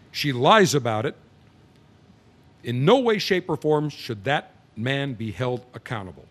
[0.10, 1.18] she lies about it,
[2.64, 6.26] in no way, shape, or form should that man be held accountable.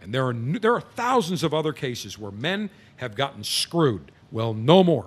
[0.00, 4.10] And there are, there are thousands of other cases where men have gotten screwed.
[4.30, 5.06] Well, no more.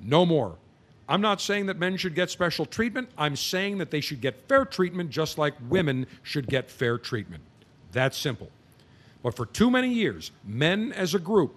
[0.00, 0.56] No more.
[1.08, 3.10] I'm not saying that men should get special treatment.
[3.16, 7.42] I'm saying that they should get fair treatment just like women should get fair treatment.
[7.92, 8.50] That's simple.
[9.22, 11.54] But for too many years, men as a group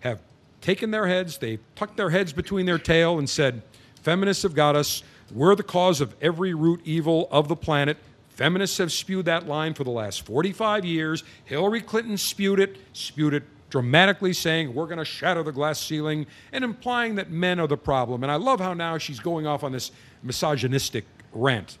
[0.00, 0.20] have
[0.60, 3.62] taken their heads, they've tucked their heads between their tail and said,
[4.02, 5.02] Feminists have got us.
[5.32, 7.96] We're the cause of every root evil of the planet.
[8.36, 11.24] Feminists have spewed that line for the last 45 years.
[11.46, 16.26] Hillary Clinton spewed it, spewed it dramatically, saying we're going to shatter the glass ceiling
[16.52, 18.22] and implying that men are the problem.
[18.22, 19.90] And I love how now she's going off on this
[20.22, 21.78] misogynistic rant.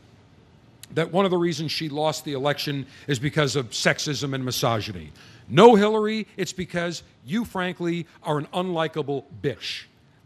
[0.94, 5.12] That one of the reasons she lost the election is because of sexism and misogyny.
[5.50, 9.84] No, Hillary, it's because you, frankly, are an unlikable bitch.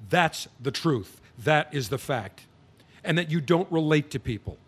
[0.09, 1.21] That's the truth.
[1.41, 2.43] That is the fact.
[3.03, 4.59] And that you don't relate to people.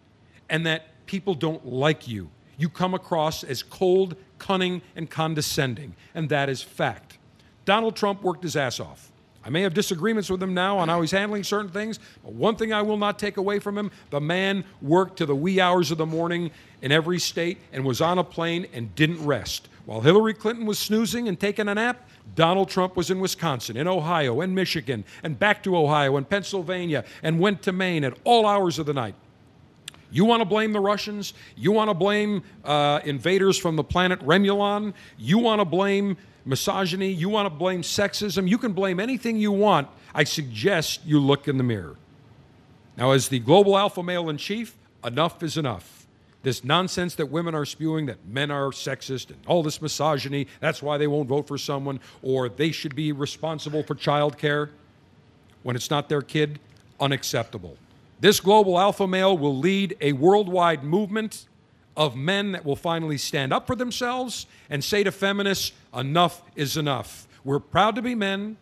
[0.51, 2.31] And that people don't like you.
[2.59, 5.95] You come across as cold, cunning, and condescending.
[6.15, 7.19] And that is fact.
[7.65, 9.13] Donald Trump worked his ass off.
[9.45, 12.55] I may have disagreements with him now on how he's handling certain things, but one
[12.55, 15.91] thing I will not take away from him the man worked to the wee hours
[15.91, 19.69] of the morning in every state and was on a plane and didn't rest.
[19.85, 23.89] While Hillary Clinton was snoozing and taking a nap, Donald Trump was in Wisconsin, in
[23.89, 28.47] Ohio, and Michigan, and back to Ohio and Pennsylvania, and went to Maine at all
[28.47, 29.17] hours of the night.
[30.13, 31.33] You want to blame the Russians?
[31.57, 34.93] You want to blame uh, invaders from the planet Remulon?
[35.19, 37.11] You want to blame misogyny?
[37.11, 38.47] You want to blame sexism?
[38.47, 39.89] You can blame anything you want.
[40.15, 41.97] I suggest you look in the mirror.
[42.97, 46.07] Now, as the global alpha male in chief, enough is enough.
[46.43, 50.83] This nonsense that women are spewing that men are sexist and all this misogyny, that's
[50.83, 54.71] why they won't vote for someone, or they should be responsible for child care
[55.63, 56.59] when it's not their kid,
[57.01, 57.79] unacceptable.
[58.23, 61.49] This global alpha male will lead a worldwide movement
[61.97, 66.77] of men that will finally stand up for themselves and say to feminists, enough is
[66.77, 67.27] enough.
[67.43, 68.59] We're proud to be men.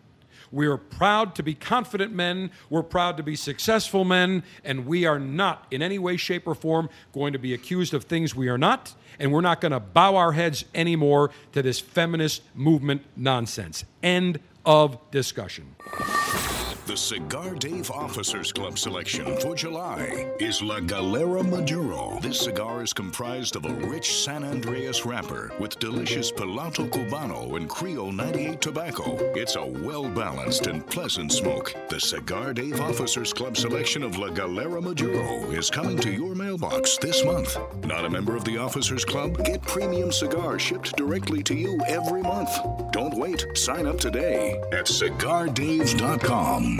[0.50, 2.52] We are proud to be confident men.
[2.70, 4.44] We're proud to be successful men.
[4.64, 8.04] And we are not, in any way, shape, or form, going to be accused of
[8.04, 8.94] things we are not.
[9.18, 13.84] And we're not going to bow our heads anymore to this feminist movement nonsense.
[14.02, 15.76] End of discussion.
[16.90, 22.18] The Cigar Dave Officers Club selection for July is La Galera Maduro.
[22.20, 27.70] This cigar is comprised of a rich San Andrés wrapper with delicious Piloto Cubano and
[27.70, 29.16] Criollo 98 tobacco.
[29.36, 31.72] It's a well balanced and pleasant smoke.
[31.90, 36.98] The Cigar Dave Officers Club selection of La Galera Maduro is coming to your mailbox
[36.98, 37.56] this month.
[37.84, 39.44] Not a member of the Officers Club?
[39.44, 42.50] Get premium cigars shipped directly to you every month.
[42.90, 43.46] Don't wait.
[43.54, 46.79] Sign up today at cigardave.com.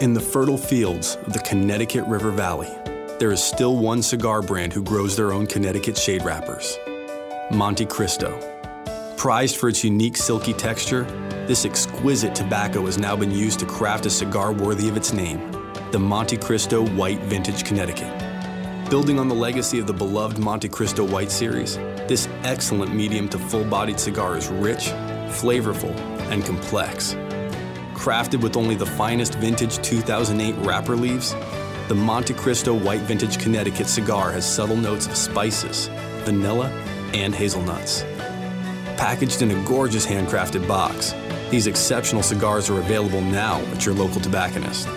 [0.00, 2.68] In the fertile fields of the Connecticut River Valley,
[3.18, 6.76] there is still one cigar brand who grows their own Connecticut shade wrappers
[7.50, 8.38] Montecristo.
[9.16, 11.04] Prized for its unique silky texture,
[11.46, 15.53] this exquisite tobacco has now been used to craft a cigar worthy of its name
[15.94, 18.10] the Montecristo White Vintage Connecticut.
[18.90, 21.76] Building on the legacy of the beloved Montecristo White series,
[22.08, 24.86] this excellent medium to full bodied cigar is rich,
[25.28, 25.94] flavorful,
[26.32, 27.14] and complex.
[27.94, 31.30] Crafted with only the finest vintage 2008 wrapper leaves,
[31.86, 35.86] the Montecristo White Vintage Connecticut cigar has subtle notes of spices,
[36.24, 36.70] vanilla,
[37.12, 38.02] and hazelnuts.
[38.96, 41.14] Packaged in a gorgeous handcrafted box,
[41.52, 44.88] these exceptional cigars are available now at your local tobacconist.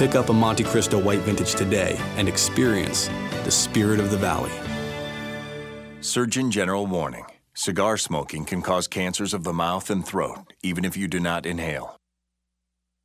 [0.00, 3.08] Pick up a Montecristo White Vintage today and experience
[3.44, 4.50] the spirit of the valley.
[6.00, 10.96] Surgeon General warning cigar smoking can cause cancers of the mouth and throat, even if
[10.96, 11.98] you do not inhale.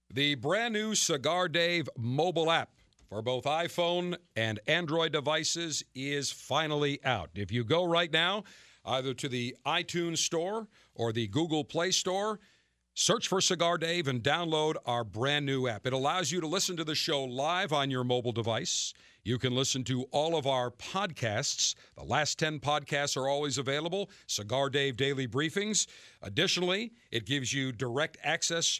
[0.09, 2.69] The brand new Cigar Dave mobile app
[3.09, 7.29] for both iPhone and Android devices is finally out.
[7.35, 8.45] If you go right now,
[8.85, 12.39] either to the iTunes Store or the Google Play Store,
[12.97, 15.85] Search for Cigar Dave and download our brand new app.
[15.85, 18.93] It allows you to listen to the show live on your mobile device.
[19.25, 21.75] You can listen to all of our podcasts.
[21.97, 24.09] The last 10 podcasts are always available.
[24.27, 25.87] Cigar Dave Daily Briefings.
[26.21, 28.79] Additionally, it gives you direct access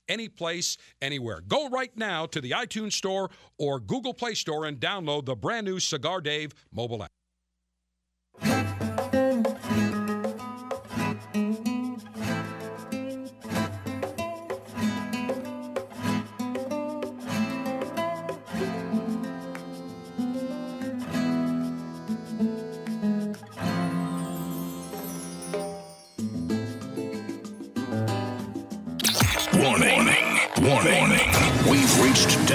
[0.11, 1.41] any place, anywhere.
[1.47, 5.65] Go right now to the iTunes Store or Google Play Store and download the brand
[5.65, 7.11] new Cigar Dave mobile app.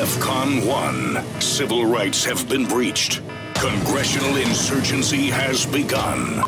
[0.07, 1.41] DEFCON 1.
[1.41, 3.23] Civil rights have been breached.
[3.55, 6.45] Congressional insurgency has begun.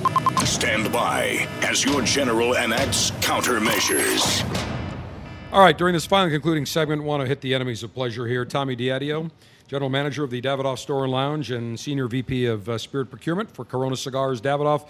[0.46, 4.44] Stand by as your general enacts countermeasures.
[5.50, 8.44] All right, during this final concluding segment, want to hit the enemies of pleasure here.
[8.44, 9.28] Tommy Diadio,
[9.66, 13.50] General Manager of the Davidoff Store and Lounge and Senior VP of uh, Spirit Procurement
[13.50, 14.40] for Corona Cigars.
[14.40, 14.86] Davidoff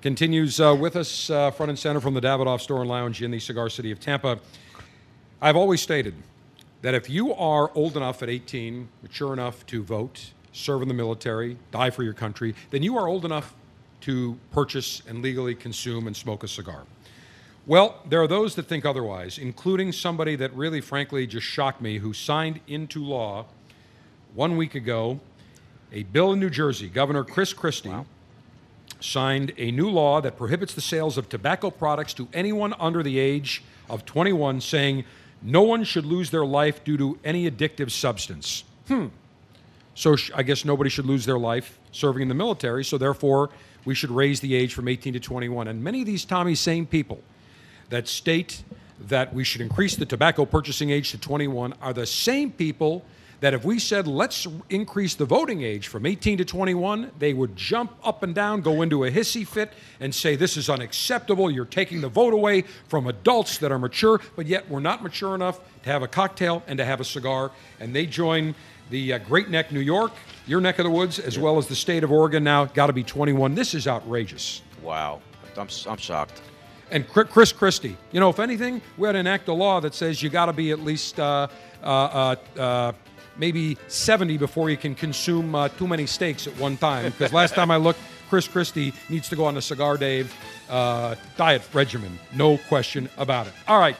[0.00, 3.30] continues uh, with us uh, front and center from the Davidoff Store and Lounge in
[3.30, 4.38] the cigar city of Tampa.
[5.42, 6.14] I've always stated
[6.86, 10.94] that if you are old enough at 18, mature enough to vote, serve in the
[10.94, 13.56] military, die for your country, then you are old enough
[14.02, 16.84] to purchase and legally consume and smoke a cigar.
[17.66, 21.98] Well, there are those that think otherwise, including somebody that really, frankly, just shocked me
[21.98, 23.46] who signed into law
[24.36, 25.18] one week ago
[25.92, 26.88] a bill in New Jersey.
[26.88, 27.90] Governor Chris Christie
[29.00, 33.18] signed a new law that prohibits the sales of tobacco products to anyone under the
[33.18, 35.04] age of 21, saying
[35.46, 38.64] no one should lose their life due to any addictive substance.
[38.88, 39.06] Hmm.
[39.94, 43.50] So sh- I guess nobody should lose their life serving in the military, so therefore
[43.84, 45.68] we should raise the age from 18 to 21.
[45.68, 47.22] And many of these, Tommy, same people
[47.90, 48.64] that state
[49.08, 53.04] that we should increase the tobacco purchasing age to 21 are the same people
[53.40, 57.56] that if we said let's increase the voting age from 18 to 21, they would
[57.56, 61.50] jump up and down, go into a hissy fit, and say this is unacceptable.
[61.50, 65.34] You're taking the vote away from adults that are mature, but yet we're not mature
[65.34, 67.50] enough to have a cocktail and to have a cigar.
[67.80, 68.54] And they join
[68.90, 70.12] the uh, Great Neck, New York,
[70.46, 72.92] your neck of the woods, as well as the state of Oregon now, got to
[72.92, 73.54] be 21.
[73.54, 74.62] This is outrageous.
[74.82, 75.20] Wow.
[75.58, 76.42] I'm, I'm shocked.
[76.90, 80.22] And Chris Christie, you know, if anything, we had to enact a law that says
[80.22, 81.48] you got to be at least uh,
[81.82, 82.92] uh, uh, uh,
[83.38, 87.12] maybe 70 before you can consume uh, too many steaks at one time.
[87.12, 90.34] Because last time I looked, Chris Christie needs to go on a Cigar Dave
[90.68, 92.18] uh, diet regimen.
[92.34, 93.52] No question about it.
[93.68, 93.96] All right.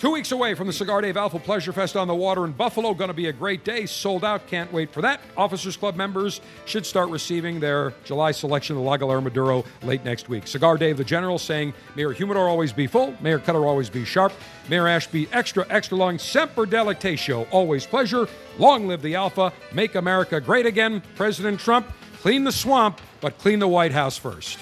[0.00, 2.94] Two weeks away from the Cigar Dave Alpha Pleasure Fest on the water in Buffalo.
[2.94, 3.84] Going to be a great day.
[3.84, 4.46] Sold out.
[4.46, 5.20] Can't wait for that.
[5.36, 10.30] Officers Club members should start receiving their July selection of La Galera Maduro late next
[10.30, 10.46] week.
[10.46, 13.14] Cigar Dave, the General, saying, Mayor Humidor always be full.
[13.20, 14.32] Mayor Cutter always be sharp.
[14.70, 16.18] Mayor Ashby extra, extra long.
[16.18, 17.46] Semper Delectatio.
[17.50, 18.26] Always pleasure.
[18.58, 19.52] Long live the Alpha.
[19.74, 21.02] Make America great again.
[21.14, 21.86] President Trump,
[22.22, 24.58] clean the swamp, but clean the White House first.